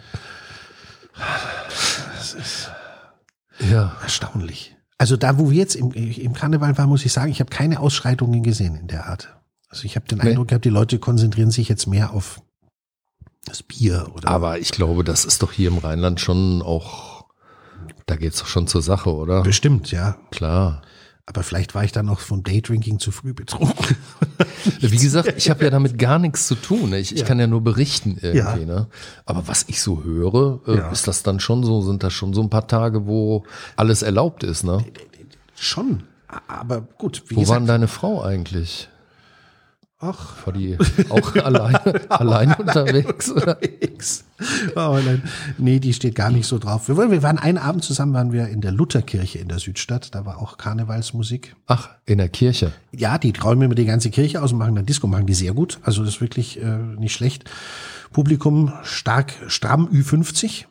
Ja. 3.59 3.97
erstaunlich. 4.03 4.72
Also 5.03 5.17
da, 5.17 5.37
wo 5.37 5.51
wir 5.51 5.57
jetzt 5.57 5.75
im, 5.75 5.91
im 5.91 6.33
Karneval 6.33 6.79
waren, 6.79 6.89
muss 6.89 7.05
ich 7.05 7.13
sagen, 7.13 7.33
ich 7.33 7.41
habe 7.41 7.51
keine 7.51 7.81
Ausschreitungen 7.81 8.45
gesehen 8.45 8.77
in 8.77 8.87
der 8.87 9.07
Art. 9.07 9.35
Also 9.69 9.85
ich 9.85 9.97
habe 9.97 10.07
den 10.07 10.19
Nee. 10.19 10.29
Eindruck 10.31 10.47
gehabt, 10.47 10.65
die 10.65 10.69
Leute 10.69 11.01
konzentrieren 11.01 11.51
sich 11.51 11.69
jetzt 11.69 11.89
mehr 11.89 12.13
auf 12.13 12.41
das 13.45 13.65
Bier 13.65 14.13
oder 14.15 14.29
Aber 14.29 14.61
ich 14.61 14.71
glaube, 14.71 15.03
das 15.03 15.25
ist 15.25 15.43
doch 15.43 15.51
hier 15.51 15.71
im 15.71 15.79
Rheinland 15.79 16.21
schon 16.21 16.63
auch, 16.63 17.25
da 18.07 18.15
geht's 18.15 18.39
doch 18.39 18.47
schon 18.47 18.69
zur 18.69 18.81
Sache, 18.81 19.13
oder? 19.13 19.43
bestimmt, 19.43 19.91
ja. 19.91 20.19
Klar. 20.31 20.83
Aber 21.27 21.43
vielleicht 21.45 21.75
war 21.77 21.85
ich 21.85 21.93
dann 21.93 22.07
noch 22.07 22.19
vom 22.19 22.43
Daydrinking 22.43 22.99
zu 22.99 23.13
früh 23.13 23.33
betrunken. 23.33 23.97
Wie 24.81 24.97
gesagt, 24.97 25.33
ich 25.37 25.51
habe 25.51 25.63
ja 25.65 25.71
damit 25.71 25.97
gar 25.99 26.19
nichts 26.19 26.49
zu 26.49 26.57
tun. 26.57 26.91
ne? 26.91 26.99
Ich, 26.99 27.13
ich 27.13 27.21
Ja. 27.21 27.27
kann 27.27 27.39
ja 27.39 27.47
nur 27.47 27.63
berichten 27.63 28.19
irgendwie. 28.21 28.61
Ja. 28.61 28.67
Ne? 28.67 28.87
Aber 29.25 29.47
was 29.47 29.65
ich 29.69 29.81
so 29.81 30.03
höre, 30.03 30.61
äh, 30.67 30.77
Ja. 30.79 30.91
ist 30.91 31.07
das 31.07 31.23
dann 31.23 31.39
schon 31.39 31.63
so, 31.65 31.81
sind 31.81 32.03
das 32.03 32.13
schon 32.13 32.35
so 32.35 32.43
ein 32.43 32.51
paar 32.51 32.67
Tage, 32.67 33.07
wo 33.07 33.45
alles 33.77 34.03
erlaubt 34.03 34.43
ist. 34.43 34.65
Ne? 34.65 34.85
Schon. 35.55 36.03
Aber 36.49 36.81
gut, 36.81 37.23
wie 37.29 37.37
Wo 37.37 37.41
gesagt, 37.41 37.55
waren 37.61 37.67
deine 37.67 37.89
Frau 37.89 38.23
eigentlich? 38.23 38.89
Ach, 40.03 40.47
War 40.47 40.53
die 40.53 40.77
auch 41.09 41.35
alleine, 41.45 42.11
alleine 42.11 42.57
unterwegs? 42.57 43.31
Oder? 43.31 43.59
X. 43.63 44.25
Oh 44.77 44.99
nein. 45.05 45.23
Nee, 45.57 45.79
die 45.79 45.93
steht 45.95 46.15
gar 46.17 46.31
nicht 46.31 46.47
so 46.47 46.59
drauf. 46.59 46.89
Wir, 46.89 46.97
wir 47.11 47.23
waren 47.23 47.39
einen 47.39 47.59
Abend 47.59 47.85
zusammen, 47.85 48.13
waren 48.13 48.33
wir 48.33 48.49
in 48.49 48.61
der 48.61 48.73
Lutherkirche 48.73 49.39
in 49.39 49.49
der 49.49 49.59
Südstadt. 49.61 50.15
Da 50.15 50.27
war 50.27 50.39
auch 50.43 50.59
Karnevalsmusik. 50.59 51.55
Ach, 51.67 51.89
in 52.05 52.19
der 52.19 52.29
Kirche. 52.29 52.73
Ja, 52.95 53.17
die 53.19 53.33
räumen 53.43 53.63
immer 53.63 53.75
die 53.75 53.85
ganze 53.87 54.11
Kirche 54.11 54.43
aus 54.43 54.53
und 54.53 54.59
machen 54.59 54.75
dann 54.75 54.85
Disco, 54.87 55.07
machen 55.07 55.27
die 55.27 55.35
sehr 55.35 55.55
gut. 55.55 55.79
Also 55.83 56.03
das 56.05 56.15
ist 56.17 56.21
wirklich 56.21 56.61
äh, 56.61 56.77
nicht 56.77 57.15
schlecht. 57.15 57.49
Publikum 58.13 58.73
stark, 58.83 59.33
stramm 59.47 59.89
Ü50. 59.89 60.67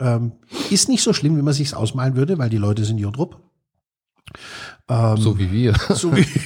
Ähm, 0.00 0.32
ist 0.70 0.88
nicht 0.90 1.02
so 1.02 1.14
schlimm, 1.14 1.36
wie 1.38 1.42
man 1.42 1.54
sich's 1.54 1.72
ausmalen 1.72 2.14
würde, 2.14 2.36
weil 2.36 2.50
die 2.50 2.58
Leute 2.58 2.84
sind 2.84 2.98
Jodrup. 2.98 3.38
Ähm, 4.88 5.16
So 5.16 5.38
wie 5.38 5.50
wir. 5.50 5.74
so 5.94 6.14
wie 6.14 6.26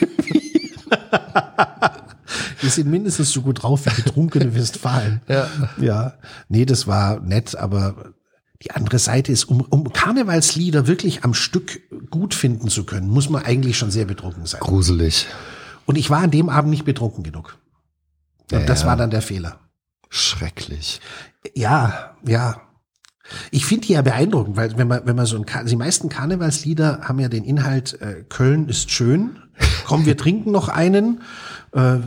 Die 2.63 2.69
sind 2.69 2.89
mindestens 2.91 3.31
so 3.33 3.43
gut 3.43 3.63
drauf 3.63 3.87
wie 3.87 4.03
betrunkene 4.03 4.55
Westfalen. 4.55 5.21
Ja. 5.29 5.49
Ja. 5.81 6.15
Nee, 6.49 6.67
das 6.67 6.87
war 6.87 7.21
nett, 7.21 7.57
aber 7.57 8.13
die 8.63 8.73
andere 8.73 8.99
Seite 8.99 9.33
ist, 9.33 9.45
um, 9.45 9.63
um 9.63 9.93
Karnevalslieder 9.93 10.87
wirklich 10.87 11.25
am 11.25 11.33
Stück 11.35 11.81
gut 12.11 12.35
finden 12.35 12.69
zu 12.69 12.85
können, 12.85 13.09
muss 13.09 13.31
man 13.31 13.43
eigentlich 13.45 13.79
schon 13.79 13.91
sehr 13.91 14.05
betrunken 14.05 14.45
sein. 14.47 14.61
Gruselig. 14.61 15.27
Und 15.87 15.97
ich 15.97 16.11
war 16.11 16.19
an 16.21 16.31
dem 16.31 16.49
Abend 16.51 16.71
nicht 16.71 16.85
betrunken 16.85 17.23
genug. 17.25 17.57
Und 18.53 18.61
Ja, 18.61 18.67
das 18.67 18.85
war 18.85 18.97
dann 18.97 19.11
der 19.11 19.23
Fehler. 19.23 19.59
Schrecklich. 20.11 21.01
Ja, 21.55 22.17
ja. 22.27 22.61
Ich 23.53 23.65
finde 23.65 23.87
die 23.87 23.93
ja 23.93 24.03
beeindruckend, 24.03 24.57
weil 24.57 24.77
wenn 24.77 24.89
man, 24.89 25.07
wenn 25.07 25.15
man 25.17 25.25
so 25.25 25.37
ein, 25.37 25.47
Kar- 25.47 25.65
die 25.65 25.77
meisten 25.77 26.09
Karnevalslieder 26.09 27.03
haben 27.03 27.21
ja 27.21 27.29
den 27.29 27.45
Inhalt, 27.45 28.01
äh, 28.03 28.25
Köln 28.29 28.69
ist 28.69 28.91
schön, 28.91 29.39
komm, 29.87 30.05
wir 30.05 30.17
trinken 30.19 30.51
noch 30.51 30.69
einen 30.69 31.23
äh, 31.75 31.79
äh, 31.79 31.99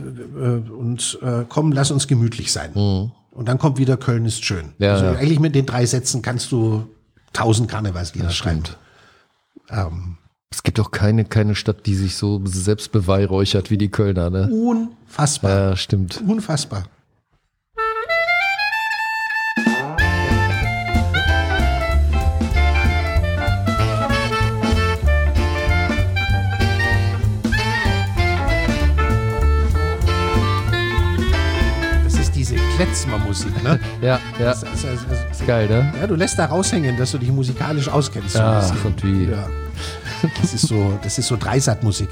und 0.70 1.18
äh, 1.22 1.44
komm, 1.48 1.72
lass 1.72 1.90
uns 1.90 2.06
gemütlich 2.06 2.52
sein. 2.52 2.72
Und 2.74 3.48
dann 3.48 3.58
kommt 3.58 3.78
wieder 3.78 3.96
Köln 3.96 4.26
ist 4.26 4.44
schön. 4.44 4.66
Mhm. 4.66 4.72
Ja, 4.78 4.92
also 4.92 5.04
ja. 5.06 5.12
eigentlich 5.12 5.40
mit 5.40 5.54
den 5.54 5.66
drei 5.66 5.86
Sätzen 5.86 6.22
kannst 6.22 6.52
du 6.52 6.86
tausend 7.32 7.68
Karnevalslieder 7.68 8.30
schreiben. 8.30 8.62
Ähm, 9.70 10.18
Es 10.50 10.62
gibt 10.62 10.78
doch 10.78 10.90
keine, 10.90 11.24
keine 11.24 11.54
Stadt, 11.54 11.86
die 11.86 11.94
sich 11.94 12.16
so 12.16 12.40
selbst 12.44 12.92
beweihräuchert 12.92 13.70
wie 13.70 13.78
die 13.78 13.88
Kölner, 13.88 14.30
ne? 14.30 14.48
unfassbar. 14.48 15.50
Ja, 15.50 15.76
stimmt. 15.76 16.22
Unfassbar. 16.26 16.84
Kletzmer-Musik, 33.34 33.62
ne? 33.62 33.80
Ja, 34.02 34.20
ja. 34.38 34.44
Das, 34.46 34.60
das, 34.60 34.82
das, 34.82 35.38
Ist 35.40 35.46
geil, 35.46 35.68
ne? 35.68 35.92
ja, 36.00 36.06
du 36.06 36.14
lässt 36.14 36.38
da 36.38 36.46
raushängen, 36.46 36.96
dass 36.96 37.12
du 37.12 37.18
dich 37.18 37.30
musikalisch 37.30 37.88
auskennst. 37.88 38.34
Ja, 38.36 38.60
ach, 38.60 38.84
und 38.84 39.02
wie. 39.04 39.30
Ja. 39.30 39.48
Das 40.40 40.54
ist 40.54 40.68
so, 40.68 40.98
das 41.02 41.18
ist 41.18 41.26
so 41.28 41.36
Dreisat-Musik. 41.36 42.08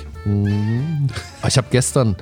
Ah, 1.40 1.48
Ich 1.48 1.56
habe 1.56 1.68
gestern, 1.70 2.16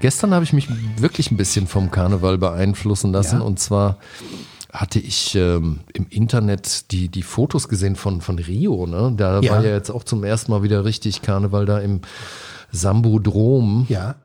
gestern 0.00 0.34
habe 0.34 0.44
ich 0.44 0.52
mich 0.52 0.68
wirklich 1.00 1.30
ein 1.30 1.36
bisschen 1.36 1.66
vom 1.68 1.90
Karneval 1.92 2.38
beeinflussen 2.38 3.12
lassen. 3.12 3.36
Ja. 3.38 3.42
Und 3.44 3.60
zwar 3.60 3.98
hatte 4.72 4.98
ich 4.98 5.34
ähm, 5.36 5.80
im 5.94 6.06
Internet 6.10 6.90
die, 6.90 7.08
die 7.08 7.22
Fotos 7.22 7.68
gesehen 7.68 7.94
von, 7.96 8.20
von 8.20 8.38
Rio. 8.38 8.86
Ne? 8.86 9.12
Da 9.16 9.40
Ja. 9.40 9.52
war 9.52 9.64
ja 9.64 9.70
jetzt 9.74 9.90
auch 9.90 10.02
zum 10.02 10.24
ersten 10.24 10.50
Mal 10.50 10.62
wieder 10.64 10.84
richtig 10.84 11.22
Karneval 11.22 11.66
da 11.66 11.78
im 11.78 12.00
Sambodrom. 12.72 13.86
Ja. 13.88 14.16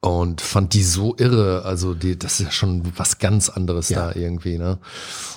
Und 0.00 0.40
fand 0.40 0.74
die 0.74 0.84
so 0.84 1.16
irre. 1.18 1.62
Also 1.64 1.92
die, 1.94 2.16
das 2.18 2.38
ist 2.40 2.46
ja 2.46 2.50
schon 2.52 2.82
was 2.96 3.18
ganz 3.18 3.48
anderes 3.48 3.88
Ja. 3.88 4.10
da 4.10 4.18
irgendwie, 4.18 4.56
ne? 4.58 4.78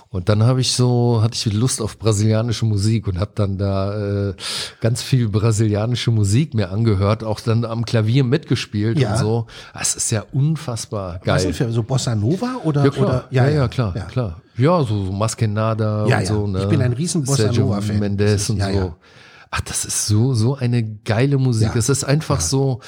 Und 0.09 0.27
dann 0.29 0.43
habe 0.43 0.59
ich 0.61 0.73
so, 0.73 1.21
hatte 1.23 1.35
ich 1.35 1.53
Lust 1.53 1.81
auf 1.81 1.97
brasilianische 1.97 2.65
Musik 2.65 3.07
und 3.07 3.17
habe 3.17 3.31
dann 3.33 3.57
da 3.57 4.29
äh, 4.29 4.33
ganz 4.81 5.01
viel 5.01 5.29
brasilianische 5.29 6.11
Musik 6.11 6.53
mir 6.53 6.69
angehört, 6.69 7.23
auch 7.23 7.39
dann 7.39 7.63
am 7.65 7.85
Klavier 7.85 8.23
mitgespielt 8.25 8.99
Ja. 8.99 9.13
und 9.13 9.19
so. 9.19 9.47
Es 9.79 9.95
ist 9.95 10.11
ja 10.11 10.25
unfassbar 10.33 11.13
Was 11.15 11.23
geil. 11.23 11.43
denn 11.43 11.53
für 11.53 11.71
so 11.71 11.81
Bossa 11.83 12.13
Nova 12.13 12.57
oder? 12.65 12.83
Ja 12.83 12.89
klar, 12.91 13.05
oder, 13.07 13.27
ja, 13.31 13.47
ja, 13.49 13.67
klar, 13.69 13.95
ja. 13.95 14.03
klar. 14.03 14.41
Ja, 14.57 14.79
so, 14.83 15.05
so 15.05 15.11
Maskenada 15.13 16.05
Ja, 16.07 16.17
und 16.17 16.23
ja. 16.23 16.25
so. 16.25 16.45
Ne? 16.45 16.59
Ich 16.63 16.67
bin 16.67 16.81
ein 16.81 16.93
riesen 16.93 17.23
Bossa 17.23 17.51
Nova-Fan. 17.51 17.87
Das 17.93 17.99
Mendes 17.99 18.41
ist- 18.43 18.49
und 18.51 18.61
so. 18.61 18.95
Ach, 19.49 19.61
das 19.61 19.85
ist 19.85 20.07
so, 20.07 20.33
so 20.33 20.55
eine 20.55 20.83
geile 20.83 21.37
Musik. 21.37 21.69
Ja. 21.69 21.75
Es 21.75 21.89
ist 21.89 22.03
einfach 22.03 22.41
so, 22.41 22.79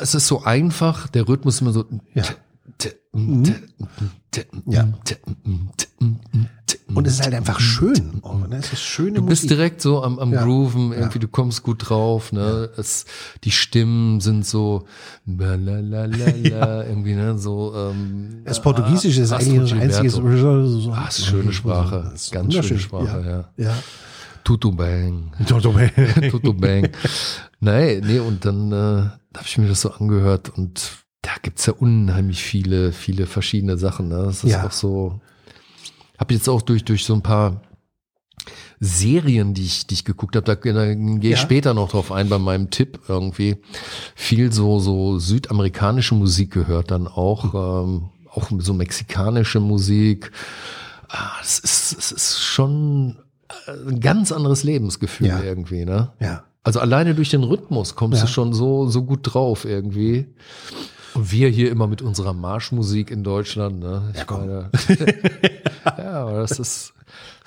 es 0.00 0.14
ist 0.14 0.26
so 0.26 0.42
einfach, 0.42 1.08
der 1.08 1.28
Rhythmus 1.28 1.60
immer 1.60 1.72
so. 1.72 1.84
Ja. 2.14 2.24
Ja. 4.66 4.88
Und 6.94 7.06
es 7.06 7.14
ist 7.14 7.22
halt 7.22 7.34
einfach 7.34 7.60
schön. 7.60 8.18
Oh, 8.22 8.34
ne? 8.34 8.56
Es 8.56 8.72
ist 8.72 8.80
schöne 8.82 9.14
Du 9.16 9.26
bist 9.26 9.44
Musik. 9.44 9.56
direkt 9.56 9.80
so 9.80 10.02
am, 10.02 10.18
am 10.18 10.32
Ja. 10.32 10.42
Grooven, 10.44 10.92
irgendwie, 10.92 11.18
du 11.20 11.28
kommst 11.28 11.62
gut 11.62 11.88
drauf, 11.88 12.32
ne? 12.32 12.68
Es, 12.76 13.04
die 13.44 13.50
Stimmen 13.52 14.20
sind 14.20 14.44
so, 14.44 14.86
irgendwie, 16.82 17.14
ne? 17.14 17.38
So, 17.38 17.72
ähm, 17.76 18.42
Das 18.44 18.60
Portugiesische 18.60 19.22
ist 19.22 19.32
Astrid 19.32 19.52
eigentlich 19.60 19.70
das 19.72 19.80
einzige. 19.80 20.10
So, 20.10 20.92
Ah, 20.92 21.06
ist 21.08 21.26
schöne 21.26 21.52
Sprache. 21.52 22.12
Ist 22.14 22.32
Ganz 22.32 22.54
schöne. 22.54 22.80
Sprache, 22.80 23.48
ja. 23.58 23.64
ja. 23.64 23.74
Tutu 24.44 24.70
Bang. 24.72 25.32
Toto 25.48 25.72
Bang. 25.72 25.90
Tutu 26.30 26.52
Bang. 26.52 26.90
nee, 27.60 28.00
nee, 28.04 28.18
und 28.18 28.44
dann 28.44 28.70
äh, 28.72 28.76
habe 29.36 29.46
ich 29.46 29.56
mir 29.58 29.68
das 29.68 29.80
so 29.80 29.90
angehört 29.90 30.50
und 30.56 30.90
da 31.22 31.30
gibt's 31.42 31.64
ja 31.66 31.72
unheimlich 31.72 32.42
viele, 32.42 32.92
viele 32.92 33.26
verschiedene 33.26 33.78
Sachen. 33.78 34.08
Ne? 34.08 34.22
Das 34.24 34.44
ist 34.44 34.50
Ja. 34.52 34.66
auch 34.66 34.72
so. 34.72 35.20
Habe 36.18 36.34
jetzt 36.34 36.48
auch 36.48 36.62
durch, 36.62 36.84
durch 36.84 37.04
so 37.04 37.14
ein 37.14 37.22
paar 37.22 37.62
Serien, 38.80 39.54
die 39.54 39.62
ich, 39.64 39.86
die 39.86 39.94
ich 39.94 40.04
geguckt 40.04 40.36
habe, 40.36 40.44
da, 40.44 40.54
da 40.54 40.94
gehe 40.94 41.18
ich 41.18 41.30
Ja. 41.30 41.36
später 41.38 41.72
noch 41.72 41.90
drauf 41.90 42.12
ein 42.12 42.28
bei 42.28 42.38
meinem 42.38 42.70
Tipp 42.70 43.00
irgendwie. 43.08 43.56
Viel 44.14 44.52
so, 44.52 44.78
so 44.78 45.18
südamerikanische 45.18 46.14
Musik 46.14 46.52
gehört 46.52 46.90
dann 46.90 47.08
auch, 47.08 47.54
ähm, 47.84 48.10
auch 48.30 48.50
so 48.58 48.74
mexikanische 48.74 49.60
Musik. 49.60 50.30
Ah, 51.08 51.32
es 51.40 51.58
ist, 51.60 51.96
es 51.98 52.12
ist 52.12 52.40
schon 52.40 53.16
ein 53.88 54.00
ganz 54.00 54.32
anderes 54.32 54.62
Lebensgefühl 54.64 55.28
Ja. 55.28 55.42
irgendwie, 55.42 55.84
ne? 55.84 56.12
Ja. 56.20 56.44
Also 56.62 56.80
alleine 56.80 57.14
durch 57.14 57.30
den 57.30 57.42
Rhythmus 57.42 57.94
kommst 57.94 58.20
Ja. 58.20 58.26
du 58.26 58.32
schon 58.32 58.52
so, 58.54 58.88
so 58.88 59.02
gut 59.04 59.20
drauf 59.22 59.64
irgendwie. 59.64 60.26
Und 61.14 61.30
wir 61.30 61.48
hier 61.48 61.70
immer 61.70 61.86
mit 61.86 62.02
unserer 62.02 62.32
Marschmusik 62.32 63.10
in 63.10 63.22
Deutschland, 63.22 63.78
ne? 63.80 64.08
Ich 64.12 64.18
Ja, 64.20 64.24
komm. 64.24 64.40
meine, 64.40 64.70
ja, 65.98 66.10
aber 66.24 66.40
das 66.40 66.58
ist, 66.58 66.94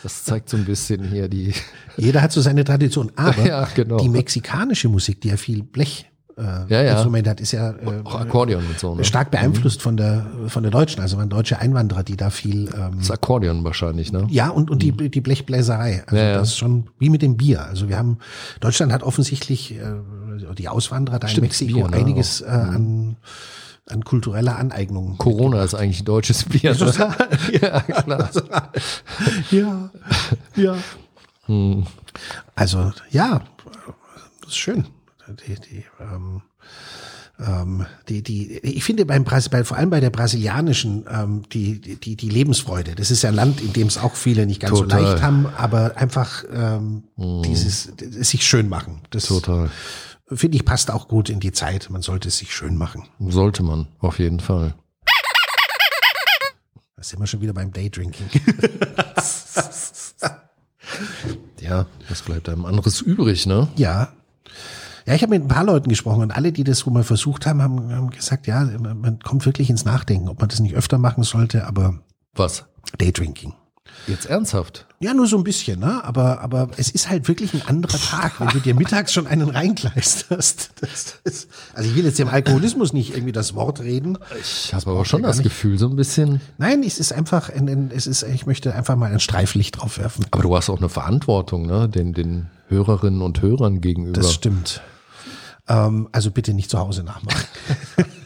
das 0.03 0.23
zeigt 0.23 0.49
so 0.49 0.55
ein 0.57 0.65
bisschen 0.65 1.03
hier 1.03 1.27
die, 1.27 1.53
Jeder 1.97 2.21
hat 2.21 2.31
so 2.31 2.41
seine 2.41 2.63
Tradition. 2.63 3.11
Aber 3.15 3.43
Ja, 3.45 3.67
genau. 3.73 3.97
die 3.97 4.07
mexikanische 4.09 4.87
Musik, 4.87 5.19
die 5.21 5.29
ja 5.29 5.37
viel 5.37 5.63
Blech 5.63 6.05
äh, 6.37 6.41
Ja, 6.67 6.81
ja. 6.81 6.93
Instrument 6.93 7.27
hat, 7.27 7.41
ist 7.41 7.51
ja 7.51 7.71
äh, 7.71 8.01
auch 8.03 8.19
Akkordeon 8.19 8.65
und 8.65 8.79
so, 8.79 8.95
ne? 8.95 9.03
stark 9.03 9.31
beeinflusst 9.31 9.81
von 9.81 9.97
der 9.97 10.25
von 10.47 10.63
der 10.63 10.71
deutschen, 10.71 11.01
also 11.01 11.17
waren 11.17 11.29
deutsche 11.29 11.59
Einwanderer, 11.59 12.03
die 12.03 12.15
da 12.15 12.29
viel 12.29 12.69
ähm, 12.75 12.97
Das 12.99 13.11
Akkordeon 13.11 13.63
wahrscheinlich, 13.63 14.11
ne? 14.11 14.27
ja 14.29 14.49
und 14.49 14.69
und 14.69 14.81
die 14.81 14.91
die 14.91 15.21
Blechbläserei, 15.21 16.03
also 16.05 16.15
Ja, 16.15 16.29
ja. 16.29 16.37
das 16.37 16.49
ist 16.49 16.57
schon 16.57 16.87
wie 16.99 17.09
mit 17.09 17.21
dem 17.21 17.37
Bier. 17.37 17.63
Also 17.65 17.89
wir 17.89 17.97
haben 17.97 18.17
Deutschland 18.59 18.91
hat 18.91 19.03
offensichtlich 19.03 19.75
äh, 19.75 19.83
die 20.57 20.69
Auswanderer 20.69 21.19
da 21.19 21.27
in 21.27 21.31
Stimmt, 21.31 21.47
Mexiko 21.47 21.73
Bier, 21.81 21.87
ne, 21.89 21.97
einiges 21.97 22.41
äh, 22.41 22.45
an 22.47 23.17
an 23.89 24.03
kultureller 24.03 24.57
Aneignung. 24.57 25.17
Corona 25.17 25.63
ist 25.63 25.73
eigentlich 25.73 26.03
deutsches 26.03 26.43
Bier. 26.43 26.75
Ne? 26.75 26.93
ja, 27.61 27.79
klar. 27.81 28.29
Ja, 29.49 29.89
ja. 30.55 30.75
Hm. 31.45 31.85
Also 32.55 32.91
ja, 33.11 33.41
das 34.41 34.49
ist 34.49 34.57
schön. 34.57 34.85
Die, 35.27 35.55
die, 35.55 35.83
ähm, 35.99 36.41
ähm, 37.39 37.85
die, 38.07 38.23
die, 38.23 38.57
ich 38.59 38.83
finde 38.83 39.05
beim 39.05 39.23
Brasil, 39.23 39.51
bei, 39.51 39.63
vor 39.63 39.77
allem 39.77 39.89
bei 39.89 39.99
der 39.99 40.09
brasilianischen 40.09 41.05
ähm, 41.09 41.43
die, 41.51 41.79
die, 41.79 42.15
die 42.15 42.29
Lebensfreude. 42.29 42.95
Das 42.95 43.11
ist 43.11 43.23
ja 43.23 43.29
ein 43.29 43.35
Land, 43.35 43.61
in 43.61 43.73
dem 43.73 43.87
es 43.87 43.97
auch 43.97 44.15
viele 44.15 44.45
nicht 44.45 44.61
ganz 44.61 44.79
Total. 44.79 44.99
so 45.01 45.05
leicht 45.07 45.21
haben, 45.23 45.45
aber 45.57 45.97
einfach 45.97 46.43
ähm, 46.51 47.03
dieses 47.17 47.91
es 47.99 48.29
sich 48.29 48.45
schön 48.45 48.69
machen. 48.69 49.01
Das 49.09 49.25
Total. 49.25 49.69
finde 50.27 50.57
ich 50.57 50.65
passt 50.65 50.89
auch 50.91 51.07
gut 51.07 51.29
in 51.29 51.39
die 51.39 51.51
Zeit. 51.51 51.89
Man 51.89 52.01
sollte 52.01 52.29
es 52.29 52.37
sich 52.37 52.55
schön 52.55 52.77
machen. 52.77 53.03
Sollte 53.19 53.63
man, 53.63 53.87
auf 53.99 54.19
jeden 54.19 54.39
Fall. 54.39 54.73
Da 56.95 57.03
sind 57.03 57.19
wir 57.19 57.27
schon 57.27 57.41
wieder 57.41 57.53
beim 57.53 57.71
Daydrinking. 57.71 58.27
Ja, 61.59 61.85
was 62.07 62.21
bleibt 62.21 62.47
einem 62.47 62.65
anderes 62.65 63.01
übrig, 63.01 63.45
ne? 63.45 63.67
Ja. 63.75 64.13
Ja, 65.07 65.13
ich 65.13 65.21
habe 65.21 65.29
mit 65.31 65.41
ein 65.41 65.47
paar 65.47 65.63
Leuten 65.63 65.87
gesprochen 65.87 66.21
und 66.21 66.31
alle, 66.31 66.51
die 66.51 66.65
das 66.65 66.85
wohl 66.85 66.91
mal 66.91 67.03
versucht 67.05 67.45
haben, 67.45 67.61
haben, 67.61 67.93
haben 67.93 68.09
gesagt, 68.09 68.45
ja, 68.45 68.65
man 68.65 69.19
kommt 69.19 69.45
wirklich 69.45 69.69
ins 69.69 69.85
Nachdenken, 69.85 70.27
ob 70.27 70.41
man 70.41 70.49
das 70.49 70.59
nicht 70.59 70.75
öfter 70.75 70.97
machen 70.97 71.23
sollte, 71.23 71.65
aber 71.65 71.99
Was? 72.35 72.65
Daydrinking. 72.97 73.53
Jetzt 74.05 74.25
ernsthaft? 74.25 74.85
Ja, 74.99 75.13
nur 75.13 75.25
so 75.27 75.37
ein 75.37 75.45
bisschen, 75.45 75.79
ne? 75.79 76.03
Aber, 76.03 76.41
aber 76.41 76.69
es 76.75 76.89
ist 76.89 77.09
halt 77.09 77.27
wirklich 77.29 77.53
ein 77.53 77.61
anderer 77.67 77.97
Tag, 77.97 78.39
wenn 78.39 78.49
du 78.49 78.59
dir 78.59 78.75
mittags 78.75 79.13
schon 79.13 79.27
einen 79.27 79.49
reinkleisterst. 79.49 80.71
Das 80.81 81.19
ist, 81.23 81.47
also 81.73 81.89
ich 81.89 81.95
will 81.95 82.03
jetzt 82.03 82.19
dem 82.19 82.27
Alkoholismus 82.27 82.91
nicht 82.91 83.13
irgendwie 83.13 83.31
das 83.31 83.55
Wort 83.55 83.79
reden. 83.79 84.17
Ich 84.41 84.73
habe 84.73 84.91
aber 84.91 85.05
schon 85.05 85.23
das 85.23 85.37
nicht. 85.37 85.45
Gefühl, 85.45 85.77
so 85.77 85.87
ein 85.87 85.95
bisschen. 85.95 86.41
Nein, 86.57 86.83
es 86.83 86.99
ist 86.99 87.13
einfach, 87.13 87.49
ein, 87.49 87.69
ein, 87.69 87.91
es 87.95 88.07
ist, 88.07 88.23
ich 88.23 88.45
möchte 88.45 88.75
einfach 88.75 88.97
mal 88.97 89.11
ein 89.11 89.19
Streiflicht 89.19 89.79
drauf 89.79 89.97
werfen. 89.97 90.25
Aber 90.31 90.43
du 90.43 90.55
hast 90.55 90.69
auch 90.69 90.79
eine 90.79 90.89
Verantwortung, 90.89 91.65
ne? 91.65 91.87
Den, 91.87 92.13
den 92.13 92.47
Hörerinnen 92.67 93.21
und 93.21 93.41
Hörern 93.41 93.79
gegenüber. 93.81 94.19
Das 94.19 94.33
stimmt. 94.33 94.81
Ähm, 95.69 96.07
also 96.11 96.31
bitte 96.31 96.53
nicht 96.53 96.69
zu 96.69 96.79
Hause 96.79 97.03
nachmachen. 97.03 97.45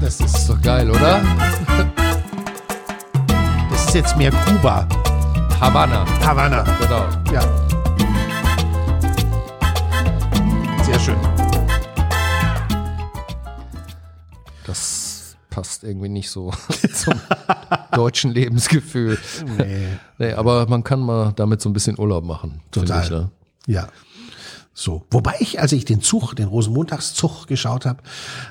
Das 0.00 0.20
ist, 0.20 0.36
ist 0.36 0.48
doch 0.48 0.62
geil, 0.62 0.88
oder? 0.88 1.20
das 3.70 3.86
ist 3.86 3.94
jetzt 3.94 4.16
mehr 4.16 4.30
Kuba. 4.30 4.86
Havanna. 5.60 6.04
Havanna. 6.24 6.62
Genau. 6.80 7.04
Ja. 7.32 7.42
Sehr 10.84 11.00
schön. 11.00 11.16
Das 14.64 15.05
passt 15.56 15.84
irgendwie 15.84 16.10
nicht 16.10 16.28
so 16.28 16.52
zum 16.92 17.18
deutschen 17.92 18.30
Lebensgefühl. 18.30 19.16
Nee. 19.56 19.86
Nee, 20.18 20.32
aber 20.34 20.68
man 20.68 20.84
kann 20.84 21.00
mal 21.00 21.32
damit 21.34 21.62
so 21.62 21.70
ein 21.70 21.72
bisschen 21.72 21.98
Urlaub 21.98 22.24
machen. 22.24 22.60
Total. 22.70 23.02
Ich, 23.02 23.10
ne? 23.10 23.30
Ja. 23.66 23.88
So. 24.78 25.06
Wobei 25.10 25.36
ich, 25.40 25.58
als 25.58 25.72
ich 25.72 25.86
den 25.86 26.02
Zug, 26.02 26.34
den 26.34 26.48
Rosenmontagszug 26.48 27.46
geschaut 27.46 27.86
habe, 27.86 28.02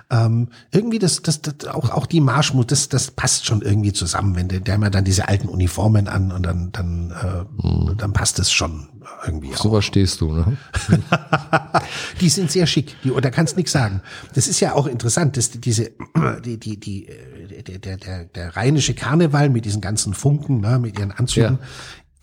ähm, 0.09 0.49
irgendwie 0.71 0.97
das, 0.97 1.21
das, 1.21 1.39
das 1.43 1.67
auch, 1.67 1.91
auch 1.91 2.07
die 2.07 2.19
Marschmut, 2.19 2.71
das, 2.71 2.89
das 2.89 3.11
passt 3.11 3.45
schon 3.45 3.61
irgendwie 3.61 3.93
zusammen, 3.93 4.35
wenn 4.35 4.47
der, 4.47 4.59
der 4.59 4.79
hat 4.79 4.95
dann 4.95 5.05
diese 5.05 5.27
alten 5.27 5.47
Uniformen 5.47 6.07
an 6.07 6.31
und 6.31 6.41
dann, 6.41 6.71
dann, 6.71 7.11
äh, 7.11 7.95
dann 7.95 8.11
passt 8.11 8.39
es 8.39 8.51
schon 8.51 8.89
irgendwie 9.23 9.53
auch. 9.53 9.61
So 9.61 9.71
was 9.71 9.85
stehst 9.85 10.19
du, 10.19 10.33
ne? 10.33 10.57
Die 12.21 12.29
sind 12.29 12.49
sehr 12.49 12.65
schick, 12.65 12.95
die, 13.03 13.11
da 13.21 13.29
kannst 13.29 13.55
nix 13.55 13.71
sagen. 13.71 14.01
Das 14.33 14.47
ist 14.47 14.59
ja 14.61 14.73
auch 14.73 14.88
interessant, 14.88 15.38
dass 15.38 15.51
die- 15.51 15.61
diese, 15.61 15.91
die, 16.43 16.59
die, 16.59 16.79
die, 16.79 17.07
äh, 17.07 17.61
der, 17.61 17.77
der, 17.77 17.97
der, 17.97 18.25
der 18.25 18.55
rheinische 18.55 18.95
Karneval 18.95 19.49
mit 19.49 19.65
diesen 19.65 19.79
ganzen 19.79 20.15
Funken, 20.15 20.59
ne, 20.59 20.79
mit 20.79 20.97
ihren 20.97 21.11
Anzügen, 21.11 21.59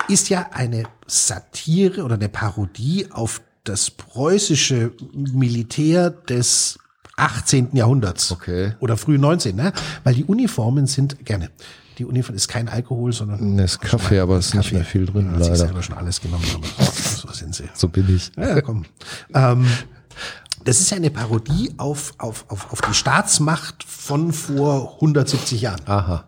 ist 0.08 0.28
ja 0.28 0.48
eine 0.50 0.82
Satire 1.06 2.02
oder 2.02 2.16
eine 2.16 2.28
Parodie 2.28 3.06
auf 3.12 3.40
das 3.64 3.90
preußische 3.90 4.92
Militär 5.14 6.10
des 6.10 6.78
18. 7.16 7.68
Jahrhunderts. 7.76 8.32
Okay. 8.32 8.74
Oder 8.80 8.96
früh 8.96 9.18
19, 9.18 9.54
ne? 9.54 9.72
Weil 10.04 10.14
die 10.14 10.24
Uniformen 10.24 10.86
sind, 10.86 11.24
gerne. 11.24 11.50
Die 11.98 12.04
Uniform 12.06 12.34
ist 12.34 12.48
kein 12.48 12.68
Alkohol, 12.68 13.12
sondern 13.12 13.56
Das 13.58 13.78
Kaffee, 13.78 14.18
aber 14.18 14.38
es 14.38 14.46
ist 14.48 14.54
nicht 14.54 14.72
mehr 14.72 14.84
viel 14.84 15.04
drin, 15.06 15.30
Ja, 15.34 15.38
leider. 15.38 15.56
selber 15.56 15.82
schon 15.82 15.96
alles 15.96 16.20
genommen, 16.20 16.44
aber 16.54 16.86
so 16.86 17.30
sind 17.32 17.54
sie. 17.54 17.64
So 17.74 17.88
bin 17.88 18.14
ich. 18.14 18.32
Ja, 18.36 18.60
komm. 18.62 18.84
ähm, 19.34 19.66
das 20.64 20.80
ist 20.80 20.90
ja 20.90 20.96
eine 20.96 21.10
Parodie 21.10 21.74
auf, 21.76 22.14
auf, 22.18 22.46
auf, 22.48 22.72
auf 22.72 22.80
die 22.80 22.94
Staatsmacht 22.94 23.84
von 23.84 24.32
vor 24.32 24.94
170 24.94 25.60
Jahren. 25.60 25.80
Aha. 25.86 26.24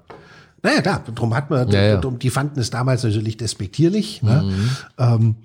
Naja, 0.62 0.80
klar, 0.82 1.02
darum 1.14 1.34
hat 1.34 1.50
man, 1.50 1.68
Ja, 1.70 1.82
ja. 1.82 1.96
drum- 2.00 2.18
die 2.18 2.30
fanden 2.30 2.60
es 2.60 2.70
damals 2.70 3.02
natürlich 3.02 3.36
despektierlich. 3.36 4.22
Ne? 4.22 4.52
Ähm, 4.98 5.36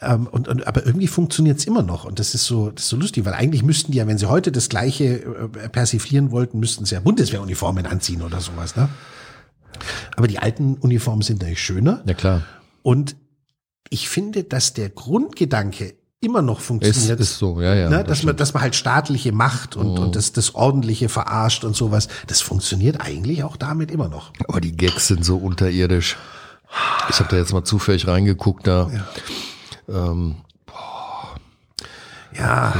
ähm, 0.00 0.26
und, 0.26 0.48
und, 0.48 0.66
aber 0.66 0.86
irgendwie 0.86 1.08
funktioniert's 1.08 1.64
immer 1.64 1.82
noch. 1.82 2.04
Und 2.04 2.18
das 2.18 2.34
ist 2.34 2.44
so, 2.44 2.70
das 2.70 2.84
ist 2.84 2.90
so 2.90 2.96
lustig, 2.96 3.24
weil 3.24 3.34
eigentlich 3.34 3.62
müssten 3.62 3.92
die 3.92 3.98
ja, 3.98 4.06
wenn 4.06 4.18
sie 4.18 4.26
heute 4.26 4.52
das 4.52 4.68
Gleiche 4.68 5.22
äh, 5.24 5.68
persiflieren 5.68 6.30
wollten, 6.30 6.60
müssten 6.60 6.84
sie 6.84 6.94
ja 6.94 7.00
Bundeswehruniformen 7.00 7.86
anziehen 7.86 8.22
oder 8.22 8.40
sowas. 8.40 8.76
Ne? 8.76 8.88
Aber 10.16 10.28
die 10.28 10.38
alten 10.38 10.74
Uniformen 10.74 11.22
sind 11.22 11.40
natürlich 11.40 11.62
schöner. 11.62 12.02
Ja 12.06 12.14
klar. 12.14 12.42
Und 12.82 13.16
ich 13.90 14.08
finde, 14.08 14.44
dass 14.44 14.72
der 14.74 14.90
Grundgedanke 14.90 15.94
immer 16.20 16.42
noch 16.42 16.60
Ist, 16.60 16.66
funktioniert. 16.66 17.20
ist 17.20 17.38
so, 17.38 17.60
ja, 17.60 17.74
ja. 17.74 17.88
ne, 17.88 17.98
das 17.98 18.06
dass, 18.06 18.08
man, 18.08 18.16
stimmt. 18.16 18.32
Mhm. 18.32 18.36
dass 18.38 18.54
man 18.54 18.62
halt 18.62 18.76
staatliche 18.76 19.32
Macht 19.32 19.76
und, 19.76 19.98
und 19.98 20.16
das, 20.16 20.32
das 20.32 20.54
Ordentliche 20.54 21.08
verarscht 21.08 21.64
und 21.64 21.76
sowas. 21.76 22.08
Das 22.26 22.40
funktioniert 22.40 23.00
eigentlich 23.00 23.44
auch 23.44 23.56
damit 23.56 23.90
immer 23.90 24.08
noch. 24.08 24.32
Aber 24.48 24.60
die 24.60 24.76
Gags 24.76 25.08
sind 25.08 25.24
so 25.24 25.36
unterirdisch. 25.36 26.16
Ich 27.08 27.18
habe 27.20 27.30
da 27.30 27.36
jetzt 27.36 27.52
mal 27.52 27.64
zufällig 27.64 28.06
reingeguckt 28.06 28.66
da. 28.66 28.90
Ähm, 29.88 30.36
Ja, 32.36 32.72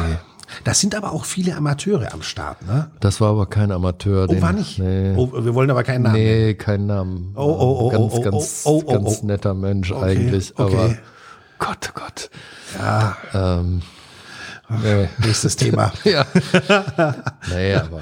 Da 0.64 0.74
sind 0.74 0.94
aber 0.94 1.12
auch 1.12 1.24
viele 1.24 1.56
Amateure 1.56 2.12
am 2.12 2.22
Start, 2.22 2.62
ne? 2.66 2.90
Das 3.00 3.20
war 3.20 3.30
aber 3.30 3.46
kein 3.46 3.70
Amateur. 3.70 4.24
Oh, 4.24 4.26
den, 4.32 4.40
war 4.42 4.52
nicht? 4.52 4.78
Nee, 4.78 5.14
Oh, 5.16 5.30
wir 5.32 5.54
wollen 5.54 5.70
aber 5.70 5.82
keinen 5.84 6.02
Namen. 6.02 6.14
nee 6.16 6.54
keinen 6.54 6.86
Namen. 6.86 7.32
Oh, 7.36 7.42
oh, 7.42 7.78
oh, 7.80 7.88
ganz, 7.90 8.12
oh, 8.12 8.16
oh, 8.16 8.22
ganz, 8.22 8.62
oh, 8.64 8.70
oh, 8.70 8.82
oh, 8.86 8.92
ganz 8.92 9.20
oh. 9.22 9.26
netter 9.26 9.54
Mensch 9.54 9.92
Okay, 9.92 10.04
eigentlich. 10.04 10.58
okay. 10.58 10.74
Aber 10.76 10.96
Gott, 11.58 11.90
oh 11.90 12.00
Gott. 12.00 12.30
Ja, 12.78 13.16
Ähm, 13.34 13.82
nee. 14.82 15.08
nächstes 15.24 15.56
Thema. 15.56 15.92
Ja. 16.04 16.24
nee, 17.50 17.74
aber. 17.74 18.00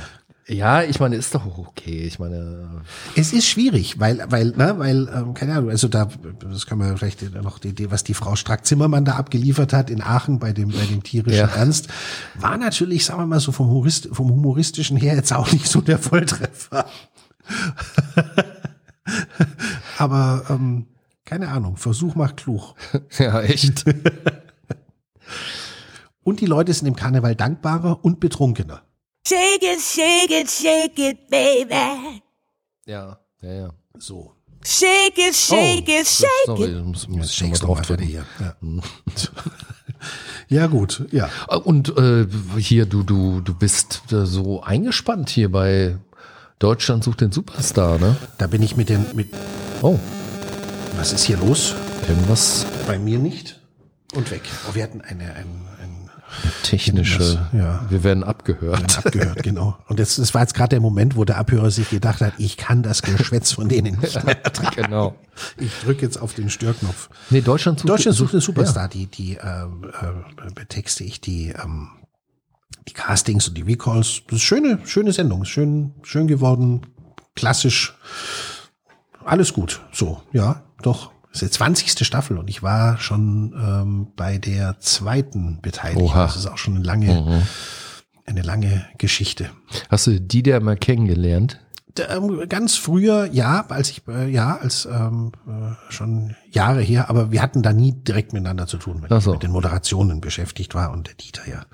Ja, 0.48 0.82
ich 0.82 1.00
meine, 1.00 1.16
ist 1.16 1.34
doch 1.34 1.44
okay. 1.58 2.04
Ich 2.04 2.20
meine, 2.20 2.82
Es 3.16 3.32
ist 3.32 3.48
schwierig, 3.48 3.98
weil, 3.98 4.24
weil, 4.28 4.50
ne, 4.50 4.74
weil, 4.78 5.08
ähm, 5.12 5.34
keine 5.34 5.56
Ahnung, 5.56 5.70
also 5.70 5.88
da, 5.88 6.08
das 6.38 6.66
kann 6.66 6.78
man 6.78 6.96
vielleicht 6.96 7.34
noch 7.42 7.58
die 7.58 7.70
Idee, 7.70 7.90
was 7.90 8.04
die 8.04 8.14
Frau 8.14 8.36
Strack-Zimmermann 8.36 9.04
da 9.04 9.16
abgeliefert 9.16 9.72
hat 9.72 9.90
in 9.90 10.00
Aachen 10.02 10.38
bei 10.38 10.52
dem, 10.52 10.68
bei 10.68 10.86
dem 10.86 11.02
tierischen 11.02 11.40
Ja. 11.40 11.48
Ernst, 11.48 11.88
war 12.36 12.56
natürlich, 12.58 13.06
sagen 13.06 13.22
wir 13.22 13.26
mal 13.26 13.40
so 13.40 13.50
vom, 13.50 13.66
Humorist, 13.68 14.08
vom 14.12 14.30
humoristischen 14.30 14.96
her 14.96 15.16
jetzt 15.16 15.32
auch 15.32 15.50
nicht 15.50 15.66
so 15.66 15.80
der 15.80 15.98
Volltreffer. 15.98 16.86
Aber, 19.98 20.44
ähm, 20.48 20.86
keine 21.24 21.48
Ahnung, 21.48 21.76
Versuch 21.76 22.14
macht 22.14 22.36
klug. 22.36 22.74
ja, 23.18 23.40
echt. 23.40 23.84
Und 26.22 26.40
die 26.40 26.46
Leute 26.46 26.72
sind 26.72 26.86
im 26.86 26.94
Karneval 26.96 27.34
dankbarer 27.36 28.04
und 28.04 28.18
betrunkener. 28.20 28.82
Shake 29.26 29.62
it, 29.62 29.80
shake 29.80 30.30
it, 30.30 30.48
shake 30.48 30.98
it, 30.98 31.28
baby. 31.28 32.22
ja, 32.86 33.18
ja, 33.42 33.52
ja. 33.52 33.70
So. 33.98 34.36
Shake 34.64 35.18
it, 35.18 35.34
shake 35.34 35.88
it, 35.88 36.06
shake 36.06 36.28
Sorry, 36.46 36.64
it. 36.70 36.76
da 36.76 36.82
muss, 36.82 37.08
ich 37.10 37.32
shakes 37.32 37.58
drauf 37.60 37.78
mal 37.78 37.84
drücken. 37.84 38.04
hier. 38.04 38.24
Ja. 38.38 38.56
ja, 40.48 40.66
gut, 40.68 41.06
ja. 41.10 41.28
Und 41.64 41.96
äh, 41.98 42.26
hier, 42.58 42.86
du, 42.86 43.02
du, 43.02 43.40
du 43.40 43.54
bist 43.54 44.02
äh, 44.12 44.26
so 44.26 44.62
eingespannt 44.62 45.28
hier 45.28 45.50
bei 45.50 45.96
Deutschland 46.60 47.02
sucht 47.02 47.20
den 47.20 47.32
Superstar, 47.32 47.98
ne? 47.98 48.16
Da 48.38 48.46
bin 48.46 48.62
ich 48.62 48.76
mit 48.76 48.88
den, 48.88 49.06
mit, 49.14 49.28
Oh, 49.82 49.98
was 50.96 51.12
ist 51.12 51.24
hier 51.24 51.36
los? 51.38 51.74
irgendwas 52.08 52.64
Bei 52.86 52.98
mir 52.98 53.18
nicht. 53.18 53.60
Und 54.14 54.30
weg. 54.30 54.42
Oh, 54.70 54.74
wir 54.76 54.84
hatten 54.84 55.00
eine, 55.00 55.34
ein, 55.34 55.66
ein 55.75 55.75
technische. 56.62 57.18
Das, 57.18 57.38
ja. 57.52 57.84
Wir 57.88 58.04
werden 58.04 58.24
abgehört. 58.24 58.98
abgehört, 58.98 59.42
genau. 59.42 59.76
Und 59.88 59.98
das, 60.00 60.16
das 60.16 60.34
war 60.34 60.42
jetzt 60.42 60.54
gerade 60.54 60.70
der 60.70 60.80
Moment, 60.80 61.16
wo 61.16 61.24
der 61.24 61.38
Abhörer 61.38 61.70
sich 61.70 61.90
gedacht 61.90 62.20
hat, 62.20 62.34
ich 62.38 62.56
kann 62.56 62.82
das 62.82 63.02
Geschwätz 63.02 63.52
von 63.52 63.68
denen 63.68 63.98
nicht 64.00 64.24
mehr 64.24 64.36
ertragen. 64.44 64.82
genau. 64.82 65.14
Ich 65.58 65.72
drücke 65.84 66.02
jetzt 66.02 66.16
auf 66.16 66.34
den 66.34 66.50
Störknopf. 66.50 67.08
Nee, 67.30 67.40
Deutschland 67.40 67.78
sucht, 67.80 67.88
Deutschland 67.90 68.16
sucht 68.16 68.32
einen 68.32 68.40
Ja. 68.40 68.46
Superstar, 68.46 68.88
die, 68.88 69.06
die 69.06 69.34
ähm, 69.34 69.84
äh, 70.00 70.50
betexte 70.54 71.04
ich 71.04 71.20
die, 71.20 71.48
ähm, 71.50 71.88
die 72.88 72.92
Castings 72.92 73.48
und 73.48 73.56
die 73.56 73.62
Recalls. 73.62 74.22
Das 74.28 74.36
ist 74.38 74.42
schöne, 74.44 74.78
schöne 74.84 75.12
Sendung, 75.12 75.44
schön, 75.44 75.92
schön 76.02 76.26
geworden, 76.26 76.82
klassisch, 77.34 77.94
alles 79.24 79.52
gut. 79.52 79.80
So, 79.92 80.22
ja, 80.32 80.62
doch. 80.82 81.10
Das 81.36 81.42
ist 81.42 81.52
die 81.52 81.58
20. 81.58 82.06
Staffel 82.06 82.38
und 82.38 82.48
ich 82.48 82.62
war 82.62 82.96
schon 82.98 83.52
ähm, 83.54 84.08
bei 84.16 84.38
der 84.38 84.80
zweiten 84.80 85.60
beteiligt. 85.60 86.00
Oha. 86.00 86.24
Das 86.24 86.36
ist 86.36 86.46
auch 86.46 86.56
schon 86.56 86.76
eine 86.76 86.84
lange, 86.84 87.44
eine 88.24 88.40
lange 88.40 88.86
Geschichte. 88.96 89.50
Hast 89.90 90.06
du 90.06 90.18
die 90.18 90.42
der 90.42 90.62
mal 90.62 90.78
kennengelernt? 90.78 91.60
Ähm, 92.08 92.48
Ganz 92.48 92.76
früher, 92.76 93.28
ja, 93.30 93.66
als 93.68 93.90
ich, 93.90 94.08
äh, 94.08 94.30
ja, 94.30 94.56
als 94.56 94.86
ähm, 94.86 95.32
äh, 95.46 95.92
schon 95.92 96.36
Jahre 96.50 96.80
her, 96.80 97.10
aber 97.10 97.30
wir 97.30 97.42
hatten 97.42 97.62
da 97.62 97.74
nie 97.74 97.92
direkt 97.92 98.32
miteinander 98.32 98.66
zu 98.66 98.78
tun, 98.78 99.02
wenn 99.02 99.12
Ach 99.12 99.18
ich 99.18 99.24
so. 99.24 99.32
mit 99.32 99.42
den 99.42 99.52
Moderationen 99.52 100.22
beschäftigt 100.22 100.74
war 100.74 100.90
und 100.90 101.06
der 101.06 101.16
Dieter 101.16 101.42
ja 101.46 101.66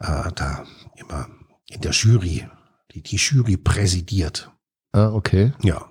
äh, 0.00 0.32
da 0.34 0.64
immer 0.96 1.28
in 1.68 1.82
der 1.82 1.92
Jury, 1.92 2.48
die, 2.92 3.02
die 3.02 3.16
Jury 3.16 3.56
präsidiert. 3.56 4.50
Ah, 4.90 5.12
okay. 5.12 5.52
Ja. 5.62 5.86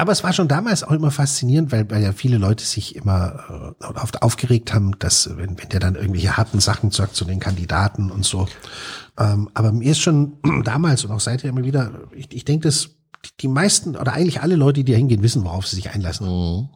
Aber 0.00 0.12
es 0.12 0.24
war 0.24 0.32
schon 0.32 0.48
damals 0.48 0.82
auch 0.82 0.92
immer 0.92 1.10
faszinierend, 1.10 1.72
weil, 1.72 1.90
weil 1.90 2.02
ja 2.02 2.12
viele 2.12 2.38
Leute 2.38 2.64
sich 2.64 2.96
immer 2.96 3.74
äh, 3.82 3.84
oft 3.84 4.22
aufgeregt 4.22 4.72
haben, 4.72 4.98
dass 4.98 5.36
wenn, 5.36 5.58
wenn 5.58 5.68
der 5.68 5.78
dann 5.78 5.94
irgendwelche 5.94 6.38
harten 6.38 6.58
Sachen 6.58 6.90
sagt 6.90 7.14
zu 7.14 7.26
den 7.26 7.38
Kandidaten 7.38 8.10
und 8.10 8.24
so. 8.24 8.48
Ähm, 9.18 9.50
aber 9.52 9.72
mir 9.72 9.90
ist 9.90 10.00
schon 10.00 10.38
damals 10.64 11.04
und 11.04 11.10
auch 11.10 11.20
seither 11.20 11.50
immer 11.50 11.64
wieder, 11.64 11.92
ich, 12.14 12.28
ich 12.32 12.46
denke, 12.46 12.68
dass 12.68 12.96
die- 13.40 13.48
meisten 13.48 13.94
oder 13.94 14.14
eigentlich 14.14 14.40
alle 14.40 14.56
Leute, 14.56 14.82
die 14.84 14.90
da 14.92 14.96
hingehen, 14.96 15.22
wissen, 15.22 15.44
worauf 15.44 15.66
sie 15.66 15.76
sich 15.76 15.90
einlassen. 15.90 16.26
Mhm. 16.26 16.68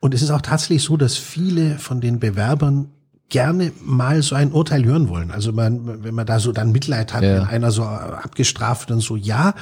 Und 0.00 0.14
es 0.14 0.22
ist 0.22 0.30
auch 0.30 0.40
tatsächlich 0.40 0.84
so, 0.84 0.96
dass 0.96 1.14
viele 1.18 1.78
von 1.78 2.00
den 2.00 2.20
Bewerbern 2.20 2.88
gerne 3.28 3.72
mal 3.84 4.22
so 4.22 4.34
ein 4.34 4.52
Urteil 4.52 4.84
hören 4.84 5.08
wollen. 5.08 5.30
Also 5.30 5.52
man, 5.52 6.02
wenn 6.02 6.14
man 6.14 6.26
da 6.26 6.40
so 6.40 6.52
dann 6.52 6.72
Mitleid 6.72 7.12
hat, 7.12 7.22
Ja. 7.22 7.34
wenn 7.36 7.44
einer 7.46 7.70
so 7.70 7.84
abgestraft 7.84 8.90
und 8.90 9.00
so, 9.00 9.16
ja. 9.16 9.54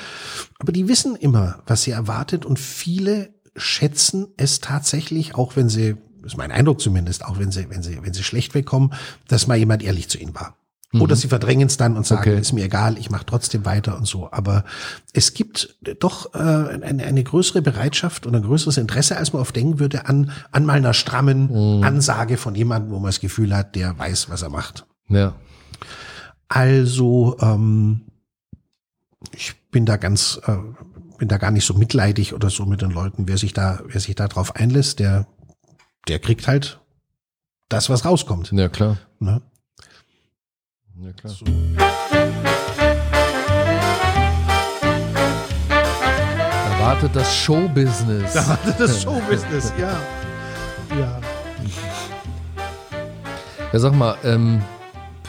Aber 0.58 0.72
die 0.72 0.88
wissen 0.88 1.16
immer, 1.16 1.58
was 1.66 1.82
sie 1.82 1.90
erwartet 1.90 2.44
und 2.44 2.58
viele 2.58 3.30
schätzen 3.56 4.28
es 4.36 4.60
tatsächlich, 4.60 5.34
auch 5.34 5.56
wenn 5.56 5.68
sie, 5.68 5.96
das 6.22 6.32
ist 6.32 6.36
mein 6.36 6.52
Eindruck 6.52 6.80
zumindest, 6.80 7.24
auch 7.24 7.38
wenn 7.38 7.50
sie, 7.50 7.68
wenn 7.70 7.82
sie, 7.82 7.98
wenn 8.02 8.12
sie 8.14 8.22
schlecht 8.22 8.54
wegkommen, 8.54 8.92
dass 9.28 9.46
mal 9.46 9.56
jemand 9.56 9.82
ehrlich 9.82 10.08
zu 10.08 10.18
ihnen 10.18 10.34
war. 10.34 10.56
Oder 11.00 11.16
sie 11.16 11.28
verdrängen 11.28 11.66
es 11.66 11.76
dann 11.76 11.96
und 11.96 12.06
sagen, 12.06 12.20
Okay. 12.20 12.38
ist 12.40 12.52
mir 12.52 12.64
egal, 12.64 12.98
ich 12.98 13.10
mache 13.10 13.26
trotzdem 13.26 13.64
weiter 13.64 13.96
und 13.96 14.06
so. 14.06 14.30
Aber 14.32 14.64
es 15.12 15.34
gibt 15.34 15.76
doch 16.00 16.34
äh, 16.34 16.38
eine, 16.38 17.04
eine 17.04 17.24
größere 17.24 17.62
Bereitschaft 17.62 18.26
und 18.26 18.34
ein 18.34 18.42
größeres 18.42 18.76
Interesse, 18.76 19.16
als 19.16 19.32
man 19.32 19.42
oft 19.42 19.54
denken 19.54 19.78
würde, 19.78 20.06
an, 20.08 20.30
an 20.52 20.64
mal 20.64 20.74
einer 20.74 20.94
strammen 20.94 21.82
Ansage 21.84 22.36
von 22.36 22.54
jemandem, 22.54 22.90
wo 22.92 22.98
man 22.98 23.08
das 23.08 23.20
Gefühl 23.20 23.54
hat, 23.56 23.74
der 23.74 23.98
weiß, 23.98 24.30
was 24.30 24.42
er 24.42 24.50
macht. 24.50 24.86
Ja. 25.08 25.34
Also 26.48 27.36
ähm, 27.40 28.02
ich 29.32 29.54
bin 29.70 29.86
da 29.86 29.96
ganz, 29.96 30.40
äh, 30.46 30.56
bin 31.18 31.28
da 31.28 31.38
gar 31.38 31.50
nicht 31.50 31.64
so 31.66 31.74
mitleidig 31.74 32.34
oder 32.34 32.50
so 32.50 32.64
mit 32.66 32.82
den 32.82 32.90
Leuten. 32.90 33.26
Wer 33.26 33.38
sich 33.38 33.52
da, 33.52 33.80
wer 33.86 34.00
sich 34.00 34.14
da 34.14 34.28
drauf 34.28 34.54
einlässt, 34.56 35.00
der, 35.00 35.26
der 36.08 36.18
kriegt 36.18 36.46
halt 36.46 36.80
das, 37.68 37.90
was 37.90 38.04
rauskommt. 38.04 38.52
Ja, 38.52 38.68
klar. 38.68 38.98
Ne? 39.18 39.42
Ja, 40.98 41.12
klar. 41.12 41.32
So. 41.32 41.44
Da 46.64 46.80
wartet 46.80 47.14
das 47.14 47.34
Showbusiness. 47.36 48.34
Das 48.78 49.02
Showbusiness, 49.02 49.72
ja. 49.78 49.96
Ja. 50.98 51.20
Ja, 53.72 53.78
sag 53.78 53.94
mal, 53.94 54.16
ähm, 54.24 54.62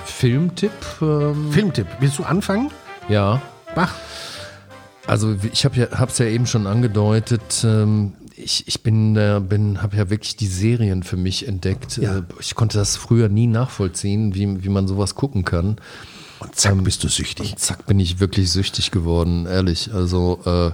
Filmtipp? 0.06 0.72
Ähm, 1.02 1.52
Filmtipp. 1.52 1.88
Willst 2.00 2.20
du 2.20 2.24
anfangen? 2.24 2.72
ja. 3.10 3.42
Bach. 3.76 3.94
Also 5.06 5.36
ich 5.52 5.66
habe 5.66 5.76
ja, 5.76 5.88
hab's 6.00 6.18
ja 6.18 6.26
eben 6.26 6.48
schon 6.48 6.66
angedeutet. 6.68 7.64
Ähm, 7.64 8.14
ich, 8.38 8.68
ich 8.68 8.84
bin, 8.84 9.16
äh, 9.16 9.42
bin, 9.44 9.82
habe 9.82 9.98
ja 9.98 10.10
wirklich 10.10 10.36
die 10.36 10.48
Serien 10.48 11.04
für 11.04 11.18
mich 11.18 11.48
entdeckt. 11.48 11.98
Ja. 11.98 12.20
Äh, 12.20 12.24
ich 12.40 12.56
konnte 12.56 12.78
das 12.78 12.96
früher 12.96 13.30
nie 13.30 13.48
nachvollziehen, 13.48 14.36
wie, 14.36 14.64
wie 14.64 14.70
man 14.70 14.88
sowas 14.88 15.16
gucken 15.16 15.44
kann. 15.44 15.78
Und 16.40 16.56
zack, 16.56 16.84
bist 16.84 17.04
du 17.04 17.08
süchtig. 17.08 17.56
Zack, 17.58 17.88
bin 17.88 18.00
ich 18.00 18.20
wirklich 18.20 18.52
süchtig 18.52 18.92
geworden, 18.92 19.48
ehrlich. 19.48 19.92
Also 19.94 20.40
äh, 20.46 20.72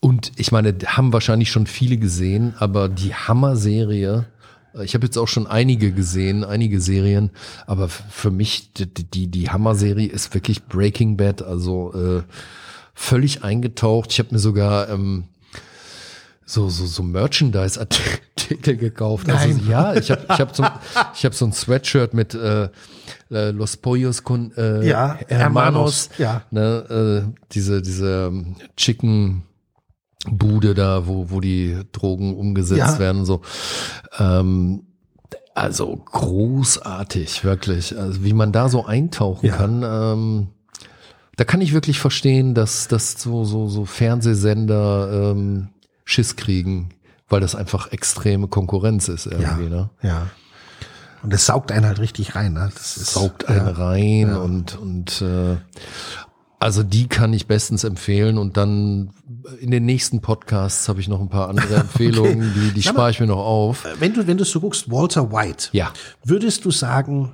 und 0.00 0.32
ich 0.36 0.50
meine, 0.50 0.74
haben 0.84 1.12
wahrscheinlich 1.12 1.52
schon 1.52 1.66
viele 1.66 1.96
gesehen, 1.96 2.54
aber 2.58 2.88
die 2.88 3.14
Hammer-Serie. 3.14 4.26
äh, 4.74 4.84
Ich 4.84 4.94
habe 4.94 5.06
jetzt 5.06 5.16
auch 5.16 5.28
schon 5.28 5.46
einige 5.46 5.92
gesehen, 5.92 6.42
einige 6.42 6.80
Serien, 6.80 7.30
aber 7.66 7.88
für 7.88 8.32
mich 8.32 8.72
die 8.72 8.86
die, 8.86 9.28
die 9.28 9.50
Hammer-Serie 9.50 10.08
ist 10.08 10.34
wirklich 10.34 10.64
Breaking 10.64 11.16
Bad. 11.16 11.42
Also 11.42 11.94
äh, 11.94 12.22
völlig 12.92 13.44
eingetaucht. 13.44 14.10
Ich 14.10 14.18
habe 14.18 14.30
mir 14.32 14.40
sogar 14.40 14.88
ähm, 14.88 15.24
so 16.52 16.68
so 16.68 16.86
so 16.86 17.02
Merchandise-Artikel 17.02 18.76
gekauft. 18.76 19.28
Also 19.30 19.48
Nein. 19.48 19.62
ja, 19.68 19.94
ich 19.94 20.10
habe 20.10 20.22
ich 20.30 20.40
habe 20.40 20.50
so 20.54 20.64
ich 21.14 21.24
habe 21.24 21.34
so 21.34 21.46
ein 21.46 21.52
Sweatshirt 21.52 22.14
mit 22.14 22.34
äh, 22.34 22.68
äh, 23.30 23.50
Los 23.50 23.76
Pollos 23.76 24.22
con 24.22 24.52
äh, 24.56 24.86
Ja, 24.86 25.18
Hermanos, 25.28 26.10
ja. 26.18 26.42
ne, 26.50 27.24
äh, 27.26 27.40
diese 27.52 27.80
diese 27.82 28.26
ähm, 28.28 28.56
Chicken 28.76 29.42
Bude 30.30 30.74
da, 30.74 31.06
wo 31.06 31.30
wo 31.30 31.40
die 31.40 31.76
Drogen 31.92 32.36
umgesetzt 32.36 32.78
Ja. 32.78 32.98
werden 32.98 33.20
und 33.20 33.26
so. 33.26 33.40
Ähm, 34.18 34.82
also 35.54 35.96
großartig, 35.96 37.44
wirklich. 37.44 37.96
Also 37.98 38.24
wie 38.24 38.32
man 38.32 38.52
da 38.52 38.68
so 38.68 38.86
eintauchen 38.86 39.46
Ja. 39.46 39.56
kann. 39.56 39.82
Ähm, 39.84 40.48
da 41.36 41.44
kann 41.44 41.60
ich 41.62 41.72
wirklich 41.72 41.98
verstehen, 41.98 42.54
dass, 42.54 42.88
dass 42.88 43.12
so, 43.20 43.44
so, 43.44 43.66
so 43.68 43.84
Fernsehsender 43.86 45.32
ähm, 45.32 45.68
Schiss 46.12 46.36
kriegen, 46.36 46.90
weil 47.28 47.40
das 47.40 47.54
einfach 47.54 47.90
extreme 47.92 48.46
Konkurrenz 48.48 49.08
ist 49.08 49.26
irgendwie, 49.26 49.68
ne? 49.68 49.90
Ja. 50.02 50.28
Und 51.22 51.32
das 51.32 51.46
saugt 51.46 51.70
einen 51.72 51.86
halt 51.86 52.00
richtig 52.00 52.34
rein. 52.34 52.52
Ne? 52.54 52.70
Das 52.74 52.96
ist, 52.96 53.14
Saugt 53.14 53.48
einen 53.48 53.66
ja. 53.66 53.72
rein 53.72 54.36
und, 54.36 54.76
und 54.76 55.22
äh, 55.22 55.56
Also 56.58 56.82
die 56.82 57.06
kann 57.08 57.32
ich 57.32 57.46
bestens 57.46 57.84
empfehlen 57.84 58.38
und 58.38 58.56
dann 58.56 59.10
in 59.60 59.70
den 59.70 59.84
nächsten 59.84 60.20
Podcasts 60.20 60.88
habe 60.88 61.00
ich 61.00 61.06
noch 61.08 61.20
ein 61.20 61.28
paar 61.28 61.48
andere 61.48 61.74
Empfehlungen, 61.80 62.52
die, 62.54 62.70
die 62.72 62.80
mal, 62.88 62.92
spare 62.92 63.10
ich 63.12 63.20
mir 63.20 63.26
noch 63.28 63.38
auf. 63.44 63.84
Wenn 64.00 64.14
du, 64.14 64.26
wenn 64.26 64.36
du 64.36 64.44
so 64.44 64.60
guckst, 64.60 64.90
Walter 64.90 65.30
White, 65.32 65.68
Ja. 65.72 65.92
würdest 66.24 66.64
du 66.64 66.70
sagen, 66.72 67.32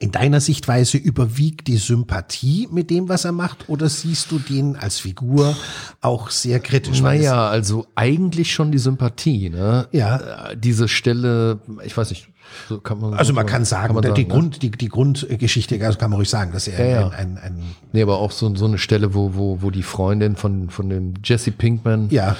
in 0.00 0.12
deiner 0.12 0.40
Sichtweise 0.40 0.96
überwiegt 0.96 1.66
die 1.66 1.76
Sympathie 1.76 2.68
mit 2.70 2.90
dem, 2.90 3.08
was 3.08 3.24
er 3.24 3.32
macht, 3.32 3.68
oder 3.68 3.88
siehst 3.88 4.30
du 4.30 4.38
den 4.38 4.76
als 4.76 4.98
Figur 5.00 5.56
auch 6.00 6.30
sehr 6.30 6.60
kritisch? 6.60 7.00
Naja, 7.00 7.48
also 7.48 7.86
eigentlich 7.94 8.52
schon 8.52 8.70
die 8.70 8.78
Sympathie, 8.78 9.50
ne? 9.50 9.88
Ja. 9.92 10.50
Äh, 10.50 10.56
Diese 10.56 10.88
Stelle, 10.88 11.60
ich 11.84 11.96
weiß 11.96 12.10
nicht, 12.10 12.28
so 12.68 12.80
kann 12.80 13.00
man. 13.00 13.14
Also 13.14 13.32
man 13.32 13.46
kann 13.46 13.64
sagen, 13.64 13.94
man 13.94 14.14
die, 14.14 14.22
ne? 14.22 14.28
Grund, 14.28 14.62
die, 14.62 14.70
die 14.70 14.88
Grundgeschichte, 14.88 15.84
also 15.84 15.98
kann 15.98 16.10
man 16.10 16.18
ruhig 16.18 16.30
sagen, 16.30 16.52
dass 16.52 16.68
er 16.68 16.78
Ja, 16.78 17.00
ja. 17.00 17.08
ein, 17.08 17.36
ein, 17.36 17.38
ein 17.38 17.62
Nee, 17.92 18.02
aber 18.02 18.18
auch 18.18 18.30
so, 18.30 18.54
so 18.54 18.66
eine 18.66 18.78
Stelle, 18.78 19.14
wo, 19.14 19.34
wo, 19.34 19.62
wo 19.62 19.70
die 19.70 19.82
Freundin 19.82 20.36
von, 20.36 20.70
von 20.70 20.88
dem 20.88 21.14
Jesse 21.24 21.50
Pinkman, 21.50 22.08
ja, 22.10 22.36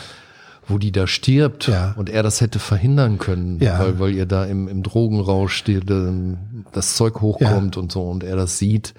wo 0.68 0.78
die 0.78 0.92
da 0.92 1.06
stirbt 1.06 1.66
Ja. 1.68 1.94
und 1.96 2.10
er 2.10 2.22
das 2.22 2.40
hätte 2.40 2.58
verhindern 2.58 3.18
können, 3.18 3.58
Ja. 3.60 3.78
weil, 3.80 3.98
weil 3.98 4.10
ihr 4.14 4.26
da 4.26 4.44
im, 4.44 4.68
im 4.68 4.82
Drogenrausch 4.82 5.64
die, 5.64 5.80
die, 5.80 6.36
das 6.72 6.94
Zeug 6.96 7.20
hochkommt 7.20 7.76
und 7.76 7.90
so 7.90 8.08
und 8.08 8.22
er 8.22 8.36
das 8.36 8.58
sieht. 8.58 8.94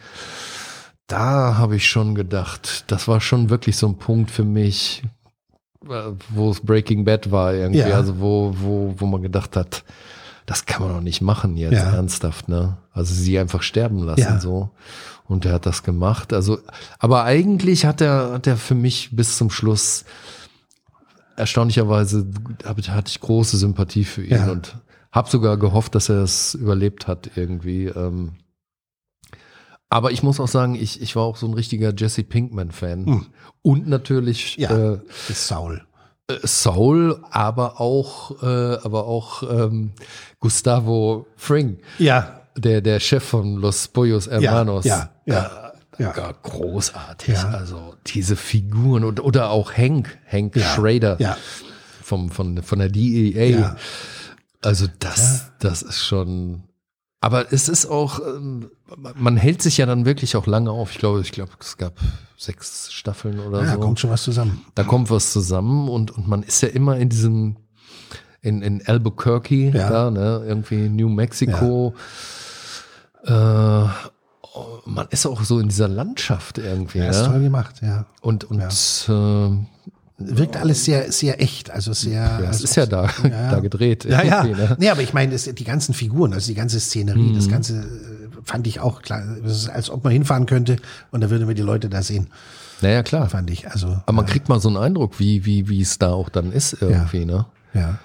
Da 1.07 1.57
habe 1.57 1.75
ich 1.75 1.87
schon 1.87 2.13
gedacht, 2.15 2.83
das 2.87 3.07
war 3.07 3.19
schon 3.21 3.49
wirklich 3.49 3.77
so 3.77 3.87
ein 3.87 3.97
Punkt 3.97 4.29
für 4.29 4.43
mich, 4.43 5.03
äh, 5.87 6.11
wo 6.29 6.51
es 6.51 6.59
Breaking 6.59 7.03
Bad 7.05 7.31
war 7.31 7.53
irgendwie, 7.53 7.79
Ja. 7.79 7.95
also 7.95 8.19
wo, 8.19 8.53
wo, 8.59 8.93
wo 8.97 9.05
man 9.07 9.21
gedacht 9.21 9.55
hat, 9.55 9.83
das 10.45 10.65
kann 10.65 10.81
man 10.83 10.93
doch 10.95 11.01
nicht 11.01 11.21
machen 11.21 11.57
jetzt 11.57 11.73
Ja. 11.73 11.93
ernsthaft, 11.95 12.47
ne? 12.49 12.77
Also 12.91 13.13
sie 13.13 13.37
einfach 13.39 13.61
sterben 13.63 14.03
lassen 14.03 14.21
Ja. 14.21 14.39
so. 14.39 14.69
Und 15.27 15.45
er 15.45 15.53
hat 15.53 15.67
das 15.67 15.83
gemacht. 15.83 16.33
Also, 16.33 16.57
aber 16.97 17.23
eigentlich 17.23 17.85
hat 17.85 18.01
er, 18.01 18.31
hat 18.33 18.47
er 18.47 18.57
für 18.57 18.73
mich 18.73 19.09
bis 19.11 19.37
zum 19.37 19.51
Schluss 19.51 20.05
erstaunlicherweise 21.39 22.27
hatte 22.65 23.09
ich 23.09 23.19
große 23.19 23.57
Sympathie 23.57 24.03
für 24.05 24.23
ihn 24.23 24.31
Ja. 24.37 24.51
und 24.51 24.77
habe 25.11 25.29
sogar 25.29 25.57
gehofft, 25.57 25.95
dass 25.95 26.09
er 26.09 26.21
es 26.21 26.53
überlebt 26.53 27.07
hat 27.07 27.31
irgendwie. 27.35 27.85
Ähm. 27.85 28.33
Aber 29.89 30.11
ich 30.11 30.21
muss 30.21 30.39
auch 30.39 30.47
sagen, 30.47 30.75
ich, 30.75 31.01
ich 31.01 31.15
war 31.15 31.23
auch 31.23 31.35
so 31.37 31.47
ein 31.47 31.53
richtiger 31.55 31.93
Jesse 31.95 32.23
Pinkman-Fan. 32.23 33.05
Hm. 33.07 33.25
Und 33.63 33.87
natürlich 33.87 34.55
ja, 34.57 34.93
äh, 34.93 34.99
Saul. 35.33 35.81
äh, 36.29 36.35
Saul, 36.43 37.23
aber 37.31 37.81
auch, 37.81 38.43
äh, 38.43 38.45
aber 38.83 39.07
auch 39.07 39.41
ähm, 39.43 39.91
Gustavo 40.39 41.25
Fring, 41.35 41.79
Ja, 41.97 42.41
der, 42.55 42.81
der 42.81 42.99
Chef 42.99 43.23
von 43.23 43.55
Los 43.55 43.87
Pollos 43.87 44.29
Hermanos. 44.29 44.85
ja, 44.85 45.09
ja, 45.25 45.45
Äh, 45.45 45.68
ja. 45.99 46.33
großartig. 46.43 47.35
Ja. 47.35 47.49
Also 47.49 47.95
diese 48.07 48.35
Figuren 48.35 49.03
und, 49.03 49.19
oder 49.19 49.49
auch 49.49 49.73
Hank, 49.73 50.17
Hank 50.27 50.55
Ja, 50.55 50.63
Schrader 50.63 51.37
vom, 52.01 52.31
von, 52.31 52.61
von 52.63 52.79
der 52.79 52.89
DEA. 52.89 53.75
Also 54.61 54.87
das, 54.99 55.51
das 55.59 55.81
ist 55.81 56.03
schon. 56.03 56.63
Aber 57.21 57.51
es 57.51 57.67
ist 57.67 57.85
auch, 57.85 58.19
ähm, 58.19 58.71
man 59.15 59.35
hält 59.37 59.61
sich 59.61 59.77
ja 59.77 59.85
dann 59.85 60.05
wirklich 60.05 60.35
auch 60.35 60.47
lange 60.47 60.71
auf. 60.71 60.91
Ich 60.91 60.99
glaube, 60.99 61.21
ich 61.21 61.31
glaube, 61.31 61.51
es 61.59 61.77
gab 61.77 61.99
sechs 62.37 62.91
Staffeln 62.93 63.39
oder 63.39 63.63
ja, 63.63 63.73
so. 63.73 63.79
kommt 63.79 63.99
schon 63.99 64.09
was 64.09 64.23
zusammen. 64.23 64.65
Da 64.75 64.83
kommt 64.83 65.09
was 65.09 65.33
zusammen 65.33 65.89
und, 65.89 66.11
und 66.11 66.27
man 66.27 66.43
ist 66.43 66.61
ja 66.61 66.69
immer 66.69 66.97
in 66.97 67.09
diesem, 67.09 67.57
in, 68.41 68.61
in 68.61 68.85
Albuquerque, 68.87 69.71
Ja. 69.71 69.89
da, 69.89 70.11
ne, 70.11 70.43
irgendwie 70.45 70.87
New 70.87 71.09
Mexico. 71.09 71.93
Äh, 73.25 73.85
man 74.85 75.07
ist 75.09 75.25
auch 75.25 75.43
so 75.43 75.59
in 75.59 75.69
dieser 75.69 75.87
Landschaft 75.87 76.57
irgendwie. 76.57 76.99
Ja, 76.99 77.09
ist 77.09 77.25
toll 77.25 77.37
ne? 77.37 77.43
gemacht, 77.43 77.75
ja. 77.81 78.05
Und, 78.21 78.43
und 78.45 78.59
äh, 78.61 79.49
Wirkt 80.21 80.57
alles 80.57 80.83
sehr, 80.83 81.11
sehr 81.13 81.41
echt, 81.41 81.71
also 81.71 81.93
sehr. 81.93 82.21
ja, 82.21 82.39
es 82.41 82.47
also 82.47 82.63
ist 82.65 82.75
ja 82.75 82.85
da, 82.85 83.09
Ja. 83.23 83.51
da 83.51 83.59
gedreht. 83.61 84.03
Ja, 84.03 84.21
ja. 84.21 84.43
Ne? 84.43 84.75
Nee, 84.77 84.89
aber 84.89 85.01
ich 85.01 85.13
meine, 85.13 85.33
die 85.37 85.63
ganzen 85.63 85.93
Figuren, 85.93 86.33
also 86.33 86.47
die 86.47 86.55
ganze 86.55 86.79
Szenerie, 86.79 87.19
Mhm. 87.31 87.35
das 87.35 87.47
Ganze 87.47 87.79
äh, 87.79 87.85
fand 88.43 88.67
ich 88.67 88.81
auch 88.81 89.01
klar. 89.01 89.23
Es 89.45 89.51
ist, 89.53 89.69
als 89.69 89.89
ob 89.89 90.03
man 90.03 90.11
hinfahren 90.11 90.45
könnte 90.45 90.75
und 91.11 91.21
da 91.21 91.29
würden 91.29 91.47
wir 91.47 91.55
die 91.55 91.61
Leute 91.61 91.87
da 91.89 92.01
sehen, 92.03 92.27
Naja, 92.81 93.01
klar. 93.01 93.29
fand 93.29 93.49
ich. 93.49 93.71
Also, 93.71 93.87
Aber 94.05 94.11
man 94.11 94.25
kriegt 94.25 94.49
mal 94.49 94.59
so 94.59 94.67
einen 94.67 94.77
Eindruck, 94.77 95.19
wie, 95.19 95.45
wie, 95.45 95.69
wie 95.69 95.81
es 95.81 95.99
da 95.99 96.11
auch 96.11 96.27
dann 96.27 96.51
ist 96.51 96.81
irgendwie, 96.81 97.23
ne? 97.25 97.45
ja. 97.73 97.97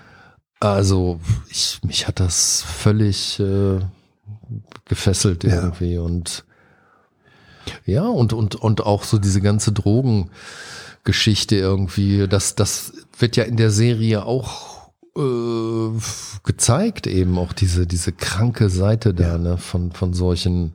Also, 0.61 1.19
ich, 1.51 1.81
mich 1.83 2.07
hat 2.07 2.21
das 2.21 2.63
völlig 2.63 3.39
äh, 3.41 3.81
gefesselt 4.85 5.45
Ja. 5.45 5.63
irgendwie 5.63 5.99
und 5.99 6.45
ja, 7.87 8.07
und, 8.07 8.33
und, 8.33 8.57
und 8.57 8.85
auch 8.85 9.05
so 9.05 9.19
diese 9.19 9.41
ganze 9.41 9.73
Drogengeschichte 9.73 11.57
irgendwie, 11.57 12.29
das, 12.29 12.55
das 12.55 12.93
wird 13.19 13.37
ja 13.37 13.45
in 13.45 13.57
der 13.57 13.71
Serie 13.71 14.25
auch 14.25 14.91
äh, 15.17 15.91
gezeigt, 16.43 17.07
eben 17.07 17.39
auch 17.39 17.53
diese, 17.53 17.87
diese 17.87 18.13
kranke 18.13 18.69
Seite 18.69 19.15
da, 19.15 19.39
ne, 19.39 19.57
von, 19.59 19.93
von 19.93 20.13
solchen 20.13 20.75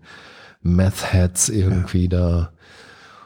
Meth-Heads 0.62 1.50
irgendwie 1.50 2.10
da, 2.10 2.52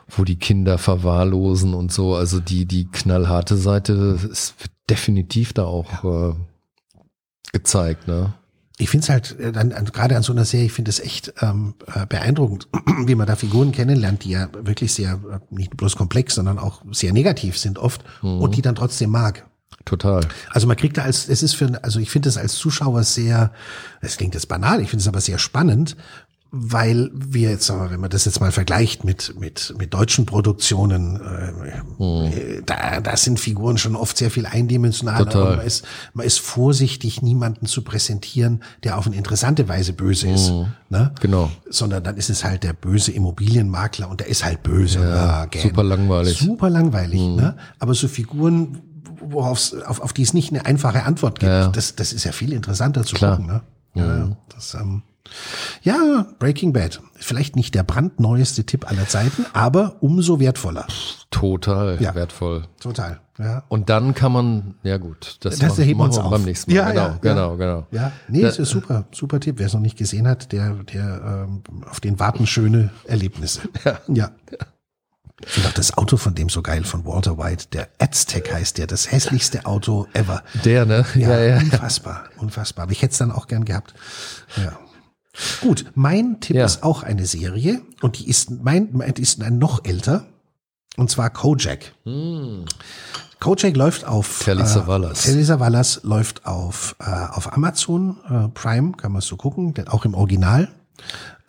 wo 0.09 0.23
die 0.23 0.37
Kinder 0.37 0.77
verwahrlosen 0.77 1.73
und 1.73 1.91
so. 1.91 2.15
Also 2.15 2.39
die, 2.39 2.65
die 2.65 2.85
knallharte 2.85 3.55
Seite 3.57 4.19
ist 4.31 4.55
wird 4.59 4.71
definitiv 4.89 5.53
da 5.53 5.63
auch 5.65 6.03
äh, 6.03 6.35
gezeigt, 7.51 8.07
ne? 8.07 8.33
Ich 8.77 8.89
finde 8.89 9.03
es 9.03 9.09
halt, 9.09 9.39
äh, 9.39 9.51
dann, 9.51 9.71
an, 9.71 9.85
gerade 9.85 10.15
an 10.15 10.23
so 10.23 10.33
einer 10.33 10.45
Serie, 10.45 10.65
ich 10.65 10.73
finde 10.73 10.89
es 10.89 10.99
echt 10.99 11.33
ähm, 11.41 11.75
äh, 11.93 12.05
beeindruckend, 12.05 12.67
wie 13.05 13.15
man 13.15 13.27
da 13.27 13.35
Figuren 13.35 13.71
kennenlernt, 13.71 14.23
die 14.23 14.31
ja 14.31 14.49
wirklich 14.53 14.93
sehr, 14.93 15.19
äh, 15.31 15.39
nicht 15.53 15.77
bloß 15.77 15.95
komplex, 15.95 16.35
sondern 16.35 16.57
auch 16.57 16.81
sehr 16.91 17.13
negativ 17.13 17.57
sind 17.57 17.77
oft 17.77 18.03
und 18.21 18.55
die 18.55 18.61
dann 18.61 18.75
trotzdem 18.75 19.11
mag. 19.11 19.45
Total. 19.85 20.21
Also 20.49 20.65
man 20.65 20.77
kriegt 20.77 20.97
da 20.97 21.03
als, 21.03 21.27
es 21.27 21.43
ist 21.43 21.55
für, 21.55 21.83
also 21.83 21.99
ich 21.99 22.09
finde 22.09 22.29
es 22.29 22.37
als 22.37 22.55
Zuschauer 22.55 23.03
sehr, 23.03 23.51
es 23.99 24.15
klingt 24.15 24.33
jetzt 24.33 24.47
banal, 24.47 24.79
ich 24.79 24.89
finde 24.89 25.01
es 25.01 25.07
aber 25.07 25.19
sehr 25.19 25.37
spannend, 25.39 25.97
weil 26.55 27.09
wir 27.15 27.49
jetzt, 27.49 27.65
sagen 27.65 27.81
wir, 27.81 27.89
wenn 27.89 27.99
man 27.99 28.11
das 28.11 28.25
jetzt 28.25 28.39
mal 28.39 28.51
vergleicht 28.51 29.03
mit, 29.03 29.33
mit, 29.39 29.73
mit 29.79 29.91
deutschen 29.91 30.27
Produktionen, 30.27 31.19
äh, 31.99 32.61
da, 32.63 33.01
da 33.01 33.17
sind 33.17 33.39
Figuren 33.39 33.79
schon 33.79 33.95
oft 33.95 34.15
sehr 34.15 34.29
viel 34.29 34.45
eindimensionaler 34.45 35.25
Total. 35.25 35.41
und 35.53 35.57
man 35.57 35.65
ist, 35.65 35.83
man 36.13 36.27
ist 36.27 36.39
vorsichtig, 36.39 37.23
niemanden 37.23 37.65
zu 37.65 37.81
präsentieren, 37.81 38.61
der 38.83 38.99
auf 38.99 39.07
eine 39.07 39.15
interessante 39.15 39.67
Weise 39.67 39.93
böse 39.93 40.29
ist. 40.29 40.51
Ne? 40.89 41.11
Genau. 41.21 41.49
Sondern 41.71 42.03
dann 42.03 42.17
ist 42.17 42.29
es 42.29 42.43
halt 42.43 42.63
der 42.63 42.73
böse 42.73 43.11
Immobilienmakler 43.11 44.07
und 44.07 44.19
der 44.19 44.27
ist 44.27 44.45
halt 44.45 44.61
böse. 44.61 44.99
Ja, 44.99 45.45
gähn. 45.45 45.63
super 45.63 45.83
langweilig. 45.83 46.37
Super 46.37 46.69
langweilig, 46.69 47.19
Mhm. 47.19 47.35
ne? 47.35 47.57
Aber 47.79 47.95
so 47.95 48.07
Figuren, 48.07 48.79
worauf 49.27 49.73
auf, 49.87 50.01
auf 50.01 50.13
die 50.13 50.21
es 50.21 50.35
nicht 50.35 50.51
eine 50.51 50.67
einfache 50.67 51.01
Antwort 51.01 51.39
gibt, 51.39 51.49
Ja. 51.51 51.69
das, 51.69 51.95
das 51.95 52.13
ist 52.13 52.25
ja 52.25 52.31
viel 52.31 52.53
interessanter 52.53 53.03
zu 53.03 53.15
Klar. 53.15 53.37
gucken, 53.37 53.51
ne? 53.51 53.61
Ja, 53.95 54.17
ja. 54.17 54.37
Das, 54.53 54.75
ähm, 54.75 55.01
ja, 55.81 56.27
Breaking 56.39 56.73
Bad. 56.73 57.01
Vielleicht 57.15 57.55
nicht 57.55 57.73
der 57.75 57.83
brandneueste 57.83 58.65
Tipp 58.65 58.89
aller 58.89 59.07
Zeiten, 59.07 59.45
aber 59.53 59.95
umso 60.01 60.39
wertvoller. 60.39 60.85
Total 61.31 61.97
Ja. 62.01 62.13
wertvoll. 62.15 62.67
Total. 62.79 63.19
Ja. 63.39 63.63
Und 63.67 63.89
dann 63.89 64.13
kann 64.13 64.31
man, 64.31 64.75
ja 64.83 64.97
gut, 64.97 65.37
das, 65.39 65.57
Das 65.57 65.69
machen- 65.69 65.87
wir 65.87 65.95
machen 65.95 66.07
uns 66.07 66.17
wir 66.17 66.23
beim 66.23 66.33
auf. 66.33 66.45
nächsten 66.45 66.71
Mal. 66.71 66.77
Ja, 66.77 66.89
genau, 66.91 67.01
ja, 67.07 67.17
genau, 67.21 67.49
ja. 67.51 67.55
genau. 67.57 67.87
Ja, 67.91 68.11
nee, 68.27 68.41
Da- 68.41 68.47
es 68.49 68.59
ist 68.59 68.69
super, 68.69 69.05
super 69.11 69.39
Tipp. 69.39 69.55
Wer 69.57 69.65
es 69.67 69.73
noch 69.73 69.79
nicht 69.81 69.97
gesehen 69.97 70.27
hat, 70.27 70.51
der, 70.51 70.71
der 70.83 71.47
ähm, 71.47 71.63
auf 71.89 71.99
den 71.99 72.19
warten 72.19 72.45
schöne 72.45 72.91
Erlebnisse. 73.05 73.61
Ja. 73.85 73.99
ja. 74.07 74.31
Ich 75.45 75.49
finde 75.49 75.69
auch 75.69 75.73
das 75.73 75.97
Auto 75.97 76.15
von 76.17 76.35
dem 76.35 76.47
so 76.47 76.61
geil, 76.61 76.83
von 76.85 77.05
Walter 77.05 77.37
White. 77.37 77.65
Der 77.73 77.89
Aztec 77.99 78.53
heißt 78.53 78.77
der, 78.77 78.87
das 78.87 79.11
hässlichste 79.11 79.65
Auto 79.65 80.07
ever. 80.13 80.43
Der, 80.63 80.85
ne? 80.85 81.05
Ja, 81.15 81.29
Ja, 81.29 81.39
ja. 81.43 81.57
unfassbar, 81.57 82.25
unfassbar. 82.37 82.83
Aber 82.83 82.91
ich 82.91 83.01
hätte 83.01 83.11
es 83.13 83.17
dann 83.17 83.31
auch 83.31 83.47
gern 83.47 83.65
gehabt. 83.65 83.93
Ja. 84.57 84.77
Gut, 85.61 85.85
mein 85.95 86.39
Tipp 86.41 86.55
Ja. 86.55 86.65
ist 86.65 86.83
auch 86.83 87.03
eine 87.03 87.25
Serie 87.25 87.81
und 88.01 88.19
die 88.19 88.29
ist 88.29 88.51
mein, 88.63 88.89
mein 88.91 89.13
die 89.13 89.21
ist 89.21 89.41
ein 89.41 89.57
noch 89.57 89.83
älter 89.85 90.25
und 90.97 91.09
zwar 91.09 91.29
Kojak. 91.31 91.93
Kojak 93.39 93.75
läuft 93.75 94.05
auf 94.05 94.39
Telly 94.43 94.61
äh, 94.61 94.65
Savalas. 94.65 95.23
Telly 95.23 95.43
Savalas 95.43 96.01
läuft 96.03 96.45
auf 96.45 96.95
äh, 96.99 97.05
auf 97.09 97.51
Amazon 97.53 98.17
äh, 98.29 98.47
Prime, 98.49 98.91
kann 98.93 99.11
man 99.11 99.21
so 99.21 99.35
gucken, 99.35 99.73
auch 99.87 100.05
im 100.05 100.13
Original. 100.13 100.69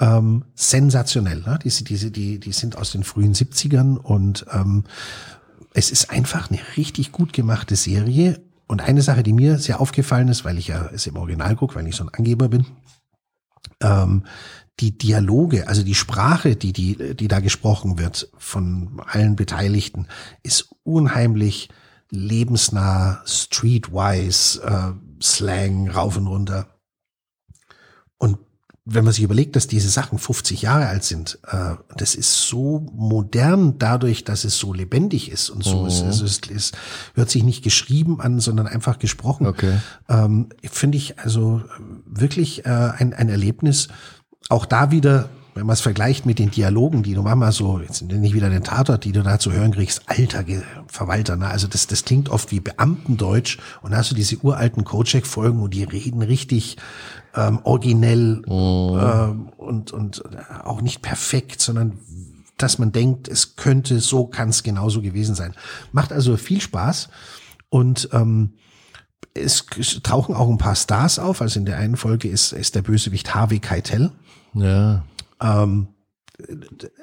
Ähm, 0.00 0.44
sensationell, 0.54 1.40
ne? 1.42 1.58
Diese, 1.62 1.84
diese, 1.84 2.10
die, 2.10 2.40
die 2.40 2.52
sind 2.52 2.76
aus 2.76 2.90
den 2.90 3.04
frühen 3.04 3.32
70ern 3.34 3.96
und 3.96 4.44
ähm, 4.52 4.84
es 5.72 5.90
ist 5.90 6.10
einfach 6.10 6.50
eine 6.50 6.58
richtig 6.76 7.12
gut 7.12 7.32
gemachte 7.32 7.76
Serie. 7.76 8.40
Und 8.66 8.80
eine 8.80 9.02
Sache, 9.02 9.22
die 9.22 9.32
mir 9.34 9.58
sehr 9.58 9.78
aufgefallen 9.80 10.28
ist, 10.28 10.44
weil 10.44 10.56
ich 10.58 10.68
ja 10.68 10.88
es 10.92 11.06
im 11.06 11.16
Original 11.16 11.54
gucke, 11.54 11.74
weil 11.76 11.86
ich 11.86 11.94
so 11.94 12.02
ein 12.04 12.08
Angeber 12.08 12.48
bin, 12.48 12.66
ähm, 13.84 14.24
die 14.80 14.98
Dialoge, 14.98 15.68
also 15.68 15.84
die 15.84 15.94
Sprache, 15.94 16.56
die, 16.56 16.72
die, 16.72 17.14
die 17.14 17.28
da 17.28 17.40
gesprochen 17.40 17.98
wird 17.98 18.28
von 18.36 19.00
allen 19.06 19.36
Beteiligten, 19.36 20.08
ist 20.42 20.70
unheimlich 20.82 21.68
lebensnah, 22.10 23.22
streetwise, 23.24 24.62
äh, 24.62 24.92
Slang 25.22 25.88
rauf 25.88 26.16
und 26.16 26.26
runter. 26.26 26.73
Wenn 28.86 29.04
man 29.04 29.14
sich 29.14 29.24
überlegt, 29.24 29.56
dass 29.56 29.66
diese 29.66 29.88
Sachen 29.88 30.18
50 30.18 30.60
Jahre 30.60 30.86
alt 30.88 31.04
sind, 31.04 31.38
äh, 31.50 31.76
das 31.96 32.14
ist 32.14 32.46
so 32.48 32.86
modern 32.92 33.78
dadurch, 33.78 34.24
dass 34.24 34.44
es 34.44 34.58
so 34.58 34.74
lebendig 34.74 35.30
ist 35.30 35.48
und 35.48 35.64
so. 35.64 35.86
Es, 35.86 36.02
also 36.02 36.26
es, 36.26 36.40
es 36.54 36.72
hört 37.14 37.30
sich 37.30 37.44
nicht 37.44 37.64
geschrieben 37.64 38.20
an, 38.20 38.40
sondern 38.40 38.66
einfach 38.66 38.98
gesprochen. 38.98 39.46
Okay. 39.46 39.78
Ähm, 40.10 40.50
Finde 40.70 40.98
ich 40.98 41.18
also 41.18 41.62
wirklich 42.04 42.66
äh, 42.66 42.68
ein, 42.68 43.14
ein 43.14 43.30
Erlebnis. 43.30 43.88
Auch 44.50 44.66
da 44.66 44.90
wieder, 44.90 45.30
wenn 45.54 45.64
man 45.64 45.72
es 45.72 45.80
vergleicht 45.80 46.26
mit 46.26 46.38
den 46.38 46.50
Dialogen, 46.50 47.02
die 47.02 47.14
du 47.14 47.22
manchmal 47.22 47.52
so, 47.52 47.80
jetzt 47.80 48.02
nenne 48.02 48.26
ich 48.26 48.34
wieder 48.34 48.50
den 48.50 48.64
Tatort, 48.64 49.06
die 49.06 49.12
du 49.12 49.22
da 49.22 49.38
zu 49.38 49.50
hören 49.50 49.72
kriegst, 49.72 50.02
alter 50.10 50.44
Verwalter, 50.88 51.36
ne? 51.36 51.46
also 51.46 51.68
das, 51.68 51.86
das 51.86 52.04
klingt 52.04 52.28
oft 52.28 52.52
wie 52.52 52.60
Beamtendeutsch 52.60 53.58
und 53.80 53.92
da 53.92 53.96
hast 53.96 54.10
du 54.10 54.14
diese 54.14 54.36
uralten 54.36 54.84
Kojak-Folgen 54.84 55.62
und 55.62 55.72
die 55.72 55.84
reden 55.84 56.20
richtig 56.20 56.76
ähm, 57.34 57.60
originell 57.64 58.42
ähm, 58.46 59.48
und, 59.56 59.92
und 59.92 60.22
auch 60.64 60.80
nicht 60.80 61.02
perfekt, 61.02 61.60
sondern 61.60 61.98
dass 62.58 62.78
man 62.78 62.92
denkt, 62.92 63.28
es 63.28 63.56
könnte, 63.56 64.00
so 64.00 64.26
kann 64.26 64.48
es 64.50 64.62
genauso 64.62 65.02
gewesen 65.02 65.34
sein. 65.34 65.54
Macht 65.92 66.12
also 66.12 66.36
viel 66.36 66.60
Spaß 66.60 67.08
und 67.68 68.08
ähm, 68.12 68.54
es, 69.34 69.66
es 69.78 70.00
tauchen 70.02 70.34
auch 70.34 70.48
ein 70.48 70.58
paar 70.58 70.76
Stars 70.76 71.18
auf. 71.18 71.42
Also 71.42 71.58
in 71.58 71.66
der 71.66 71.78
einen 71.78 71.96
Folge 71.96 72.28
ist, 72.28 72.52
ist 72.52 72.76
der 72.76 72.82
Bösewicht 72.82 73.34
Harvey 73.34 73.58
Keitel. 73.58 74.12
Ja. 74.54 75.04
Ähm, 75.40 75.88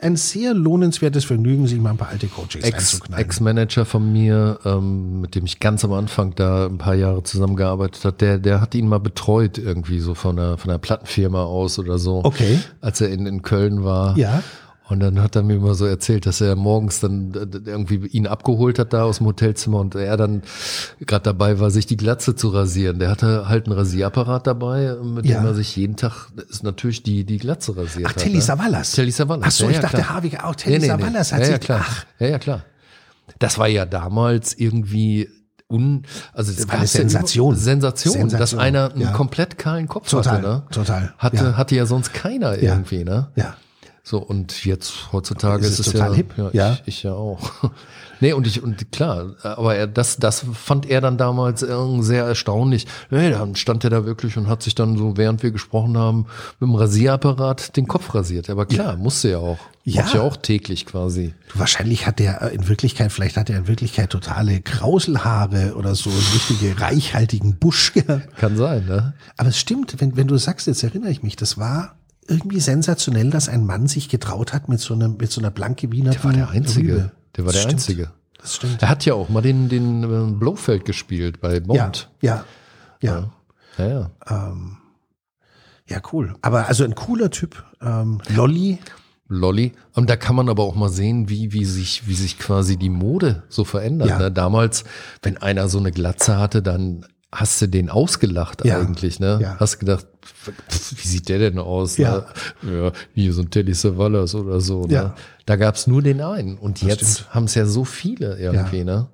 ein 0.01 0.17
sehr 0.17 0.53
lohnenswertes 0.53 1.23
Vergnügen, 1.23 1.65
sich 1.65 1.79
mal 1.79 1.91
ein 1.91 1.97
paar 1.97 2.09
alte 2.09 2.27
Coaches 2.27 2.63
Ex- 2.63 2.93
einzuknallen. 2.93 3.25
Ex-Manager 3.25 3.85
von 3.85 4.11
mir, 4.11 4.59
ähm, 4.65 5.21
mit 5.21 5.35
dem 5.35 5.45
ich 5.45 5.59
ganz 5.59 5.85
am 5.85 5.93
Anfang 5.93 6.35
da 6.35 6.65
ein 6.65 6.77
paar 6.77 6.95
Jahre 6.95 7.23
zusammengearbeitet 7.23 8.03
hat, 8.03 8.19
der, 8.19 8.39
der 8.39 8.59
hat 8.59 8.75
ihn 8.75 8.89
mal 8.89 8.99
betreut 8.99 9.57
irgendwie 9.57 9.99
so 9.99 10.15
von 10.15 10.37
einer, 10.37 10.57
von 10.57 10.69
einer 10.69 10.79
Plattenfirma 10.79 11.43
aus 11.43 11.79
oder 11.79 11.97
so. 11.97 12.21
Okay. 12.25 12.59
Als 12.81 12.99
er 12.99 13.09
in, 13.09 13.25
in 13.25 13.41
Köln 13.41 13.85
war. 13.85 14.17
Ja. 14.17 14.43
Und 14.91 14.99
dann 14.99 15.21
hat 15.21 15.37
er 15.37 15.41
mir 15.43 15.57
mal 15.57 15.73
so 15.73 15.85
erzählt, 15.85 16.25
dass 16.25 16.41
er 16.41 16.57
morgens 16.57 16.99
dann 16.99 17.33
äh, 17.33 17.69
irgendwie 17.69 18.07
ihn 18.07 18.27
abgeholt 18.27 18.77
hat 18.77 18.91
da 18.91 19.03
aus 19.03 19.19
dem 19.19 19.27
Hotelzimmer 19.27 19.79
und 19.79 19.95
er 19.95 20.17
dann 20.17 20.41
gerade 20.99 21.23
dabei 21.23 21.61
war, 21.61 21.71
sich 21.71 21.85
die 21.85 21.95
Glatze 21.95 22.35
zu 22.35 22.49
rasieren. 22.49 22.99
Der 22.99 23.09
hatte 23.09 23.47
halt 23.47 23.67
einen 23.67 23.77
Rasierapparat 23.77 24.47
dabei, 24.47 24.95
mit 25.01 25.25
Ja. 25.25 25.39
dem 25.39 25.45
er 25.45 25.53
sich 25.53 25.73
jeden 25.77 25.95
Tag 25.95 26.27
ist 26.49 26.63
natürlich 26.63 27.03
die, 27.03 27.23
die 27.23 27.37
Glatze 27.37 27.77
rasiert 27.77 28.07
Ach, 28.07 28.15
hat. 28.15 28.21
Telly 28.21 28.35
ne? 28.35 28.41
Savalas. 28.41 28.91
Telly 28.91 29.11
Savalas. 29.11 29.45
Ach 29.47 29.51
so, 29.51 29.69
ich 29.69 29.79
dachte, 29.79 30.09
Harvey, 30.09 30.37
auch 30.43 30.55
Telly 30.55 30.85
Savalas 30.85 31.31
hat 31.31 31.39
ja, 31.39 31.45
sich, 31.45 31.53
ja, 31.53 31.59
klar. 31.59 31.79
ach, 31.83 32.05
Ja, 32.19 32.27
ja, 32.27 32.39
klar. 32.39 32.65
Das 33.39 33.57
war 33.57 33.69
ja 33.69 33.85
damals 33.85 34.53
irgendwie 34.57 35.29
un, 35.69 36.03
also 36.33 36.51
das 36.51 36.67
war 36.67 36.73
eine 36.75 36.83
ja 36.83 36.87
Sensation. 36.87 37.53
immer- 37.53 37.57
Sensation, 37.61 38.13
dass 38.23 38.31
Sensation, 38.31 38.59
einer 38.59 38.91
einen 38.91 39.01
ja. 39.03 39.11
komplett 39.13 39.57
kahlen 39.57 39.87
Kopf 39.87 40.09
Total, 40.09 40.33
hatte, 40.39 40.47
ne? 40.47 40.63
total, 40.69 41.13
Hatte, 41.17 41.37
ja. 41.37 41.53
hatte 41.55 41.75
ja 41.75 41.85
sonst 41.85 42.13
keiner 42.13 42.55
Ja. 42.61 42.73
irgendwie, 42.73 43.05
ne? 43.05 43.29
ja. 43.37 43.55
So, 44.03 44.17
und 44.17 44.65
jetzt 44.65 45.11
heutzutage 45.11 45.63
Ist 45.63 45.79
ist, 45.79 45.87
es 45.87 45.93
total 45.93 46.09
ja, 46.09 46.15
hip, 46.15 46.33
ja, 46.35 46.49
ja. 46.53 46.73
Ich, 46.73 46.87
ich 46.87 47.03
ja 47.03 47.13
auch. 47.13 47.51
nee, 48.19 48.33
und 48.33 48.47
ich, 48.47 48.63
und 48.63 48.91
klar, 48.91 49.35
aber 49.43 49.75
er, 49.75 49.85
das, 49.85 50.17
das 50.17 50.43
fand 50.53 50.89
er 50.89 51.01
dann 51.01 51.19
damals 51.19 51.61
irgendwie 51.61 52.03
sehr 52.03 52.25
erstaunlich. 52.25 52.87
Nee, 53.11 53.29
dann 53.29 53.55
stand 53.55 53.83
er 53.83 53.91
da 53.91 54.03
wirklich 54.05 54.37
und 54.37 54.47
hat 54.47 54.63
sich 54.63 54.73
dann 54.73 54.97
so, 54.97 55.17
während 55.17 55.43
wir 55.43 55.51
gesprochen 55.51 55.97
haben, 55.99 56.25
mit 56.59 56.67
dem 56.67 56.75
Rasierapparat 56.75 57.77
den 57.77 57.87
Kopf 57.87 58.15
rasiert. 58.15 58.49
Aber 58.49 58.65
klar, 58.65 58.97
musste 58.97 59.29
ja 59.29 59.37
auch. 59.37 59.59
Ja. 59.83 60.03
Macht 60.03 60.13
ja 60.13 60.21
auch 60.21 60.37
täglich 60.37 60.85
quasi. 60.85 61.33
Du, 61.51 61.59
wahrscheinlich 61.59 62.05
hat 62.05 62.19
der 62.19 62.41
äh, 62.41 62.55
in 62.55 62.67
Wirklichkeit, 62.67 63.11
vielleicht 63.11 63.37
hat 63.37 63.49
er 63.49 63.57
in 63.57 63.67
Wirklichkeit 63.67 64.11
totale 64.11 64.61
Krauselhaare 64.61 65.73
oder 65.75 65.95
so 65.95 66.09
einen 66.11 66.19
richtige 66.33 66.79
reichhaltigen 66.79 67.57
Busch 67.57 67.93
gehabt. 67.93 68.35
Kann 68.37 68.57
sein, 68.57 68.85
ne? 68.85 69.13
Aber 69.37 69.49
es 69.49 69.59
stimmt, 69.59 69.99
wenn, 69.99 70.15
wenn 70.15 70.27
du 70.27 70.37
sagst, 70.37 70.67
jetzt 70.67 70.83
erinnere 70.83 71.11
ich 71.11 71.23
mich, 71.23 71.35
das 71.35 71.57
war 71.57 71.95
irgendwie 72.27 72.59
sensationell, 72.59 73.29
dass 73.29 73.49
ein 73.49 73.65
Mann 73.65 73.87
sich 73.87 74.09
getraut 74.09 74.53
hat 74.53 74.69
mit 74.69 74.79
so 74.79 74.93
einem, 74.93 75.17
mit 75.17 75.31
so 75.31 75.41
einer 75.41 75.51
blank 75.51 75.79
gewienerten 75.79 76.19
Der 76.21 76.23
war 76.23 76.33
der 76.33 76.49
Einzige. 76.49 76.93
Rübe. 76.93 77.11
Der 77.35 77.45
war 77.45 77.51
Das 77.53 77.53
der 77.53 77.59
stimmt. 77.61 77.73
Einzige. 77.73 78.11
Das 78.39 78.55
stimmt. 78.55 78.81
Er 78.81 78.89
hat 78.89 79.05
ja 79.05 79.13
auch 79.13 79.29
mal 79.29 79.41
den, 79.41 79.69
den 79.69 80.03
äh, 80.03 80.31
Blofeld 80.31 80.85
gespielt 80.85 81.41
bei 81.41 81.55
Ja, 81.55 81.59
Bond. 81.59 82.09
ja, 82.21 82.45
ja, 83.01 83.31
Ja, 83.77 84.11
ja. 84.29 84.55
ja, 85.87 86.01
cool. 86.11 86.35
Aber 86.41 86.67
also 86.67 86.83
ein 86.83 86.95
cooler 86.95 87.29
Typ. 87.29 87.63
Ähm, 87.81 88.21
Lolly, 88.29 88.79
Lolly. 89.27 89.73
Und 89.93 90.09
da 90.09 90.15
kann 90.15 90.35
man 90.35 90.49
aber 90.49 90.63
auch 90.63 90.75
mal 90.75 90.89
sehen, 90.89 91.29
wie, 91.29 91.53
wie 91.53 91.65
sich, 91.65 92.07
wie 92.07 92.15
sich 92.15 92.37
quasi 92.39 92.77
die 92.77 92.89
Mode 92.89 93.43
so 93.49 93.63
verändert. 93.63 94.09
Ja. 94.09 94.19
Ne? 94.19 94.31
Damals, 94.31 94.83
wenn 95.21 95.37
einer 95.37 95.69
so 95.69 95.77
eine 95.79 95.91
Glatze 95.91 96.37
hatte, 96.37 96.61
dann 96.61 97.05
hast 97.33 97.61
du 97.61 97.67
den 97.67 97.89
ausgelacht 97.89 98.65
Ja. 98.65 98.79
eigentlich, 98.79 99.19
ne? 99.19 99.39
Ja. 99.41 99.55
Hast 99.59 99.79
gedacht, 99.79 100.05
wie 100.95 101.07
sieht 101.07 101.29
der 101.29 101.39
denn 101.39 101.59
aus? 101.59 101.97
Ja. 101.97 102.25
Ne? 102.61 102.73
ja 102.85 102.91
wie 103.13 103.29
so 103.31 103.41
ein 103.41 103.49
Telly 103.49 103.73
Savalas 103.73 104.35
oder 104.35 104.59
so. 104.59 104.85
Ne? 104.85 104.93
Ja. 104.93 105.15
Da 105.45 105.55
gab's 105.55 105.87
nur 105.87 106.01
den 106.01 106.21
einen. 106.21 106.57
Und 106.57 106.81
jetzt 106.81 107.13
stimmt. 107.19 107.33
haben 107.35 107.43
es 107.45 107.55
ja 107.55 107.65
so 107.65 107.85
viele 107.85 108.37
irgendwie, 108.37 108.79
Ja. 108.79 108.83
ne? 108.83 109.07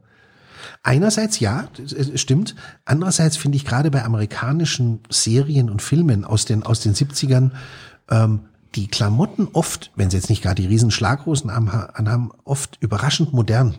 Einerseits 0.84 1.40
ja, 1.40 1.68
das, 1.78 2.20
stimmt. 2.20 2.56
Andererseits 2.86 3.38
finde 3.38 3.58
ich 3.58 3.66
gerade 3.66 3.92
bei 3.92 4.04
amerikanischen 4.04 5.02
Serien 5.10 5.70
und 5.70 5.82
Filmen 5.82 6.24
aus 6.26 6.46
den, 6.46 6.64
aus 6.64 6.80
den 6.80 6.94
70ern, 6.96 7.52
ähm, 8.10 8.42
die 8.76 8.88
Klamotten 8.88 9.48
oft, 9.54 9.92
wenn 9.96 10.10
sie 10.10 10.18
jetzt 10.18 10.30
nicht 10.30 10.42
gerade 10.44 10.62
die 10.62 10.68
riesen 10.68 10.92
Schlaghosen 10.92 11.50
anha- 11.50 11.88
anhaben, 11.94 12.32
oft 12.46 12.78
überraschend 12.80 13.34
modern. 13.34 13.76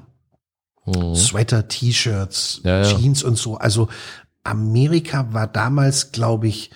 Sweater, 1.15 1.69
T-Shirts, 1.69 2.61
Ja, 2.65 2.83
ja. 2.83 2.97
Jeans 2.97 3.23
und 3.23 3.37
so. 3.37 3.59
Also 3.59 3.89
Amerika 4.49 5.33
war 5.33 5.47
damals, 5.47 6.13
glaube 6.13 6.49
ich, 6.49 6.71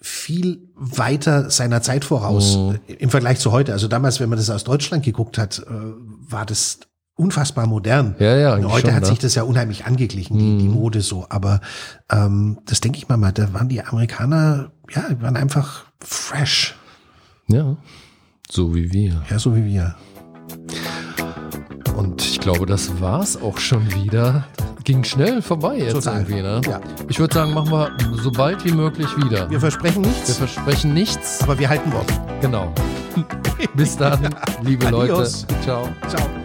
viel 0.00 0.68
weiter 0.74 1.48
seiner 1.50 1.80
Zeit 1.82 2.04
voraus 2.04 2.56
Mhm. 2.56 2.78
im 2.98 3.10
Vergleich 3.10 3.38
zu 3.38 3.52
heute. 3.52 3.72
Also 3.72 3.86
damals, 3.88 4.18
wenn 4.18 4.28
man 4.28 4.38
das 4.38 4.50
aus 4.50 4.64
Deutschland 4.64 5.04
geguckt 5.04 5.38
hat, 5.38 5.60
äh, 5.60 5.64
war 5.70 6.44
das 6.44 6.80
unfassbar 7.14 7.66
modern. 7.66 8.16
Ja, 8.18 8.36
ja, 8.36 8.68
Heute 8.68 8.86
schon, 8.88 8.94
hat 8.96 9.02
ne? 9.02 9.08
sich 9.08 9.18
das 9.20 9.34
ja 9.36 9.44
unheimlich 9.44 9.84
angeglichen, 9.84 10.38
die, 10.38 10.58
die 10.58 10.68
Mode 10.68 11.02
so. 11.02 11.26
Aber 11.28 11.60
ähm, 12.10 12.58
das 12.66 12.80
denke 12.80 12.98
ich 12.98 13.08
mal 13.08 13.16
mal, 13.16 13.30
da 13.32 13.52
waren 13.54 13.68
die 13.68 13.80
Amerikaner, 13.84 14.72
ja, 14.90 15.04
die 15.08 15.22
waren 15.22 15.36
einfach 15.36 15.84
fresh. 16.00 16.74
Ja. 17.46 17.76
So 18.50 18.74
wie 18.74 18.92
wir. 18.92 19.22
Ja, 19.30 19.38
so 19.38 19.54
wie 19.54 19.64
wir. 19.64 19.94
Und 21.96 22.22
ich 22.22 22.40
glaube, 22.40 22.66
das 22.66 23.00
war's 23.00 23.36
auch 23.40 23.58
schon 23.58 23.86
wieder. 23.94 24.46
Ging 24.84 25.04
schnell 25.04 25.40
vorbei 25.42 25.76
jetzt 25.78 25.92
Total. 25.92 26.20
irgendwie, 26.22 26.42
ne? 26.42 26.60
Ja. 26.68 26.80
Ich 27.08 27.18
würde 27.20 27.32
sagen, 27.34 27.54
machen 27.54 27.70
wir 27.70 27.92
so 28.22 28.30
bald 28.32 28.64
wie 28.64 28.72
möglich 28.72 29.06
wieder. 29.16 29.48
Wir 29.48 29.60
versprechen 29.60 30.02
Wir 30.04 30.10
nichts, 30.10 30.36
versprechen 30.36 30.92
nichts. 30.94 31.40
aber 31.42 31.58
wir 31.58 31.68
halten 31.68 31.92
Wort. 31.92 32.12
Genau. 32.40 32.72
Bis 33.74 33.96
dann, 33.96 34.34
liebe 34.62 34.86
Adios. 34.86 35.46
Leute. 35.48 35.62
Ciao. 35.62 35.88
Ciao. 36.08 36.41